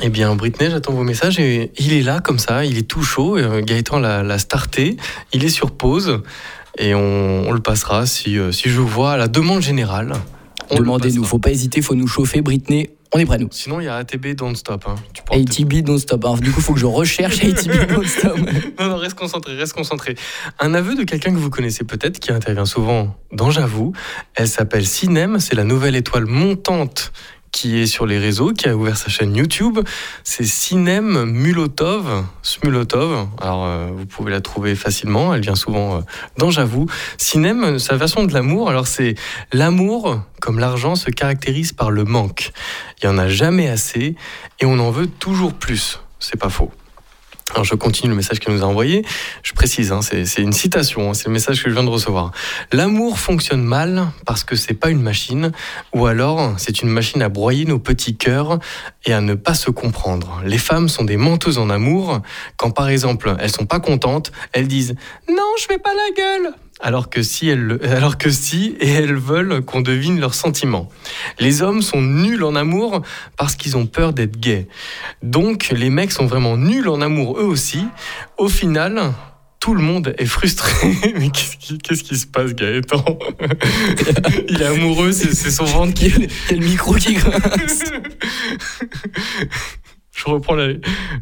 eh 0.02 0.08
bien, 0.10 0.36
Britney, 0.36 0.70
j'attends 0.70 0.92
vos 0.92 1.02
messages 1.02 1.40
et 1.40 1.72
il 1.78 1.92
est 1.92 2.02
là 2.02 2.20
comme 2.20 2.38
ça, 2.38 2.64
il 2.64 2.78
est 2.78 2.88
tout 2.88 3.02
chaud. 3.02 3.36
Gaëtan 3.62 3.98
l'a 3.98 4.38
starté, 4.38 4.96
il 5.32 5.44
est 5.44 5.48
sur 5.48 5.72
pause 5.72 6.22
et 6.76 6.94
on, 6.94 7.48
on 7.48 7.52
le 7.52 7.60
passera 7.60 8.06
si, 8.06 8.38
euh, 8.38 8.52
si 8.52 8.68
je 8.68 8.80
vois 8.80 9.12
à 9.12 9.16
la 9.16 9.28
demande 9.28 9.62
générale. 9.62 10.12
Demandez-nous, 10.74 11.24
faut 11.24 11.38
pas 11.38 11.50
hésiter, 11.50 11.80
faut 11.80 11.94
nous 11.94 12.06
chauffer, 12.06 12.42
Britney, 12.42 12.90
on 13.14 13.18
est 13.18 13.24
prêts 13.24 13.38
nous. 13.38 13.48
Sinon, 13.50 13.80
il 13.80 13.84
y 13.84 13.88
a 13.88 13.96
ATB 13.96 14.34
Don't 14.34 14.54
Stop. 14.54 14.84
hein. 14.86 14.96
Tu 15.14 15.22
ATB 15.30 15.82
Don't 15.82 15.98
Stop. 15.98 16.40
Du 16.40 16.52
coup, 16.52 16.60
faut 16.60 16.74
que 16.74 16.80
je 16.80 16.84
recherche 16.84 17.38
ATB 17.42 17.88
Don't 17.88 18.06
Stop. 18.06 18.36
Non, 18.78 18.88
non, 18.88 18.96
reste 18.96 19.14
concentré, 19.14 19.54
reste 19.56 19.72
concentré. 19.72 20.14
Un 20.60 20.74
aveu 20.74 20.94
de 20.94 21.04
quelqu'un 21.04 21.30
que 21.32 21.38
vous 21.38 21.48
connaissez 21.48 21.84
peut-être, 21.84 22.18
qui 22.18 22.32
intervient 22.32 22.66
souvent 22.66 23.16
dans 23.32 23.50
J'avoue. 23.50 23.92
Elle 24.34 24.48
s'appelle 24.48 24.86
Sinem, 24.86 25.38
c'est 25.38 25.54
la 25.54 25.64
nouvelle 25.64 25.96
étoile 25.96 26.26
montante 26.26 27.12
qui 27.52 27.78
est 27.78 27.86
sur 27.86 28.06
les 28.06 28.18
réseaux, 28.18 28.52
qui 28.52 28.68
a 28.68 28.76
ouvert 28.76 28.96
sa 28.96 29.08
chaîne 29.08 29.34
YouTube. 29.34 29.78
C'est 30.24 30.44
Sinem 30.44 31.24
Mulotov, 31.24 32.24
Smulotov. 32.42 33.28
Alors, 33.40 33.64
euh, 33.64 33.88
vous 33.94 34.06
pouvez 34.06 34.30
la 34.30 34.40
trouver 34.40 34.74
facilement. 34.74 35.34
Elle 35.34 35.40
vient 35.40 35.54
souvent 35.54 35.98
euh, 35.98 36.00
dans 36.36 36.50
J'avoue. 36.50 36.86
Sinem, 37.16 37.78
sa 37.78 37.96
version 37.96 38.24
de 38.24 38.32
l'amour, 38.32 38.68
alors 38.68 38.86
c'est 38.86 39.14
l'amour, 39.52 40.20
comme 40.40 40.58
l'argent, 40.58 40.94
se 40.94 41.10
caractérise 41.10 41.72
par 41.72 41.90
le 41.90 42.04
manque. 42.04 42.52
Il 43.00 43.06
y 43.06 43.08
en 43.08 43.18
a 43.18 43.28
jamais 43.28 43.68
assez 43.68 44.16
et 44.60 44.66
on 44.66 44.78
en 44.78 44.90
veut 44.90 45.06
toujours 45.06 45.54
plus. 45.54 46.00
C'est 46.18 46.38
pas 46.38 46.50
faux. 46.50 46.72
Alors 47.54 47.64
je 47.64 47.74
continue 47.74 48.10
le 48.10 48.16
message 48.16 48.40
qu'elle 48.40 48.54
nous 48.54 48.62
a 48.62 48.66
envoyé. 48.66 49.04
Je 49.42 49.52
précise, 49.54 49.90
hein, 49.90 50.00
c'est 50.02 50.42
une 50.42 50.52
citation, 50.52 51.10
hein, 51.10 51.14
c'est 51.14 51.26
le 51.26 51.32
message 51.32 51.62
que 51.62 51.70
je 51.70 51.74
viens 51.74 51.84
de 51.84 51.88
recevoir. 51.88 52.30
L'amour 52.72 53.18
fonctionne 53.18 53.62
mal 53.62 54.08
parce 54.26 54.44
que 54.44 54.54
c'est 54.54 54.74
pas 54.74 54.90
une 54.90 55.00
machine, 55.00 55.52
ou 55.94 56.06
alors 56.06 56.54
c'est 56.58 56.82
une 56.82 56.90
machine 56.90 57.22
à 57.22 57.30
broyer 57.30 57.64
nos 57.64 57.78
petits 57.78 58.16
cœurs 58.16 58.58
et 59.06 59.14
à 59.14 59.22
ne 59.22 59.34
pas 59.34 59.54
se 59.54 59.70
comprendre. 59.70 60.42
Les 60.44 60.58
femmes 60.58 60.90
sont 60.90 61.04
des 61.04 61.16
menteuses 61.16 61.58
en 61.58 61.70
amour. 61.70 62.20
Quand 62.58 62.70
par 62.70 62.90
exemple 62.90 63.34
elles 63.38 63.50
sont 63.50 63.66
pas 63.66 63.80
contentes, 63.80 64.30
elles 64.52 64.68
disent 64.68 64.94
non, 65.28 65.54
je 65.58 65.64
fais 65.64 65.78
pas 65.78 65.94
la 65.94 66.14
gueule. 66.14 66.54
Alors 66.80 67.10
que 67.10 67.22
si 67.22 67.48
elles, 67.48 67.58
le- 67.60 67.84
alors 67.90 68.18
que 68.18 68.30
si 68.30 68.76
et 68.80 68.88
elles 68.88 69.14
veulent 69.16 69.62
qu'on 69.62 69.80
devine 69.80 70.20
leurs 70.20 70.34
sentiments. 70.34 70.88
Les 71.40 71.62
hommes 71.62 71.82
sont 71.82 72.00
nuls 72.00 72.44
en 72.44 72.54
amour 72.54 73.02
parce 73.36 73.56
qu'ils 73.56 73.76
ont 73.76 73.86
peur 73.86 74.12
d'être 74.12 74.38
gays. 74.38 74.68
Donc 75.22 75.70
les 75.74 75.90
mecs 75.90 76.12
sont 76.12 76.26
vraiment 76.26 76.56
nuls 76.56 76.88
en 76.88 77.00
amour 77.00 77.38
eux 77.40 77.44
aussi. 77.44 77.84
Au 78.36 78.48
final, 78.48 79.12
tout 79.60 79.74
le 79.74 79.82
monde 79.82 80.14
est 80.18 80.24
frustré. 80.26 80.88
Mais 81.18 81.30
qu'est-ce 81.30 82.02
qui, 82.04 82.16
se 82.16 82.26
passe, 82.28 82.54
Gaëtan 82.54 83.04
Il 84.48 84.62
est 84.62 84.66
amoureux, 84.66 85.10
c'est 85.10 85.34
c'est 85.34 85.50
son 85.50 85.64
ventre 85.64 85.94
qui. 85.94 86.06
Il 86.06 86.22
y 86.22 86.24
a 86.52 86.56
le 86.60 86.64
micro 86.64 86.94
qui 86.94 87.14
grince. 87.14 87.82
Je 90.14 90.24
reprends 90.26 90.54
la- 90.54 90.74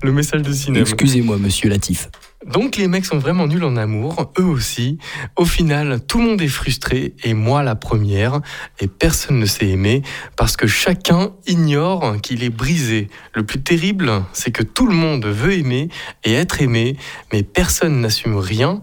le 0.03 0.13
message 0.13 0.43
de 0.43 0.53
cinéma. 0.53 0.81
Excusez-moi, 0.81 1.37
monsieur 1.39 1.69
Latif. 1.69 2.09
Donc 2.47 2.77
les 2.77 2.87
mecs 2.87 3.05
sont 3.05 3.19
vraiment 3.19 3.47
nuls 3.47 3.65
en 3.65 3.77
amour, 3.77 4.33
eux 4.39 4.45
aussi. 4.45 4.99
Au 5.37 5.45
final, 5.45 6.01
tout 6.07 6.19
le 6.19 6.27
monde 6.27 6.43
est 6.43 6.49
frustré, 6.49 7.15
et 7.25 7.35
moi 7.35 7.63
la 7.63 7.75
première, 7.75 8.41
et 8.79 8.87
personne 8.87 9.41
ne 9.41 9.47
s'est 9.47 9.69
aimé, 9.69 10.03
parce 10.37 10.57
que 10.57 10.67
chacun 10.67 11.33
ignore 11.47 12.21
qu'il 12.23 12.45
est 12.45 12.51
brisé. 12.51 13.09
Le 13.35 13.45
plus 13.45 13.61
terrible, 13.61 14.23
c'est 14.33 14.53
que 14.53 14.63
tout 14.63 14.87
le 14.87 14.95
monde 14.95 15.27
veut 15.27 15.55
aimer 15.55 15.89
et 16.25 16.35
être 16.35 16.63
aimé, 16.63 16.97
mais 17.33 17.43
personne 17.43 18.01
n'assume 18.01 18.37
rien. 18.37 18.81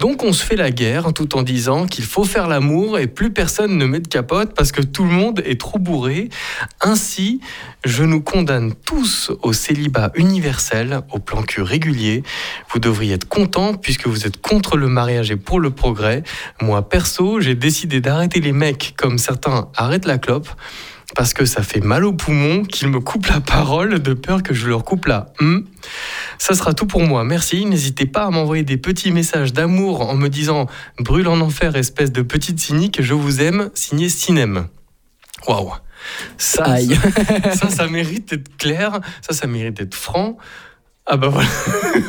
Donc 0.00 0.24
on 0.24 0.32
se 0.32 0.44
fait 0.44 0.56
la 0.56 0.72
guerre 0.72 1.12
tout 1.12 1.36
en 1.36 1.42
disant 1.42 1.86
qu'il 1.86 2.04
faut 2.04 2.24
faire 2.24 2.48
l'amour, 2.48 2.98
et 2.98 3.06
plus 3.06 3.32
personne 3.32 3.78
ne 3.78 3.86
met 3.86 4.00
de 4.00 4.08
capote, 4.08 4.54
parce 4.54 4.72
que 4.72 4.82
tout 4.82 5.04
le 5.04 5.12
monde 5.12 5.40
est 5.46 5.60
trop 5.60 5.78
bourré. 5.78 6.30
Ainsi, 6.80 7.40
je 7.84 8.02
nous 8.02 8.20
condamne 8.20 8.74
tous 8.74 9.30
au 9.42 9.52
célibat 9.52 10.10
universel, 10.14 11.00
au 11.12 11.20
plan 11.20 11.42
cul 11.42 11.62
régulier. 11.62 12.22
Vous 12.70 12.80
devriez 13.04 13.14
être 13.14 13.28
content 13.28 13.74
puisque 13.74 14.06
vous 14.06 14.26
êtes 14.26 14.40
contre 14.40 14.76
le 14.76 14.88
mariage 14.88 15.30
et 15.30 15.36
pour 15.36 15.60
le 15.60 15.70
progrès. 15.70 16.22
Moi, 16.62 16.88
perso, 16.88 17.40
j'ai 17.40 17.54
décidé 17.54 18.00
d'arrêter 18.00 18.40
les 18.40 18.52
mecs 18.52 18.94
comme 18.96 19.18
certains 19.18 19.68
arrêtent 19.76 20.06
la 20.06 20.16
clope 20.16 20.48
parce 21.14 21.34
que 21.34 21.44
ça 21.44 21.62
fait 21.62 21.80
mal 21.80 22.04
aux 22.04 22.14
poumons 22.14 22.64
qu'ils 22.64 22.88
me 22.88 23.00
coupent 23.00 23.26
la 23.26 23.40
parole 23.40 24.00
de 24.00 24.14
peur 24.14 24.42
que 24.42 24.54
je 24.54 24.68
leur 24.68 24.84
coupe 24.84 25.04
la 25.06 25.32
hum. 25.38 25.66
Ça 26.38 26.54
sera 26.54 26.72
tout 26.72 26.86
pour 26.86 27.02
moi. 27.02 27.24
Merci. 27.24 27.66
N'hésitez 27.66 28.06
pas 28.06 28.24
à 28.24 28.30
m'envoyer 28.30 28.62
des 28.62 28.78
petits 28.78 29.12
messages 29.12 29.52
d'amour 29.52 30.00
en 30.00 30.14
me 30.14 30.28
disant 30.28 30.66
brûle 30.98 31.28
en 31.28 31.40
enfer, 31.40 31.76
espèce 31.76 32.10
de 32.10 32.22
petite 32.22 32.58
cynique, 32.58 33.02
je 33.02 33.12
vous 33.12 33.42
aime, 33.42 33.70
signé 33.74 34.08
Cinem. 34.08 34.66
Waouh. 35.46 35.72
Ça, 36.38 36.64
ça, 36.64 37.54
ça, 37.54 37.68
ça 37.70 37.86
mérite 37.86 38.30
d'être 38.30 38.56
clair, 38.56 39.00
ça, 39.22 39.34
ça 39.34 39.46
mérite 39.46 39.74
d'être 39.74 39.94
franc. 39.94 40.36
Ah 41.06 41.18
bah 41.18 41.28
voilà, 41.28 41.46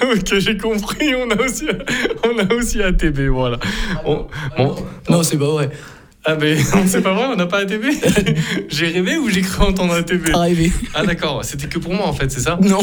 ok 0.13 0.39
j'ai 0.39 0.57
compris, 0.57 1.13
on 1.15 1.29
a 1.29 1.35
aussi, 1.41 1.67
on 2.23 2.37
a 2.39 2.53
aussi 2.53 2.81
ATB, 2.81 3.27
voilà. 3.27 3.57
On- 4.05 4.27
bon, 4.57 4.75
Non, 5.09 5.21
c'est 5.21 5.37
pas 5.37 5.47
vrai. 5.51 5.69
Ah 6.25 6.35
mais 6.39 6.55
c'est 6.87 7.01
pas 7.01 7.13
vrai, 7.13 7.25
on 7.31 7.35
n'a 7.35 7.45
pas 7.45 7.59
ATB 7.59 7.83
J'ai 8.69 8.87
rêvé 8.87 9.17
ou 9.17 9.29
j'ai 9.29 9.41
cru 9.41 9.63
entendre 9.63 9.93
ATB 9.93 10.31
Pas 10.31 10.39
rêvé. 10.39 10.71
Ah 10.93 11.05
d'accord, 11.05 11.43
c'était 11.45 11.67
que 11.67 11.79
pour 11.79 11.93
moi 11.93 12.07
en 12.07 12.13
fait, 12.13 12.31
c'est 12.31 12.39
ça 12.41 12.57
Non. 12.61 12.79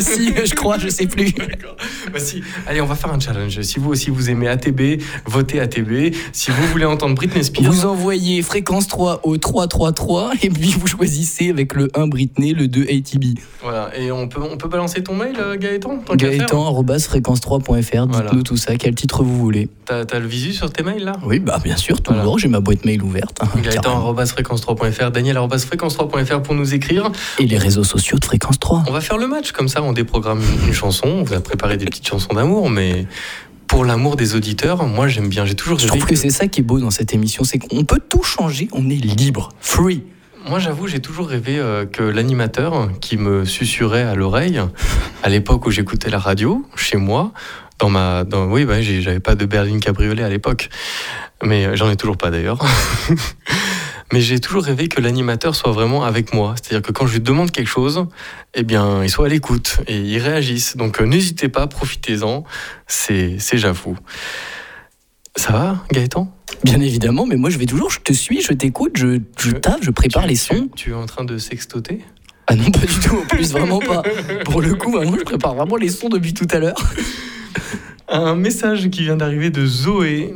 si, 0.00 0.32
je 0.44 0.54
crois, 0.54 0.78
je 0.78 0.88
sais 0.88 1.06
plus. 1.06 1.32
D'accord. 1.32 1.76
Bah 2.12 2.18
si, 2.18 2.42
allez, 2.66 2.80
on 2.80 2.86
va 2.86 2.94
faire 2.94 3.12
un 3.12 3.20
challenge. 3.20 3.60
Si 3.62 3.78
vous 3.78 3.90
aussi 3.90 4.10
vous 4.10 4.30
aimez 4.30 4.48
ATB, 4.48 5.00
votez 5.26 5.60
ATB. 5.60 6.14
Si 6.32 6.50
vous 6.50 6.66
voulez 6.68 6.84
entendre 6.86 7.14
Britney 7.14 7.44
Spears, 7.44 7.70
Vous 7.72 7.86
envoyez 7.86 8.42
fréquence 8.42 8.88
3 8.88 9.20
au 9.24 9.36
333 9.36 10.32
et 10.42 10.50
puis 10.50 10.74
vous 10.78 10.86
choisissez 10.86 11.50
avec 11.50 11.74
le 11.74 11.88
1 11.94 12.06
Britney, 12.06 12.52
le 12.54 12.68
2 12.68 12.82
ATB. 12.82 13.38
voilà. 13.62 13.90
Et 13.98 14.10
on 14.12 14.28
peut, 14.28 14.40
on 14.42 14.56
peut 14.56 14.68
balancer 14.68 15.02
ton 15.02 15.14
mail, 15.16 15.36
euh, 15.38 15.56
Gaëtan 15.56 15.98
tant 15.98 16.14
Gaëtan, 16.16 16.66
arrobas, 16.66 17.06
fréquence3.fr, 17.08 18.06
dites-nous 18.06 18.06
Voilà. 18.12 18.30
tout 18.44 18.56
ça, 18.56 18.76
quel 18.76 18.94
titre 18.94 19.22
vous 19.22 19.36
voulez. 19.36 19.68
T'as 19.84 20.04
t'as 20.04 20.18
le 20.18 20.26
visu 20.26 20.52
sur 20.52 20.72
tes 20.72 20.82
mails 20.82 21.04
là? 21.04 21.12
Oui, 21.24 21.38
bah 21.40 21.58
bien 21.62 21.76
sûr, 21.76 22.00
toujours, 22.00 22.22
Voilà. 22.22 22.38
j'ai 22.38 22.48
ma 22.48 22.60
boîte 22.60 22.69
mail 22.84 23.02
ouverte. 23.02 23.38
hein, 23.42 23.48
Gaëtan, 23.56 23.80
carrément. 23.82 24.02
arobase 24.02 24.32
fréquence3.fr, 24.32 25.10
Daniel, 25.10 25.36
arobase 25.36 25.66
fréquence3.fr 25.66 26.42
pour 26.42 26.54
nous 26.54 26.74
écrire. 26.74 27.10
Et 27.38 27.46
les 27.46 27.58
réseaux 27.58 27.84
sociaux 27.84 28.18
de 28.18 28.24
fréquence 28.24 28.58
3. 28.58 28.84
On 28.88 28.92
va 28.92 29.00
faire 29.00 29.18
le 29.18 29.26
match, 29.26 29.52
comme 29.52 29.68
ça 29.68 29.82
on 29.82 29.92
déprogramme 29.92 30.40
une, 30.66 30.72
chanson, 30.72 31.06
on 31.08 31.22
vous 31.24 31.34
a 31.34 31.40
préparé 31.40 31.76
des 31.76 31.84
petites 31.84 32.06
chansons 32.06 32.34
d'amour, 32.34 32.70
mais 32.70 33.06
pour 33.66 33.84
l'amour 33.84 34.16
des 34.16 34.34
auditeurs, 34.34 34.84
moi 34.84 35.08
j'aime 35.08 35.28
bien, 35.28 35.44
j'ai 35.44 35.54
toujours 35.54 35.78
Je 35.78 35.86
trouve 35.86 36.04
que 36.04 36.16
c'est 36.16 36.30
ça 36.30 36.48
qui 36.48 36.60
est 36.60 36.64
beau 36.64 36.78
dans 36.78 36.90
cette 36.90 37.14
émission, 37.14 37.44
c'est 37.44 37.58
qu'on 37.58 37.84
peut 37.84 38.00
tout 38.08 38.22
changer, 38.22 38.68
on 38.72 38.88
est 38.90 38.94
libre, 38.94 39.50
free. 39.60 40.02
Moi, 40.48 40.58
j'avoue, 40.58 40.86
j'ai 40.86 41.00
toujours 41.00 41.28
rêvé 41.28 41.58
euh, 41.58 41.84
que 41.84 42.02
l'animateur 42.02 42.88
qui 43.02 43.18
me 43.18 43.44
susurrait 43.44 44.04
à 44.04 44.14
l'oreille, 44.14 44.58
à 45.22 45.28
l'époque 45.28 45.66
où 45.66 45.70
j'écoutais 45.70 46.08
la 46.08 46.18
radio, 46.18 46.64
chez 46.76 46.96
moi, 46.96 47.32
dans 47.80 47.88
ma. 47.90 48.24
Dans, 48.24 48.46
oui, 48.46 48.64
bah, 48.64 48.80
j'avais 48.82 49.20
pas 49.20 49.34
de 49.34 49.44
berline 49.46 49.80
cabriolet 49.80 50.22
à 50.22 50.28
l'époque, 50.28 50.68
mais 51.42 51.66
euh, 51.66 51.76
j'en 51.76 51.90
ai 51.90 51.96
toujours 51.96 52.16
pas 52.16 52.30
d'ailleurs. 52.30 52.58
mais 54.12 54.20
j'ai 54.20 54.40
toujours 54.40 54.64
rêvé 54.64 54.88
que 54.88 55.00
l'animateur 55.00 55.54
soit 55.54 55.72
vraiment 55.72 56.04
avec 56.04 56.34
moi. 56.34 56.54
C'est-à-dire 56.60 56.82
que 56.86 56.92
quand 56.92 57.06
je 57.06 57.14
lui 57.14 57.20
demande 57.20 57.50
quelque 57.50 57.68
chose, 57.68 58.06
eh 58.54 58.62
bien, 58.62 59.02
il 59.04 59.10
soit 59.10 59.26
à 59.26 59.28
l'écoute 59.28 59.78
et 59.86 59.98
il 59.98 60.18
réagisse. 60.18 60.76
Donc, 60.76 61.00
euh, 61.00 61.04
n'hésitez 61.06 61.48
pas, 61.48 61.66
profitez-en. 61.66 62.44
C'est 62.86 63.38
j'avoue. 63.54 63.96
Ça 65.36 65.52
va, 65.52 65.84
Gaëtan? 65.92 66.32
Bien 66.64 66.80
évidemment, 66.80 67.24
mais 67.24 67.36
moi 67.36 67.48
je 67.50 67.56
vais 67.58 67.64
toujours, 67.66 67.88
je 67.90 68.00
te 68.00 68.12
suis, 68.12 68.42
je 68.42 68.52
t'écoute, 68.52 68.92
je, 68.96 69.20
je 69.38 69.50
Tu- 69.52 69.60
taffe, 69.60 69.78
je 69.82 69.90
prépare 69.92 70.24
Tu- 70.24 70.28
les 70.30 70.34
tu- 70.34 70.40
sons. 70.40 70.68
Tu 70.74 70.90
es 70.90 70.94
en 70.94 71.06
train 71.06 71.22
de 71.24 71.38
sextoter? 71.38 72.00
Ah 72.48 72.56
non, 72.56 72.68
pas 72.72 72.80
du 72.84 72.98
tout, 72.98 73.16
en 73.16 73.26
plus, 73.26 73.52
vraiment 73.52 73.78
pas. 73.78 74.02
Pour 74.44 74.60
le 74.60 74.74
coup, 74.74 74.90
moi 74.90 75.04
je 75.06 75.22
prépare 75.22 75.54
vraiment 75.54 75.76
les 75.76 75.88
sons 75.88 76.08
depuis 76.08 76.34
tout 76.34 76.48
à 76.50 76.58
l'heure. 76.58 76.82
Un 78.08 78.34
message 78.34 78.90
qui 78.90 79.02
vient 79.02 79.16
d'arriver 79.16 79.50
de 79.50 79.66
Zoé. 79.66 80.34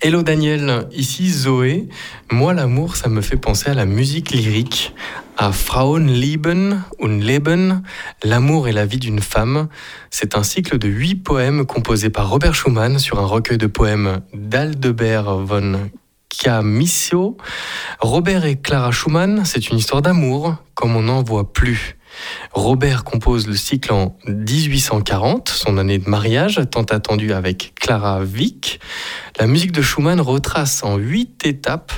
Hello 0.00 0.22
Daniel, 0.22 0.86
ici 0.92 1.30
Zoé. 1.30 1.88
Moi 2.30 2.52
l'amour, 2.54 2.96
ça 2.96 3.08
me 3.08 3.20
fait 3.20 3.36
penser 3.36 3.70
à 3.70 3.74
la 3.74 3.86
musique 3.86 4.30
lyrique, 4.30 4.94
à 5.36 5.52
Frauenleben 5.52 6.82
und 6.98 7.20
Leben, 7.20 7.82
l'amour 8.22 8.68
et 8.68 8.72
la 8.72 8.86
vie 8.86 8.98
d'une 8.98 9.20
femme. 9.20 9.68
C'est 10.10 10.36
un 10.36 10.42
cycle 10.42 10.78
de 10.78 10.88
huit 10.88 11.16
poèmes 11.16 11.66
composés 11.66 12.10
par 12.10 12.28
Robert 12.28 12.54
Schumann 12.54 12.98
sur 12.98 13.18
un 13.18 13.26
recueil 13.26 13.58
de 13.58 13.66
poèmes 13.66 14.20
d'Aldebert 14.34 15.38
von 15.38 15.90
Camissio. 16.28 17.36
Robert 18.00 18.44
et 18.44 18.56
Clara 18.56 18.92
Schumann, 18.92 19.44
c'est 19.44 19.70
une 19.70 19.78
histoire 19.78 20.02
d'amour 20.02 20.56
comme 20.74 20.94
on 20.94 21.02
n'en 21.02 21.22
voit 21.22 21.52
plus. 21.52 21.96
Robert 22.52 23.04
compose 23.04 23.46
le 23.46 23.54
cycle 23.54 23.92
en 23.92 24.16
1840, 24.26 25.48
son 25.48 25.78
année 25.78 25.98
de 25.98 26.08
mariage, 26.08 26.60
tant 26.70 26.84
attendue 26.84 27.32
avec 27.32 27.72
Clara 27.74 28.22
Wieck. 28.22 28.80
La 29.38 29.46
musique 29.46 29.72
de 29.72 29.82
Schumann 29.82 30.20
retrace 30.20 30.82
en 30.82 30.96
huit 30.96 31.44
étapes 31.46 31.92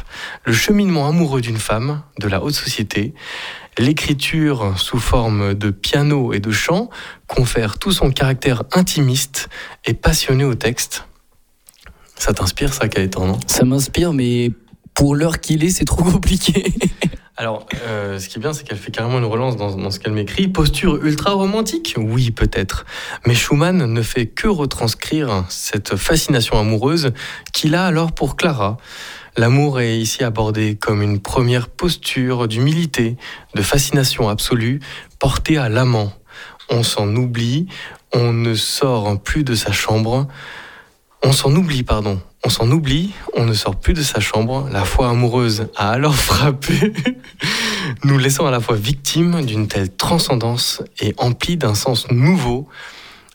le 0.45 0.53
cheminement 0.53 1.09
amoureux 1.09 1.41
d'une 1.41 1.59
femme 1.59 2.03
de 2.19 2.29
la 2.29 2.43
haute 2.43 2.55
société. 2.55 3.15
L'écriture 3.79 4.75
sous 4.77 4.99
forme 4.99 5.55
de 5.55 5.71
piano 5.71 6.33
et 6.33 6.41
de 6.41 6.51
chant 6.51 6.91
confère 7.29 7.79
tout 7.79 7.93
son 7.93 8.11
caractère 8.11 8.65
intimiste 8.73 9.49
et 9.85 9.95
passionné 9.95 10.45
au 10.45 10.55
texte. 10.55 11.05
Ça 12.17 12.33
t'inspire 12.33 12.75
ça, 12.75 12.89
Gaëtan, 12.89 13.27
non? 13.27 13.39
Ça 13.47 13.65
m'inspire, 13.65 14.13
mais 14.13 14.51
pour 14.95 15.15
l'heure 15.15 15.39
qu'il 15.41 15.63
est, 15.63 15.71
c'est 15.71 15.85
trop 15.85 16.03
compliqué. 16.03 16.75
Alors, 17.41 17.67
euh, 17.87 18.19
ce 18.19 18.29
qui 18.29 18.39
est 18.39 18.41
bien, 18.41 18.53
c'est 18.53 18.67
qu'elle 18.67 18.79
fait 18.79 18.91
carrément 18.91 19.19
une 19.19 19.25
relance 19.25 19.57
dans, 19.57 19.77
dans 19.77 19.93
ce 19.93 20.01
qu'elle 20.01 20.13
m'écrit. 20.13 20.49
Posture 20.49 20.97
ultra 21.05 21.31
romantique 21.31 21.95
Oui, 21.97 22.33
peut-être. 22.33 22.85
Mais 23.29 23.35
Schumann 23.37 23.77
ne 23.77 24.03
fait 24.03 24.27
que 24.27 24.49
retranscrire 24.49 25.45
cette 25.49 25.95
fascination 25.95 26.59
amoureuse 26.59 27.13
qu'il 27.53 27.77
a 27.77 27.87
alors 27.87 28.11
pour 28.11 28.35
Clara. 28.35 28.77
L'amour 29.37 29.79
est 29.79 29.97
ici 29.97 30.25
abordé 30.25 30.75
comme 30.75 31.01
une 31.01 31.21
première 31.21 31.69
posture 31.69 32.49
d'humilité, 32.49 33.17
de 33.55 33.63
fascination 33.63 34.29
absolue, 34.29 34.81
portée 35.21 35.59
à 35.59 35.69
l'amant. 35.69 36.13
On 36.71 36.83
s'en 36.83 37.15
oublie, 37.15 37.69
on 38.13 38.33
ne 38.33 38.55
sort 38.55 39.17
plus 39.23 39.45
de 39.45 39.55
sa 39.55 39.71
chambre. 39.71 40.27
On 41.23 41.33
s'en 41.33 41.55
oublie, 41.55 41.83
pardon. 41.83 42.21
On 42.45 42.49
s'en 42.49 42.71
oublie, 42.71 43.13
on 43.35 43.45
ne 43.45 43.53
sort 43.53 43.77
plus 43.77 43.95
de 43.95 44.03
sa 44.03 44.21
chambre. 44.21 44.69
La 44.73 44.85
foi 44.85 45.09
amoureuse 45.09 45.67
a 45.75 45.91
alors 45.91 46.15
frappé, 46.17 46.93
nous 48.05 48.19
laissant 48.19 48.47
à 48.47 48.51
la 48.51 48.61
fois 48.61 48.77
victimes 48.77 49.45
d'une 49.45 49.67
telle 49.67 49.95
transcendance 49.95 50.83
et 51.01 51.15
emplis 51.19 51.57
d'un 51.57 51.75
sens 51.75 52.09
nouveau. 52.11 52.69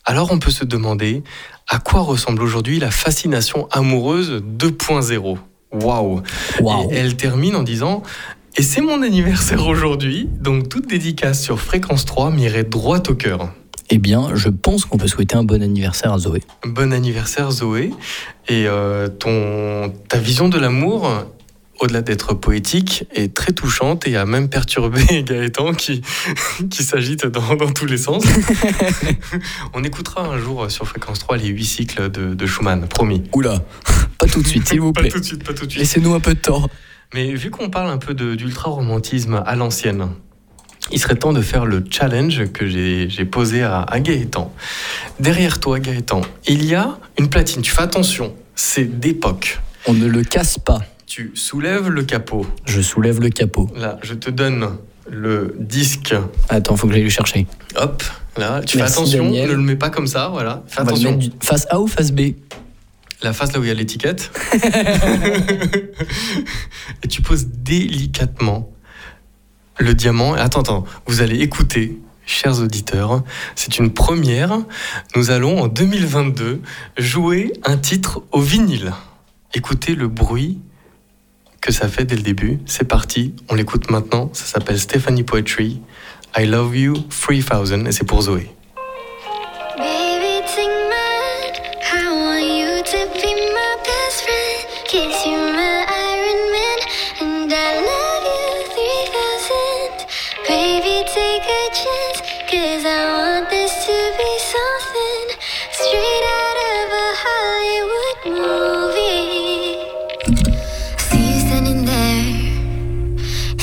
Alors 0.06 0.32
on 0.32 0.40
peut 0.40 0.52
se 0.52 0.64
demander 0.64 1.24
à 1.68 1.80
quoi 1.80 2.02
ressemble 2.02 2.42
aujourd'hui 2.42 2.80
la 2.80 2.92
fascination 2.92 3.68
amoureuse 3.72 4.42
2.0. 4.58 5.38
Waouh 5.74 6.22
Waouh. 6.62 6.92
Et 6.92 6.96
elle 6.96 7.18
termine 7.18 7.56
en 7.56 7.64
disant 7.64 8.04
Et 8.56 8.64
c'est 8.64 8.82
mon 8.82 9.02
anniversaire 9.02 9.68
aujourd'hui, 9.68 10.30
donc 10.40 10.70
toute 10.70 10.88
dédicace 10.88 11.42
sur 11.42 11.60
Fréquence 11.60 12.06
3 12.06 12.32
m'irait 12.32 12.64
droit 12.64 13.02
au 13.10 13.16
cœur. 13.16 13.50
Eh 13.96 14.00
bien, 14.00 14.30
je 14.34 14.50
pense 14.50 14.86
qu'on 14.86 14.98
peut 14.98 15.08
souhaiter 15.08 15.36
un 15.36 15.44
bon 15.44 15.62
anniversaire 15.62 16.14
à 16.14 16.18
Zoé. 16.18 16.42
Bon 16.66 16.92
anniversaire 16.92 17.52
Zoé. 17.52 17.92
Et 18.48 18.66
euh, 18.68 19.08
ton, 19.08 19.94
ta 20.10 20.18
vision 20.18 20.50
de 20.50 20.58
l'amour, 20.58 21.08
au-delà 21.80 22.02
d'être 22.02 22.34
poétique, 22.34 23.06
est 23.14 23.36
très 23.36 23.52
touchante 23.52 24.08
et 24.08 24.18
a 24.18 24.26
même 24.26 24.50
perturbé 24.50 25.22
Gaëtan 25.24 25.74
qui, 25.76 26.02
qui 26.72 26.82
s'agite 26.82 27.28
dans, 27.28 27.56
dans 27.56 27.72
tous 27.72 27.86
les 27.86 28.00
sens. 28.00 28.24
On 29.76 29.84
écoutera 29.84 30.26
un 30.26 30.40
jour 30.40 30.72
sur 30.72 30.88
Fréquence 30.88 31.20
3 31.20 31.38
les 31.38 31.50
huit 31.50 31.64
cycles 31.66 32.10
de, 32.10 32.34
de 32.34 32.46
Schumann, 32.48 32.88
promis. 32.88 33.22
Oula, 33.36 33.62
pas 34.18 34.26
tout 34.26 34.42
de 34.42 34.48
suite, 34.48 34.70
s'il 34.70 34.82
vous 34.82 34.92
Pas 34.92 35.02
plaît. 35.02 35.12
tout 35.12 35.20
de 35.20 35.26
suite, 35.26 35.44
pas 35.44 35.54
tout 35.54 35.68
de 35.68 35.72
suite. 35.72 35.80
Laissez-nous 35.82 36.16
un 36.16 36.20
peu 36.20 36.34
de 36.34 36.40
temps. 36.40 36.68
Mais 37.14 37.32
vu 37.36 37.52
qu'on 37.52 37.70
parle 37.70 37.92
un 37.92 38.00
peu 38.00 38.16
d'ultra-romantisme 38.16 39.44
à 39.46 39.56
l'ancienne, 39.56 40.08
il 40.92 41.00
serait 41.00 41.16
temps 41.16 41.34
de 41.34 41.42
faire 41.42 41.66
le 41.66 41.84
challenge 41.90 42.52
que 42.52 42.68
j'ai 42.68 43.26
posé 43.26 43.64
à, 43.64 43.82
à 43.82 44.00
Gaëtan. 44.00 44.54
Derrière 45.20 45.60
toi, 45.60 45.80
Gaëtan, 45.80 46.22
il 46.48 46.66
y 46.66 46.76
a 46.76 46.98
une 47.18 47.30
platine. 47.30 47.62
Tu 47.62 47.72
fais 47.72 47.82
attention, 47.84 48.34
c'est 48.56 49.00
d'époque. 49.00 49.60
On 49.88 49.94
ne 49.94 50.06
le 50.08 50.24
casse 50.24 50.58
pas. 50.60 50.82
Tu 51.06 51.32
soulèves 51.36 51.90
le 51.90 52.04
capot. 52.04 52.46
Je 52.66 52.82
soulève 52.82 53.20
le 53.20 53.30
capot. 53.30 53.70
Là, 53.76 53.98
je 54.04 54.14
te 54.14 54.30
donne 54.30 54.70
le 55.10 55.56
disque. 55.60 56.16
Attends, 56.50 56.76
faut 56.76 56.88
que 56.88 56.94
j'aille 56.94 57.04
le 57.04 57.10
chercher. 57.10 57.46
Hop, 57.76 58.04
là, 58.38 58.62
tu 58.66 58.78
Merci, 58.78 58.94
fais 58.94 59.00
attention, 59.02 59.24
Daniel. 59.26 59.50
ne 59.50 59.54
le 59.56 59.62
mets 59.62 59.76
pas 59.76 59.90
comme 59.90 60.08
ça, 60.08 60.30
voilà. 60.30 60.64
Fais 60.68 60.82
On 60.82 60.84
attention. 60.84 61.16
du- 61.18 61.32
Face 61.42 61.68
A 61.70 61.80
ou 61.80 61.88
face 61.88 62.12
B? 62.12 62.32
La 63.22 63.34
face 63.34 63.54
là 63.54 63.60
où 63.60 63.64
il 63.64 63.68
y 63.68 63.72
a 63.72 63.74
l'étiquette. 63.74 64.32
et 67.04 67.08
tu 67.08 67.22
poses 67.22 67.48
délicatement 67.48 68.70
le 69.78 69.94
diamant. 69.94 70.34
Attends, 70.34 70.62
attends, 70.62 70.86
vous 71.06 71.22
allez 71.22 71.40
écouter, 71.40 72.00
chers 72.26 72.60
auditeurs, 72.60 73.24
c'est 73.56 73.78
une 73.80 73.94
première. 73.94 74.60
Nous 75.16 75.32
allons 75.32 75.62
en 75.62 75.68
2022 75.68 76.62
jouer 76.98 77.54
un 77.66 77.78
titre 77.78 78.22
au 78.32 78.40
vinyle. 78.40 78.94
Écoutez 79.54 79.96
le 79.96 80.08
bruit 80.08 80.60
que 81.62 81.72
ça 81.72 81.88
fait 81.88 82.06
dès 82.06 82.16
le 82.16 82.22
début. 82.22 82.60
C'est 82.66 82.88
parti, 82.88 83.36
on 83.50 83.56
l'écoute 83.56 83.90
maintenant. 83.90 84.30
Ça 84.34 84.46
s'appelle 84.46 84.80
Stephanie 84.80 85.24
Poetry. 85.24 85.82
I 86.36 86.46
Love 86.46 86.76
You 86.76 86.94
3000 87.10 87.88
et 87.88 87.92
c'est 87.92 88.04
pour 88.04 88.24
Zoé. 88.24 88.50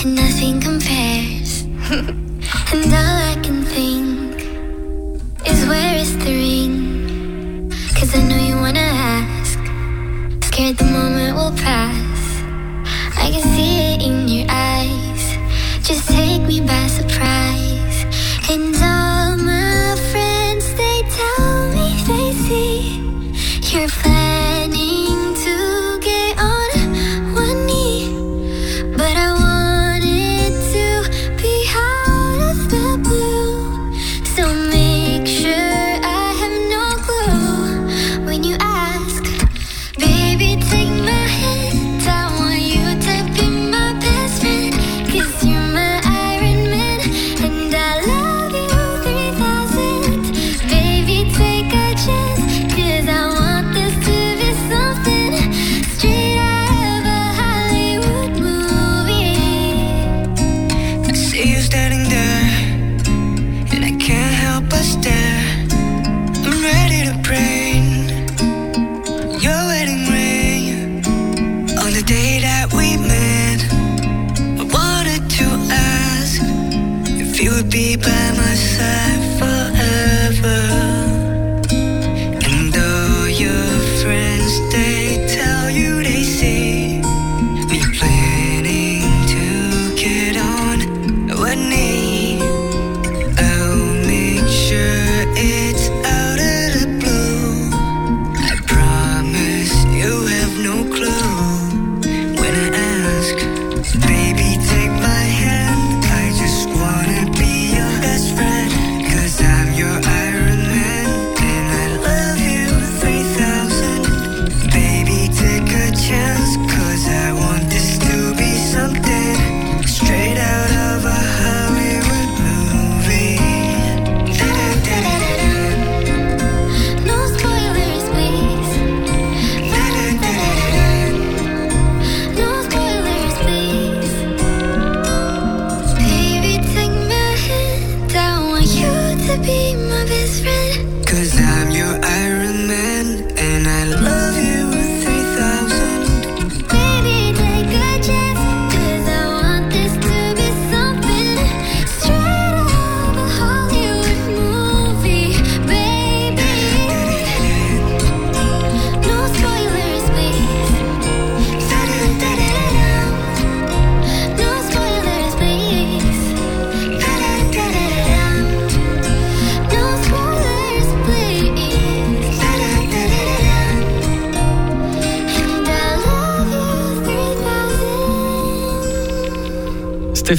And 0.04 0.14
nothing 0.14 0.60
compares. 0.60 1.62
and 2.72 2.92
all 2.92 3.16
I 3.32 3.36
can 3.42 3.62
think 3.64 4.40
is 5.46 5.66
where 5.66 5.96
is 5.96 6.16
the 6.24 6.32
ring? 6.32 7.70
Cause 7.94 8.14
I 8.14 8.22
know 8.22 8.39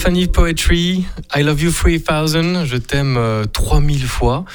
Stéphanie 0.02 0.26
Poetry, 0.26 1.06
I 1.36 1.44
love 1.44 1.62
you 1.62 1.70
3000, 1.72 2.66
je 2.66 2.78
t'aime 2.78 3.18
euh, 3.18 3.46
3000 3.46 4.04
fois. 4.08 4.46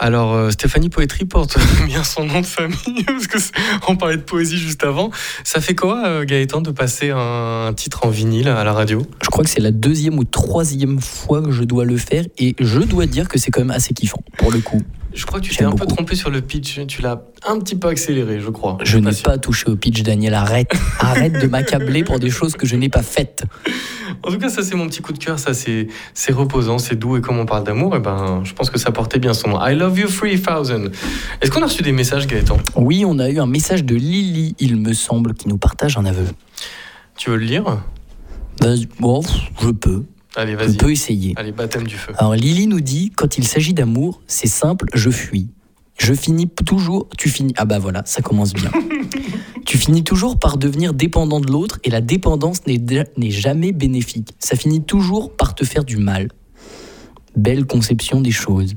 Alors, 0.00 0.34
euh, 0.34 0.50
Stéphanie 0.50 0.88
Poetry 0.88 1.24
porte 1.24 1.56
bien 1.86 2.02
son 2.02 2.24
nom 2.24 2.40
de 2.40 2.46
famille, 2.46 3.04
parce 3.06 3.28
que 3.28 3.38
c'est- 3.38 3.52
on 3.86 3.94
parlait 3.94 4.16
de 4.16 4.22
poésie 4.22 4.58
juste 4.58 4.82
avant. 4.82 5.12
Ça 5.44 5.60
fait 5.60 5.76
quoi, 5.76 6.04
euh, 6.04 6.24
Gaëtan, 6.24 6.62
de 6.62 6.72
passer 6.72 7.10
un, 7.10 7.66
un 7.68 7.72
titre 7.74 8.06
en 8.06 8.08
vinyle 8.08 8.48
à 8.48 8.64
la 8.64 8.72
radio? 8.72 9.06
Je 9.22 9.28
crois 9.28 9.44
que 9.44 9.50
c'est 9.50 9.60
la 9.60 9.70
deuxième 9.70 10.18
ou 10.18 10.24
troisième 10.24 11.00
fois 11.00 11.42
que 11.42 11.52
je 11.52 11.62
dois 11.62 11.84
le 11.84 11.96
faire 11.96 12.24
et 12.36 12.56
je 12.58 12.80
dois 12.80 13.06
dire 13.06 13.28
que 13.28 13.38
c'est 13.38 13.52
quand 13.52 13.60
même 13.60 13.70
assez 13.70 13.94
kiffant 13.94 14.24
pour 14.36 14.50
le 14.50 14.58
coup. 14.58 14.82
Je 15.18 15.26
crois 15.26 15.40
que 15.40 15.46
tu 15.46 15.56
t'es 15.56 15.64
un 15.64 15.72
peu 15.72 15.84
trompé 15.84 16.14
sur 16.14 16.30
le 16.30 16.40
pitch, 16.40 16.86
tu 16.86 17.02
l'as 17.02 17.20
un 17.44 17.58
petit 17.58 17.74
peu 17.74 17.88
accéléré, 17.88 18.38
je 18.38 18.50
crois. 18.50 18.78
Je 18.84 18.98
n'ai 18.98 19.10
pas 19.10 19.36
touché 19.36 19.66
au 19.66 19.74
pitch, 19.74 20.04
Daniel. 20.04 20.32
Arrête, 20.32 20.70
arrête 21.00 21.32
de 21.32 21.48
m'accabler 21.48 22.04
pour 22.04 22.20
des 22.20 22.30
choses 22.30 22.54
que 22.54 22.68
je 22.68 22.76
n'ai 22.76 22.88
pas 22.88 23.02
faites. 23.02 23.42
En 24.22 24.30
tout 24.30 24.38
cas, 24.38 24.48
ça 24.48 24.62
c'est 24.62 24.76
mon 24.76 24.86
petit 24.86 25.02
coup 25.02 25.12
de 25.12 25.18
cœur, 25.18 25.40
ça 25.40 25.54
c'est 25.54 25.88
c'est 26.14 26.32
reposant, 26.32 26.78
c'est 26.78 26.94
doux 26.94 27.16
et 27.16 27.20
comme 27.20 27.40
on 27.40 27.46
parle 27.46 27.64
d'amour, 27.64 27.96
et 27.96 27.98
ben 27.98 28.42
je 28.44 28.52
pense 28.54 28.70
que 28.70 28.78
ça 28.78 28.92
portait 28.92 29.18
bien 29.18 29.34
son 29.34 29.48
nom. 29.48 29.58
I 29.60 29.74
love 29.74 29.98
you 29.98 30.06
3000. 30.06 30.92
Est-ce 31.42 31.50
qu'on 31.50 31.62
a 31.62 31.66
reçu 31.66 31.82
des 31.82 31.92
messages, 31.92 32.28
Gaëtan? 32.28 32.58
Oui, 32.76 33.04
on 33.04 33.18
a 33.18 33.28
eu 33.28 33.40
un 33.40 33.46
message 33.46 33.84
de 33.84 33.96
Lily, 33.96 34.54
il 34.60 34.76
me 34.76 34.92
semble, 34.92 35.34
qui 35.34 35.48
nous 35.48 35.58
partage 35.58 35.98
un 35.98 36.04
aveu. 36.04 36.26
Tu 37.16 37.30
veux 37.30 37.36
le 37.36 37.44
lire? 37.44 37.78
Bon, 39.00 39.20
je 39.60 39.70
peux, 39.70 40.04
Allez, 40.38 40.54
vas-y. 40.54 40.76
peux 40.76 40.92
essayer. 40.92 41.34
Allez, 41.36 41.50
baptême 41.50 41.84
du 41.84 41.96
feu. 41.96 42.12
Alors 42.16 42.36
Lily 42.36 42.68
nous 42.68 42.80
dit 42.80 43.10
quand 43.16 43.38
il 43.38 43.44
s'agit 43.44 43.74
d'amour, 43.74 44.22
c'est 44.28 44.46
simple, 44.46 44.86
je 44.94 45.10
fuis. 45.10 45.48
Je 45.98 46.14
finis 46.14 46.48
toujours, 46.48 47.08
tu 47.18 47.28
finis 47.28 47.52
ah 47.56 47.64
bah 47.64 47.80
voilà, 47.80 48.02
ça 48.06 48.22
commence 48.22 48.52
bien. 48.52 48.70
tu 49.66 49.78
finis 49.78 50.04
toujours 50.04 50.38
par 50.38 50.56
devenir 50.56 50.94
dépendant 50.94 51.40
de 51.40 51.50
l'autre 51.50 51.80
et 51.82 51.90
la 51.90 52.00
dépendance 52.00 52.60
n'est 52.68 53.30
jamais 53.30 53.72
bénéfique. 53.72 54.30
Ça 54.38 54.54
finit 54.54 54.80
toujours 54.80 55.34
par 55.34 55.56
te 55.56 55.64
faire 55.64 55.82
du 55.82 55.96
mal. 55.96 56.28
Belle 57.34 57.66
conception 57.66 58.20
des 58.20 58.30
choses. 58.30 58.76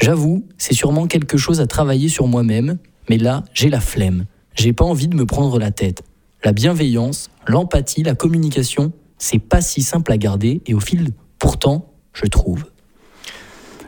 J'avoue, 0.00 0.46
c'est 0.58 0.74
sûrement 0.74 1.08
quelque 1.08 1.36
chose 1.36 1.60
à 1.60 1.66
travailler 1.66 2.08
sur 2.08 2.28
moi-même, 2.28 2.78
mais 3.08 3.18
là, 3.18 3.42
j'ai 3.52 3.68
la 3.68 3.80
flemme. 3.80 4.26
J'ai 4.54 4.72
pas 4.72 4.84
envie 4.84 5.08
de 5.08 5.16
me 5.16 5.26
prendre 5.26 5.58
la 5.58 5.72
tête. 5.72 6.04
La 6.44 6.52
bienveillance, 6.52 7.30
l'empathie, 7.48 8.04
la 8.04 8.14
communication, 8.14 8.92
c'est 9.20 9.38
pas 9.38 9.60
si 9.60 9.82
simple 9.82 10.10
à 10.10 10.16
garder 10.18 10.60
et 10.66 10.74
au 10.74 10.80
fil, 10.80 11.10
pourtant, 11.38 11.92
je 12.12 12.24
trouve. 12.26 12.64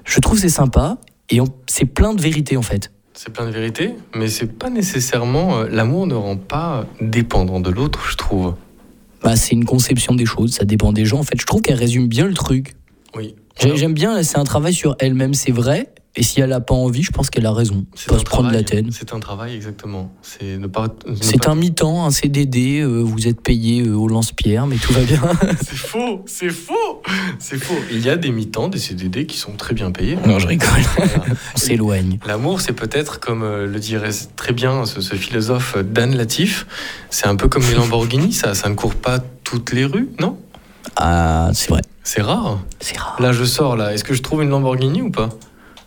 Je 0.04 0.20
trouve 0.20 0.38
c'est 0.38 0.48
sympa 0.48 0.98
et 1.30 1.38
c'est 1.66 1.86
plein 1.86 2.14
de 2.14 2.20
vérité 2.22 2.56
en 2.56 2.62
fait. 2.62 2.92
C'est 3.14 3.32
plein 3.32 3.46
de 3.46 3.50
vérité, 3.50 3.94
mais 4.14 4.28
c'est 4.28 4.46
pas 4.58 4.70
nécessairement. 4.70 5.58
euh, 5.58 5.68
L'amour 5.70 6.06
ne 6.06 6.14
rend 6.14 6.36
pas 6.36 6.86
dépendant 7.00 7.60
de 7.60 7.70
l'autre, 7.70 8.00
je 8.10 8.16
trouve. 8.16 8.54
Bah, 9.22 9.36
c'est 9.36 9.52
une 9.52 9.64
conception 9.64 10.14
des 10.14 10.24
choses, 10.26 10.52
ça 10.54 10.64
dépend 10.64 10.92
des 10.92 11.04
gens. 11.04 11.18
En 11.18 11.22
fait, 11.22 11.40
je 11.40 11.46
trouve 11.46 11.62
qu'elle 11.62 11.76
résume 11.78 12.08
bien 12.08 12.26
le 12.26 12.34
truc. 12.34 12.74
Oui. 13.16 13.34
J'ai- 13.60 13.76
J'aime 13.76 13.92
bien, 13.94 14.22
c'est 14.22 14.38
un 14.38 14.44
travail 14.44 14.72
sur 14.74 14.96
elle-même, 14.98 15.34
c'est 15.34 15.52
vrai. 15.52 15.92
Et 16.14 16.22
si 16.22 16.42
elle 16.42 16.52
a 16.52 16.60
pas 16.60 16.74
envie, 16.74 17.02
je 17.02 17.10
pense 17.10 17.30
qu'elle 17.30 17.46
a 17.46 17.52
raison. 17.52 17.86
C'est 17.94 18.10
Pas 18.10 18.16
un 18.16 18.18
se 18.18 18.24
prendre 18.24 18.50
la 18.50 18.62
travail. 18.62 18.84
tête. 18.84 18.92
C'est 18.92 19.14
un 19.14 19.18
travail, 19.20 19.54
exactement. 19.54 20.12
C'est 20.20 20.58
pas. 20.70 20.88
pas- 20.90 21.50
un 21.50 21.54
mi-temps, 21.54 22.04
un 22.04 22.10
CDD, 22.10 22.80
euh, 22.80 23.00
vous 23.00 23.26
êtes 23.28 23.40
payé 23.40 23.80
euh, 23.82 23.94
au 23.94 24.08
lance-pierre, 24.08 24.66
mais 24.66 24.76
tout 24.76 24.92
va 24.92 25.00
bien. 25.00 25.22
C'est 25.62 25.74
faux, 25.76 26.22
c'est 26.26 26.50
faux, 26.50 27.02
c'est 27.38 27.56
faux. 27.56 27.78
Il 27.90 28.00
y 28.04 28.10
a 28.10 28.16
des 28.16 28.30
mi-temps, 28.30 28.68
des 28.68 28.78
CDD 28.78 29.24
qui 29.26 29.38
sont 29.38 29.52
très 29.52 29.72
bien 29.74 29.90
payés. 29.90 30.16
non, 30.26 30.38
je 30.38 30.46
rigole. 30.46 30.68
Voilà. 30.96 31.12
On 31.54 31.58
s'éloigne. 31.58 32.18
L'amour, 32.26 32.60
c'est 32.60 32.72
peut-être, 32.74 33.18
comme 33.18 33.42
euh, 33.42 33.66
le 33.66 33.78
dirait 33.78 34.10
très 34.36 34.52
bien 34.52 34.84
ce, 34.84 35.00
ce 35.00 35.14
philosophe 35.14 35.76
euh, 35.78 35.82
Dan 35.82 36.14
Latif, 36.14 36.66
c'est 37.08 37.26
un 37.26 37.36
peu 37.36 37.48
comme 37.48 37.62
les 37.62 37.74
Lamborghini, 37.74 38.32
ça, 38.34 38.54
ça 38.54 38.68
ne 38.68 38.74
court 38.74 38.94
pas 38.96 39.18
toutes 39.44 39.72
les 39.72 39.86
rues, 39.86 40.10
non? 40.20 40.36
Ah, 40.96 41.50
c'est 41.54 41.70
vrai. 41.70 41.80
C'est 42.04 42.20
rare. 42.22 42.60
C'est 42.80 42.98
rare. 42.98 43.16
Là, 43.20 43.32
je 43.32 43.44
sors, 43.44 43.76
là. 43.76 43.94
Est-ce 43.94 44.04
que 44.04 44.12
je 44.14 44.20
trouve 44.22 44.42
une 44.42 44.50
Lamborghini 44.50 45.00
ou 45.00 45.10
pas? 45.10 45.30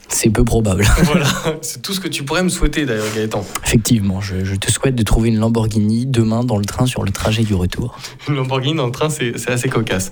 C'est 0.09 0.29
peu 0.29 0.43
probable. 0.43 0.85
Voilà, 1.03 1.27
c'est 1.61 1.81
tout 1.81 1.93
ce 1.93 1.99
que 1.99 2.07
tu 2.07 2.23
pourrais 2.23 2.43
me 2.43 2.49
souhaiter 2.49 2.85
d'ailleurs, 2.85 3.05
Gaëtan. 3.15 3.45
Effectivement, 3.63 4.21
je, 4.21 4.43
je 4.43 4.55
te 4.55 4.71
souhaite 4.71 4.95
de 4.95 5.03
trouver 5.03 5.29
une 5.29 5.39
Lamborghini 5.39 6.05
demain 6.05 6.43
dans 6.43 6.57
le 6.57 6.65
train 6.65 6.85
sur 6.85 7.03
le 7.03 7.11
trajet 7.11 7.43
du 7.43 7.53
retour. 7.53 7.97
Une 8.27 8.35
Lamborghini 8.35 8.75
dans 8.75 8.85
le 8.85 8.91
train, 8.91 9.09
c'est 9.09 9.49
assez 9.49 9.69
cocasse. 9.69 10.11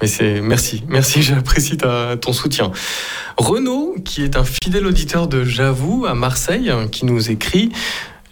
Mais 0.00 0.06
c'est 0.06 0.40
merci, 0.40 0.84
merci, 0.88 1.22
j'apprécie 1.22 1.76
ton 1.76 2.32
soutien. 2.32 2.72
Renaud, 3.36 3.96
qui 4.04 4.22
est 4.22 4.36
un 4.36 4.44
fidèle 4.44 4.86
auditeur 4.86 5.28
de 5.28 5.44
J'avoue 5.44 6.06
à 6.06 6.14
Marseille, 6.14 6.70
hein, 6.70 6.88
qui 6.90 7.06
nous 7.06 7.30
écrit. 7.30 7.70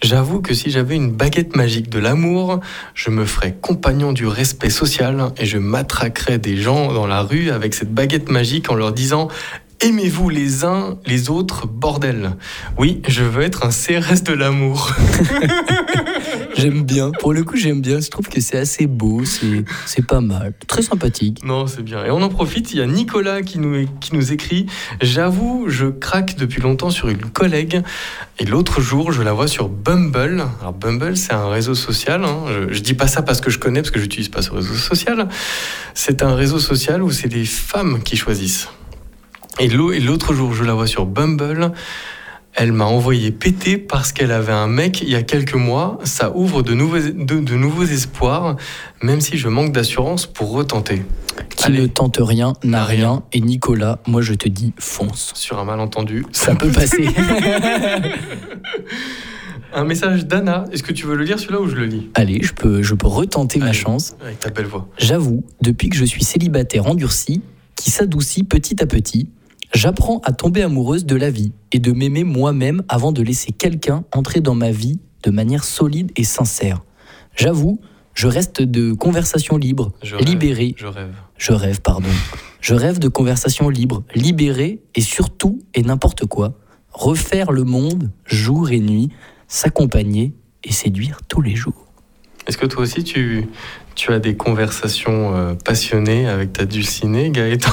J'avoue 0.03 0.41
que 0.41 0.53
si 0.53 0.69
j'avais 0.69 0.97
une 0.97 1.11
baguette 1.13 1.55
magique 1.55 1.89
de 1.89 1.97
l'amour, 1.97 2.59
je 2.93 3.09
me 3.09 3.23
ferais 3.23 3.55
compagnon 3.61 4.11
du 4.11 4.27
respect 4.27 4.69
social 4.69 5.31
et 5.37 5.45
je 5.45 5.57
matraquerais 5.57 6.39
des 6.39 6.57
gens 6.57 6.91
dans 6.91 7.07
la 7.07 7.21
rue 7.21 7.51
avec 7.51 7.73
cette 7.73 7.93
baguette 7.93 8.29
magique 8.29 8.69
en 8.69 8.75
leur 8.75 8.91
disant 8.91 9.29
Aimez-vous 9.81 10.29
les 10.29 10.63
uns 10.63 10.97
les 11.05 11.29
autres, 11.29 11.67
bordel? 11.67 12.37
Oui, 12.77 13.01
je 13.07 13.23
veux 13.23 13.41
être 13.43 13.65
un 13.65 13.69
CRS 13.69 14.23
de 14.23 14.31
l'amour. 14.33 14.93
J'aime 16.55 16.83
bien. 16.83 17.11
Pour 17.19 17.33
le 17.33 17.43
coup, 17.43 17.57
j'aime 17.57 17.81
bien. 17.81 17.99
Je 17.99 18.09
trouve 18.09 18.29
que 18.29 18.39
c'est 18.39 18.57
assez 18.57 18.87
beau, 18.87 19.23
c'est 19.25 20.05
pas 20.05 20.21
mal. 20.21 20.53
Très 20.67 20.81
sympathique. 20.83 21.43
Non, 21.43 21.67
c'est 21.67 21.81
bien. 21.81 22.05
Et 22.05 22.11
on 22.11 22.21
en 22.21 22.29
profite, 22.29 22.71
il 22.73 22.77
y 22.77 22.81
a 22.81 22.85
Nicolas 22.85 23.41
qui 23.41 23.59
nous, 23.59 23.85
qui 23.99 24.15
nous 24.15 24.31
écrit 24.31 24.67
J'avoue, 25.01 25.65
je 25.67 25.87
craque 25.87 26.37
depuis 26.37 26.61
longtemps 26.61 26.91
sur 26.91 27.09
une 27.09 27.25
collègue. 27.25 27.81
Et 28.39 28.45
l'autre 28.45 28.79
jour, 28.81 29.11
je 29.11 29.21
la 29.21 29.33
vois 29.33 29.47
sur 29.47 29.67
Bumble. 29.67 30.45
Alors, 30.61 30.73
Bumble, 30.73 31.17
c'est 31.17 31.33
un 31.33 31.49
réseau 31.49 31.75
social. 31.75 32.23
hein. 32.23 32.45
Je, 32.69 32.73
je 32.73 32.79
dis 32.81 32.93
pas 32.93 33.07
ça 33.07 33.21
parce 33.21 33.41
que 33.41 33.49
je 33.49 33.59
connais, 33.59 33.81
parce 33.81 33.91
que 33.91 33.99
je 33.99 34.03
n'utilise 34.05 34.29
pas 34.29 34.41
ce 34.41 34.51
réseau 34.51 34.75
social. 34.75 35.27
C'est 35.93 36.23
un 36.23 36.35
réseau 36.35 36.59
social 36.59 37.03
où 37.03 37.11
c'est 37.11 37.27
les 37.33 37.45
femmes 37.45 38.01
qui 38.03 38.15
choisissent. 38.15 38.69
Et 39.59 39.67
l'au- 39.69 39.91
et 39.91 39.99
l'autre 39.99 40.33
jour, 40.33 40.53
je 40.53 40.63
la 40.63 40.73
vois 40.73 40.87
sur 40.87 41.05
Bumble. 41.05 41.71
Elle 42.55 42.71
m'a 42.71 42.85
envoyé 42.85 43.31
péter 43.31 43.79
parce 43.79 44.11
qu'elle 44.11 44.31
avait 44.31 44.51
un 44.53 44.67
mec 44.67 45.01
il 45.01 45.09
y 45.09 45.15
a 45.15 45.23
quelques 45.23 45.55
mois. 45.55 45.97
Ça 46.03 46.35
ouvre 46.35 46.61
de 46.61 46.73
nouveaux, 46.75 46.99
de, 46.99 47.39
de 47.39 47.55
nouveaux 47.55 47.83
espoirs, 47.83 48.57
même 49.01 49.21
si 49.21 49.37
je 49.37 49.47
manque 49.49 49.71
d'assurance 49.71 50.27
pour 50.27 50.51
retenter. 50.51 51.01
Qui 51.55 51.65
Allez. 51.65 51.81
ne 51.81 51.87
tente 51.87 52.17
rien 52.21 52.53
n'a 52.63 52.83
rien. 52.85 53.09
rien. 53.09 53.23
Et 53.33 53.39
Nicolas, 53.41 53.99
moi 54.05 54.21
je 54.21 54.35
te 54.35 54.47
dis, 54.47 54.71
fonce. 54.77 55.31
Sur 55.33 55.57
un 55.57 55.65
malentendu. 55.65 56.25
Ça 56.31 56.53
peut 56.53 56.69
passer. 56.69 57.07
Un 59.75 59.85
message 59.85 60.27
d'Anna. 60.27 60.65
Est-ce 60.71 60.83
que 60.83 60.93
tu 60.93 61.07
veux 61.07 61.15
le 61.15 61.23
lire 61.23 61.39
celui-là 61.39 61.59
ou 61.59 61.67
je 61.67 61.75
le 61.75 61.85
lis? 61.85 62.09
Allez, 62.13 62.39
je 62.43 62.53
peux, 62.53 62.83
je 62.83 62.93
peux 62.93 63.07
retenter 63.07 63.57
ma 63.59 63.73
chance. 63.73 64.15
Avec 64.23 64.39
ta 64.39 64.51
belle 64.51 64.67
voix. 64.67 64.87
J'avoue, 64.99 65.43
depuis 65.61 65.89
que 65.89 65.95
je 65.95 66.05
suis 66.05 66.23
célibataire 66.23 66.85
endurci, 66.85 67.41
qui 67.75 67.89
s'adoucit 67.89 68.43
petit 68.43 68.81
à 68.83 68.85
petit, 68.85 69.29
j'apprends 69.73 70.19
à 70.23 70.31
tomber 70.31 70.61
amoureuse 70.61 71.05
de 71.05 71.15
la 71.15 71.29
vie 71.29 71.51
et 71.71 71.79
de 71.79 71.91
m'aimer 71.91 72.23
moi-même 72.23 72.83
avant 72.89 73.11
de 73.11 73.21
laisser 73.21 73.51
quelqu'un 73.51 74.03
entrer 74.13 74.41
dans 74.41 74.55
ma 74.55 74.71
vie 74.71 74.99
de 75.23 75.31
manière 75.31 75.63
solide 75.63 76.11
et 76.15 76.23
sincère. 76.23 76.81
J'avoue, 77.35 77.79
je 78.13 78.27
reste 78.27 78.61
de 78.61 78.93
conversations 78.93 79.57
libres, 79.57 79.91
Je 80.03 80.15
rêve. 80.15 80.25
libérées. 80.27 80.75
Je 80.77 80.87
rêve. 80.87 81.13
Je 81.37 81.53
rêve, 81.53 81.81
pardon. 81.81 82.09
Je 82.61 82.75
rêve 82.75 82.99
de 82.99 83.07
conversations 83.07 83.69
libres, 83.69 84.03
libérées 84.15 84.81
et 84.95 85.01
surtout 85.01 85.59
et 85.73 85.81
n'importe 85.81 86.25
quoi. 86.25 86.53
Refaire 86.91 87.51
le 87.51 87.63
monde 87.63 88.11
jour 88.25 88.69
et 88.71 88.79
nuit, 88.79 89.09
s'accompagner 89.47 90.33
et 90.63 90.71
séduire 90.71 91.19
tous 91.27 91.41
les 91.41 91.55
jours. 91.55 91.87
Est-ce 92.47 92.57
que 92.57 92.65
toi 92.65 92.83
aussi 92.83 93.03
tu, 93.03 93.47
tu 93.95 94.11
as 94.11 94.19
des 94.19 94.35
conversations 94.35 95.35
euh, 95.35 95.53
passionnées 95.53 96.27
avec 96.27 96.53
ta 96.53 96.65
dulcinée, 96.65 97.29
Gaëtan 97.29 97.71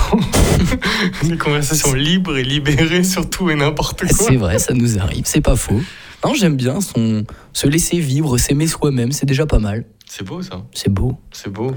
Des 1.25 1.37
conversations 1.37 1.93
libres 1.95 2.37
et 2.37 2.43
libérées 2.43 3.05
sur 3.05 3.29
tout 3.29 3.51
et 3.51 3.55
n'importe 3.55 4.07
quoi 4.07 4.27
C'est 4.29 4.37
vrai, 4.37 4.59
ça 4.59 4.75
nous 4.75 4.99
arrive, 4.99 5.25
c'est 5.27 5.41
pas 5.41 5.57
faux. 5.57 5.81
Non, 6.25 6.35
j'aime 6.35 6.57
bien 6.57 6.81
son 6.81 7.25
se 7.53 7.67
laisser 7.67 7.99
vivre, 7.99 8.37
s'aimer 8.39 8.67
soi-même, 8.67 9.13
c'est 9.13 9.27
déjà 9.27 9.47
pas 9.47 9.59
mal. 9.59 9.85
C'est 10.07 10.25
beau 10.25 10.43
ça. 10.43 10.65
C'est 10.73 10.93
beau. 10.93 11.19
C'est 11.33 11.51
beau. 11.51 11.73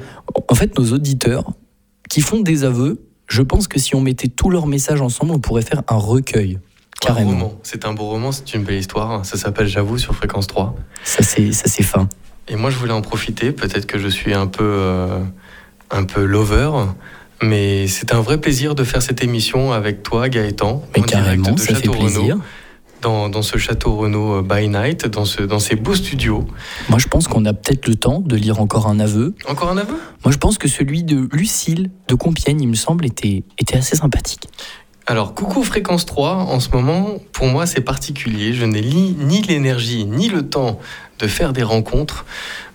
En 0.48 0.56
fait, 0.56 0.78
nos 0.78 0.92
auditeurs 0.92 1.52
qui 2.10 2.22
font 2.22 2.42
des 2.42 2.64
aveux, 2.64 3.02
je 3.28 3.42
pense 3.42 3.68
que 3.68 3.80
si 3.80 3.96
on 3.96 4.02
mettait 4.02 4.28
tous 4.28 4.50
leurs 4.50 4.68
messages 4.68 5.02
ensemble, 5.02 5.32
on 5.32 5.40
pourrait 5.40 5.62
faire 5.62 5.84
un 5.88 5.96
recueil. 5.96 6.60
Carrément. 7.00 7.54
C'est 7.64 7.86
un 7.86 7.94
beau 7.94 8.06
roman, 8.06 8.32
c'est 8.32 8.54
une 8.54 8.64
belle 8.64 8.80
histoire. 8.80 9.26
Ça 9.26 9.38
s'appelle 9.38 9.68
J'avoue 9.68 9.98
sur 9.98 10.16
Fréquence 10.16 10.48
3. 10.48 10.76
Ça 11.04 11.22
c'est 11.24 11.52
ça 11.52 11.68
c'est 11.68 11.84
fin. 11.84 12.08
Et 12.48 12.56
moi, 12.56 12.70
je 12.70 12.78
voulais 12.78 12.94
en 12.94 13.02
profiter. 13.02 13.52
Peut-être 13.52 13.86
que 13.86 13.98
je 13.98 14.08
suis 14.08 14.34
un 14.34 14.48
peu, 14.48 14.64
euh, 14.64 15.20
un 15.92 16.04
peu 16.04 16.24
lover, 16.24 16.72
mais 17.42 17.88
c'est 17.88 18.14
un 18.14 18.22
vrai 18.22 18.40
plaisir 18.40 18.76
de 18.76 18.84
faire 18.84 19.02
cette 19.02 19.24
émission 19.24 19.72
avec 19.72 20.04
toi, 20.04 20.30
Gaëtan. 20.30 20.84
Mais 20.96 21.02
en 21.02 21.06
direct 21.06 21.26
carrément, 21.26 21.52
de 21.52 21.60
ça 21.60 21.68
fait 21.68 21.74
Château 21.76 21.92
plaisir. 21.92 22.22
Renaud, 22.22 22.42
dans, 23.02 23.28
dans 23.28 23.42
ce 23.42 23.58
château 23.58 23.98
Renault 23.98 24.38
euh, 24.38 24.42
by 24.42 24.70
night, 24.70 25.06
dans, 25.08 25.26
ce, 25.26 25.42
dans 25.42 25.60
ces 25.60 25.76
beaux 25.76 25.94
studios. 25.94 26.48
Moi, 26.90 27.00
je 27.00 27.08
pense 27.08 27.28
qu'on 27.28 27.46
a 27.46 27.54
peut-être 27.54 27.88
le 27.88 27.96
temps 27.96 28.20
de 28.22 28.36
lire 28.36 28.62
encore 28.62 28.88
un 28.88 29.00
aveu. 29.00 29.36
Encore 29.48 29.70
un 29.70 29.78
aveu? 29.78 29.96
Moi, 30.24 30.32
je 30.32 30.38
pense 30.38 30.58
que 30.58 30.70
celui 30.70 31.04
de 31.04 31.28
Lucille 31.34 31.92
de 32.08 32.16
Compiègne, 32.16 32.62
il 32.62 32.70
me 32.70 32.76
semble, 32.76 33.06
était, 33.06 33.44
était 33.60 33.78
assez 33.78 33.98
sympathique. 33.98 34.48
Alors, 35.06 35.34
coucou 35.34 35.64
Fréquence 35.64 36.06
3, 36.06 36.32
en 36.34 36.62
ce 36.62 36.70
moment, 36.70 37.18
pour 37.34 37.48
moi, 37.48 37.66
c'est 37.66 37.82
particulier. 37.82 38.54
Je 38.54 38.64
n'ai 38.64 38.82
ni, 38.82 39.42
l'énergie 39.42 40.06
ni 40.06 40.30
le 40.30 40.48
temps 40.48 40.80
de 41.20 41.28
faire 41.28 41.52
des 41.52 41.62
rencontres, 41.62 42.26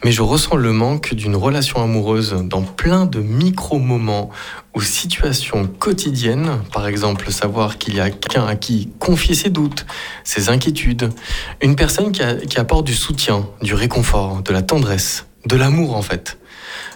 mais 0.05 0.13
je 0.13 0.21
ressens 0.21 0.57
le 0.57 0.75
manque 0.75 1.15
d'une 1.15 1.37
relation 1.37 1.83
amoureuse 1.83 2.37
dans 2.45 2.61
plein 2.61 3.07
de 3.07 3.21
micro-moments 3.21 4.29
ou 4.75 4.83
situations 4.83 5.67
quotidiennes. 5.79 6.61
Par 6.71 6.87
exemple, 6.87 7.33
savoir 7.33 7.79
qu'il 7.79 7.95
y 7.95 8.01
a 8.01 8.11
quelqu'un 8.11 8.47
à 8.47 8.57
qui 8.57 8.91
confier 8.99 9.35
ses 9.35 9.49
doutes, 9.49 9.87
ses 10.23 10.51
inquiétudes. 10.51 11.09
Une 11.63 11.77
personne 11.77 12.13
qui, 12.13 12.23
qui 12.47 12.59
apporte 12.59 12.87
du 12.87 12.95
soutien, 12.95 13.49
du 13.63 13.73
réconfort, 13.73 14.43
de 14.43 14.53
la 14.53 14.61
tendresse, 14.61 15.25
de 15.47 15.57
l'amour 15.57 15.97
en 15.97 16.03
fait. 16.03 16.37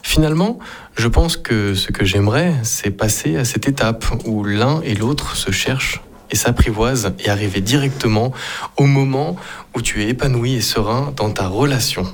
Finalement, 0.02 0.58
je 0.96 1.08
pense 1.08 1.36
que 1.36 1.74
ce 1.74 1.90
que 1.90 2.04
j'aimerais, 2.04 2.54
c'est 2.62 2.90
passer 2.90 3.36
à 3.36 3.44
cette 3.44 3.66
étape 3.68 4.04
où 4.26 4.44
l'un 4.44 4.80
et 4.82 4.94
l'autre 4.94 5.36
se 5.36 5.50
cherchent 5.50 6.02
et 6.30 6.36
s'apprivoisent 6.36 7.12
et 7.18 7.28
arriver 7.28 7.60
directement 7.60 8.32
au 8.76 8.84
moment 8.86 9.36
où 9.74 9.82
tu 9.82 10.02
es 10.02 10.08
épanoui 10.08 10.54
et 10.54 10.60
serein 10.60 11.12
dans 11.16 11.30
ta 11.30 11.46
relation. 11.48 12.06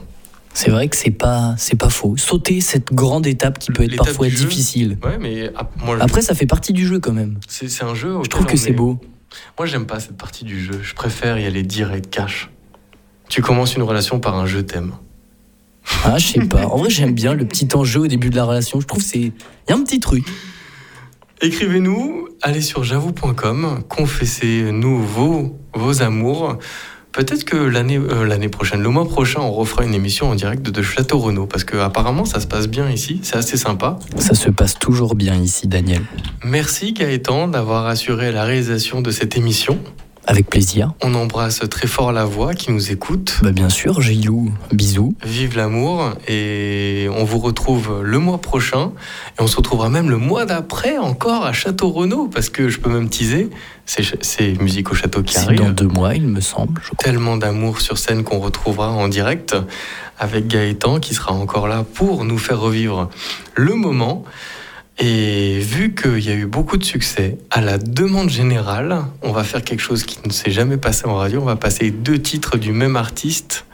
C'est 0.54 0.70
vrai 0.70 0.88
que 0.88 0.96
c'est 0.96 1.12
pas, 1.12 1.54
c'est 1.56 1.76
pas 1.76 1.90
faux. 1.90 2.16
Sauter 2.16 2.60
cette 2.60 2.92
grande 2.92 3.26
étape 3.28 3.58
qui 3.60 3.70
peut 3.70 3.84
être 3.84 3.96
parfois 3.96 4.26
difficile. 4.28 4.98
Ouais, 5.04 5.18
mais 5.18 5.52
moi, 5.84 5.96
Après, 6.00 6.20
ça 6.22 6.34
fait 6.34 6.46
partie 6.46 6.72
du 6.72 6.84
jeu 6.86 6.98
quand 6.98 7.12
même. 7.12 7.38
c'est 7.46 7.84
un 7.84 7.94
jeu. 7.94 8.16
Je 8.24 8.28
trouve 8.28 8.46
que 8.46 8.56
c'est 8.56 8.70
est- 8.70 8.72
beau. 8.72 8.98
Moi, 9.58 9.66
j'aime 9.66 9.86
pas 9.86 10.00
cette 10.00 10.16
partie 10.16 10.44
du 10.44 10.58
jeu. 10.60 10.80
Je 10.82 10.94
préfère 10.94 11.38
y 11.38 11.46
aller 11.46 11.62
direct, 11.62 12.10
cash. 12.10 12.50
Tu 13.28 13.42
commences 13.42 13.76
une 13.76 13.82
relation 13.82 14.18
par 14.18 14.34
un 14.36 14.46
je 14.46 14.58
t'aime. 14.58 14.94
Ah, 16.04 16.18
je 16.18 16.26
sais 16.28 16.40
pas. 16.40 16.66
En 16.66 16.76
vrai, 16.76 16.90
j'aime 16.90 17.12
bien 17.12 17.34
le 17.34 17.44
petit 17.44 17.68
enjeu 17.74 18.00
au 18.00 18.06
début 18.06 18.30
de 18.30 18.36
la 18.36 18.44
relation. 18.44 18.80
Je 18.80 18.86
trouve 18.86 19.02
c'est, 19.02 19.18
il 19.18 19.32
y 19.68 19.72
a 19.72 19.74
un 19.74 19.82
petit 19.82 20.00
truc. 20.00 20.24
Écrivez-nous, 21.40 22.28
allez 22.42 22.60
sur 22.60 22.82
j'avoue.com, 22.82 23.84
confessez-nous 23.88 25.02
vos, 25.02 25.56
vos 25.72 26.02
amours. 26.02 26.58
Peut-être 27.12 27.44
que 27.44 27.56
l'année 27.56 27.96
euh, 27.96 28.24
l'année 28.26 28.48
prochaine, 28.48 28.82
le 28.82 28.88
mois 28.90 29.04
prochain, 29.04 29.40
on 29.40 29.52
refera 29.52 29.84
une 29.84 29.94
émission 29.94 30.28
en 30.30 30.34
direct 30.34 30.62
de, 30.62 30.70
de 30.70 30.82
Château 30.82 31.18
Renaud 31.18 31.46
parce 31.46 31.64
que 31.64 31.76
apparemment 31.76 32.24
ça 32.24 32.40
se 32.40 32.46
passe 32.46 32.68
bien 32.68 32.90
ici, 32.90 33.20
c'est 33.22 33.36
assez 33.36 33.56
sympa. 33.56 33.98
Ça 34.18 34.34
se 34.34 34.50
passe 34.50 34.78
toujours 34.78 35.14
bien 35.14 35.36
ici, 35.36 35.68
Daniel. 35.68 36.02
Merci 36.44 36.92
Gaëtan 36.92 37.48
d'avoir 37.48 37.86
assuré 37.86 38.30
la 38.30 38.44
réalisation 38.44 39.00
de 39.00 39.10
cette 39.10 39.36
émission. 39.36 39.78
Avec 40.30 40.50
plaisir. 40.50 40.92
On 41.02 41.14
embrasse 41.14 41.60
très 41.70 41.86
fort 41.86 42.12
la 42.12 42.26
voix 42.26 42.52
qui 42.52 42.70
nous 42.70 42.92
écoute. 42.92 43.38
Bah 43.42 43.50
bien 43.50 43.70
sûr, 43.70 44.02
Gilou, 44.02 44.52
bisous. 44.72 45.14
Vive 45.24 45.56
l'amour 45.56 46.12
et 46.28 47.08
on 47.16 47.24
vous 47.24 47.38
retrouve 47.38 48.02
le 48.02 48.18
mois 48.18 48.36
prochain 48.36 48.92
et 49.38 49.42
on 49.42 49.46
se 49.46 49.56
retrouvera 49.56 49.88
même 49.88 50.10
le 50.10 50.18
mois 50.18 50.44
d'après 50.44 50.98
encore 50.98 51.46
à 51.46 51.54
Château 51.54 51.88
Renaud 51.88 52.28
parce 52.28 52.50
que 52.50 52.68
je 52.68 52.78
peux 52.78 52.90
même 52.90 53.08
teaser, 53.08 53.48
c'est 53.86 54.60
musique 54.60 54.92
au 54.92 54.94
château 54.94 55.22
qui 55.22 55.38
arrive. 55.38 55.60
dans 55.60 55.70
deux 55.70 55.88
mois, 55.88 56.14
il 56.14 56.26
me 56.26 56.42
semble. 56.42 56.82
je. 56.84 56.94
Tellement 56.98 57.38
d'amour 57.38 57.80
sur 57.80 57.96
scène 57.96 58.22
qu'on 58.22 58.38
retrouvera 58.38 58.90
en 58.90 59.08
direct 59.08 59.56
avec 60.18 60.46
Gaëtan 60.46 61.00
qui 61.00 61.14
sera 61.14 61.32
encore 61.32 61.68
là 61.68 61.86
pour 61.94 62.26
nous 62.26 62.36
faire 62.36 62.60
revivre 62.60 63.08
le 63.54 63.74
moment. 63.74 64.24
Et 65.00 65.60
vu 65.60 65.94
qu'il 65.94 66.24
y 66.24 66.30
a 66.30 66.34
eu 66.34 66.46
beaucoup 66.46 66.76
de 66.76 66.84
succès, 66.84 67.38
à 67.50 67.60
la 67.60 67.78
demande 67.78 68.30
générale, 68.30 69.04
on 69.22 69.30
va 69.30 69.44
faire 69.44 69.62
quelque 69.62 69.80
chose 69.80 70.02
qui 70.02 70.18
ne 70.26 70.32
s'est 70.32 70.50
jamais 70.50 70.76
passé 70.76 71.06
en 71.06 71.14
radio. 71.14 71.40
On 71.40 71.44
va 71.44 71.54
passer 71.54 71.90
deux 71.92 72.20
titres 72.20 72.58
du 72.58 72.72
même 72.72 72.96
artiste. 72.96 73.64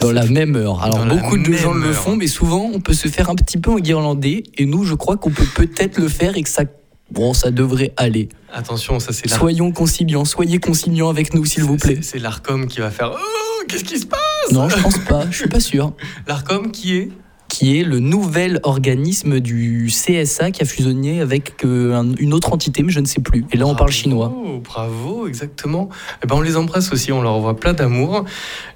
Dans 0.00 0.10
la 0.10 0.26
même 0.26 0.56
heure. 0.56 0.82
Alors 0.82 1.06
beaucoup 1.06 1.38
de 1.38 1.52
gens 1.52 1.72
le 1.72 1.92
font, 1.92 2.16
mais 2.16 2.26
souvent 2.26 2.68
on 2.74 2.80
peut 2.80 2.94
se 2.94 3.06
faire 3.08 3.30
un 3.30 3.36
petit 3.36 3.58
peu 3.58 3.70
en 3.70 3.76
guirlandais. 3.78 4.42
Et 4.58 4.66
nous, 4.66 4.82
je 4.84 4.94
crois 4.94 5.16
qu'on 5.16 5.30
peut 5.30 5.46
peut-être 5.54 5.98
le 5.98 6.08
faire 6.08 6.36
et 6.36 6.42
que 6.42 6.48
ça, 6.48 6.64
bon, 7.12 7.32
ça 7.32 7.50
devrait 7.52 7.92
aller. 7.96 8.28
Attention, 8.52 8.98
ça 8.98 9.12
c'est 9.12 9.28
Soyons 9.28 9.70
conciliants, 9.70 10.24
soyez 10.24 10.58
conciliants 10.58 11.08
avec 11.10 11.32
nous, 11.32 11.44
s'il 11.44 11.62
vous 11.62 11.76
plaît. 11.76 11.96
c'est- 12.02 12.10
C'est 12.14 12.18
l'Arcom 12.18 12.66
qui 12.66 12.80
va 12.80 12.90
faire 12.90 13.12
Oh, 13.14 13.62
qu'est-ce 13.68 13.84
qui 13.84 13.98
se 14.00 14.06
passe? 14.06 14.18
Non, 14.52 14.68
je 14.68 14.76
pense 14.78 14.98
pas. 14.98 15.24
Je 15.30 15.36
suis 15.36 15.48
pas 15.48 15.60
sûr. 15.60 15.92
L'Arcom 16.26 16.70
qui 16.72 16.96
est? 16.96 17.08
Qui 17.48 17.78
est 17.78 17.84
le 17.84 18.00
nouvel 18.00 18.60
organisme 18.64 19.38
du 19.40 19.88
CSA 19.88 20.50
qui 20.50 20.62
a 20.62 20.66
fusionné 20.66 21.20
avec 21.20 21.64
euh, 21.64 21.94
un- 21.94 22.14
une 22.18 22.34
autre 22.34 22.52
entité, 22.52 22.82
mais 22.82 22.90
je 22.92 23.00
ne 23.00 23.06
sais 23.06 23.20
plus. 23.20 23.44
Et 23.52 23.56
là, 23.56 23.66
on 23.66 23.74
parle 23.76 23.92
chinois. 23.92 24.32
Bravo, 24.64 25.28
exactement. 25.28 25.88
Eh 26.22 26.26
ben, 26.26 26.34
on 26.36 26.40
les 26.40 26.56
embrasse 26.56 26.92
aussi, 26.92 27.12
on 27.12 27.22
leur 27.22 27.32
envoie 27.32 27.56
plein 27.56 27.72
d'amour. 27.72 28.24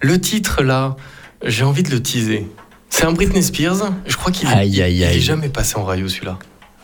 Le 0.01 0.21
titre, 0.21 0.63
là, 0.63 0.97
j'ai 1.45 1.65
envie 1.65 1.83
de 1.83 1.91
le 1.91 2.01
teaser. 2.01 2.47
C'est 2.89 3.05
un 3.07 3.13
Britney 3.13 3.43
Spears. 3.43 3.93
Je 4.07 4.17
crois 4.17 4.31
qu'il 4.33 4.49
est, 4.49 4.53
Aïe, 4.53 4.81
aïe, 4.83 4.97
il 4.97 5.03
est 5.03 5.07
aïe. 5.07 5.21
jamais 5.21 5.49
passé 5.49 5.77
en 5.77 5.85
radio, 5.85 6.09
celui-là. 6.09 6.39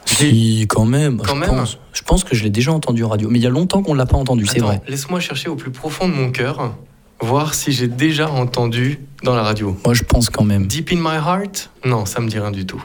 Si, 0.04 0.66
quand 0.68 0.84
même. 0.84 1.18
Quand 1.18 1.34
je, 1.34 1.40
même. 1.40 1.48
Pense. 1.50 1.78
je 1.92 2.02
pense 2.02 2.24
que 2.24 2.34
je 2.36 2.42
l'ai 2.44 2.50
déjà 2.50 2.72
entendu 2.72 3.02
en 3.04 3.08
radio. 3.08 3.28
Mais 3.30 3.38
il 3.38 3.42
y 3.42 3.46
a 3.46 3.50
longtemps 3.50 3.82
qu'on 3.82 3.92
ne 3.92 3.98
l'a 3.98 4.06
pas 4.06 4.16
entendu, 4.16 4.46
c'est 4.46 4.60
vrai. 4.60 4.80
Laisse-moi 4.88 5.18
chercher 5.20 5.48
au 5.48 5.56
plus 5.56 5.70
profond 5.72 6.08
de 6.08 6.14
mon 6.14 6.30
cœur, 6.30 6.74
voir 7.20 7.54
si 7.54 7.72
j'ai 7.72 7.88
déjà 7.88 8.30
entendu 8.30 9.00
dans 9.22 9.34
la 9.34 9.42
radio. 9.42 9.76
Moi, 9.84 9.94
je 9.94 10.02
pense 10.02 10.30
quand 10.30 10.44
même. 10.44 10.66
Deep 10.66 10.92
in 10.92 10.96
my 10.96 11.16
heart? 11.16 11.70
Non, 11.84 12.06
ça 12.06 12.20
me 12.20 12.28
dit 12.28 12.38
rien 12.38 12.50
du 12.50 12.66
tout. 12.66 12.82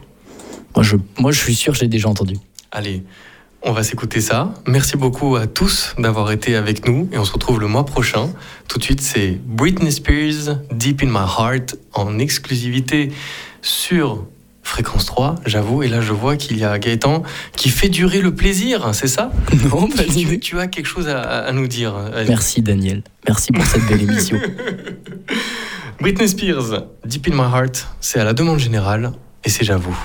Moi, 0.76 0.84
je, 0.84 0.96
moi, 1.20 1.32
je 1.32 1.40
suis 1.40 1.56
sûr 1.56 1.74
que 1.74 1.80
je 1.80 1.84
l'ai 1.84 1.90
déjà 1.90 2.08
entendu. 2.08 2.36
Allez, 2.72 3.04
on 3.62 3.74
va 3.74 3.84
s'écouter 3.84 4.22
ça. 4.22 4.54
Merci 4.66 4.98
beaucoup 4.98 5.36
à 5.36 5.48
tous 5.48 5.94
d'avoir 5.98 6.32
été 6.32 6.56
avec 6.56 6.88
nous 6.88 7.10
et 7.12 7.18
on 7.18 7.26
se 7.26 7.34
retrouve 7.34 7.60
le 7.60 7.68
mois 7.68 7.86
prochain. 7.86 8.32
Tout 8.68 8.80
de 8.80 8.84
suite, 8.84 9.02
c'est 9.02 9.40
Britney 9.46 9.92
Spears, 9.92 10.58
Deep 10.72 11.04
in 11.04 11.08
My 11.08 11.28
Heart, 11.38 11.76
en 11.94 12.18
exclusivité 12.18 13.12
sur 13.62 14.26
Fréquence 14.64 15.06
3, 15.06 15.36
j'avoue. 15.46 15.84
Et 15.84 15.88
là, 15.88 16.02
je 16.02 16.14
vois 16.14 16.38
qu'il 16.38 16.58
y 16.58 16.64
a 16.64 16.78
Gaëtan 16.80 17.24
qui 17.56 17.70
fait 17.70 17.90
durer 17.90 18.22
le 18.22 18.34
plaisir, 18.34 18.94
c'est 18.94 19.08
ça? 19.08 19.32
Non, 19.72 19.88
pas 19.88 20.04
tu, 20.04 20.10
d'idée. 20.12 20.40
tu 20.40 20.60
as 20.60 20.68
quelque 20.68 20.86
chose 20.86 21.08
à, 21.08 21.20
à 21.22 21.52
nous 21.52 21.68
dire. 21.68 21.94
Merci, 22.28 22.62
Daniel. 22.62 23.04
Merci 23.28 23.52
pour 23.52 23.66
cette 23.66 23.86
belle 23.88 24.02
émission. 24.02 24.40
Britney 26.00 26.28
Spears, 26.28 26.84
Deep 27.06 27.28
in 27.28 27.36
My 27.36 27.54
Heart, 27.54 27.88
c'est 28.00 28.20
à 28.20 28.24
la 28.24 28.34
demande 28.34 28.60
générale 28.60 29.12
et 29.44 29.50
c'est 29.50 29.64
j'avoue. 29.64 29.98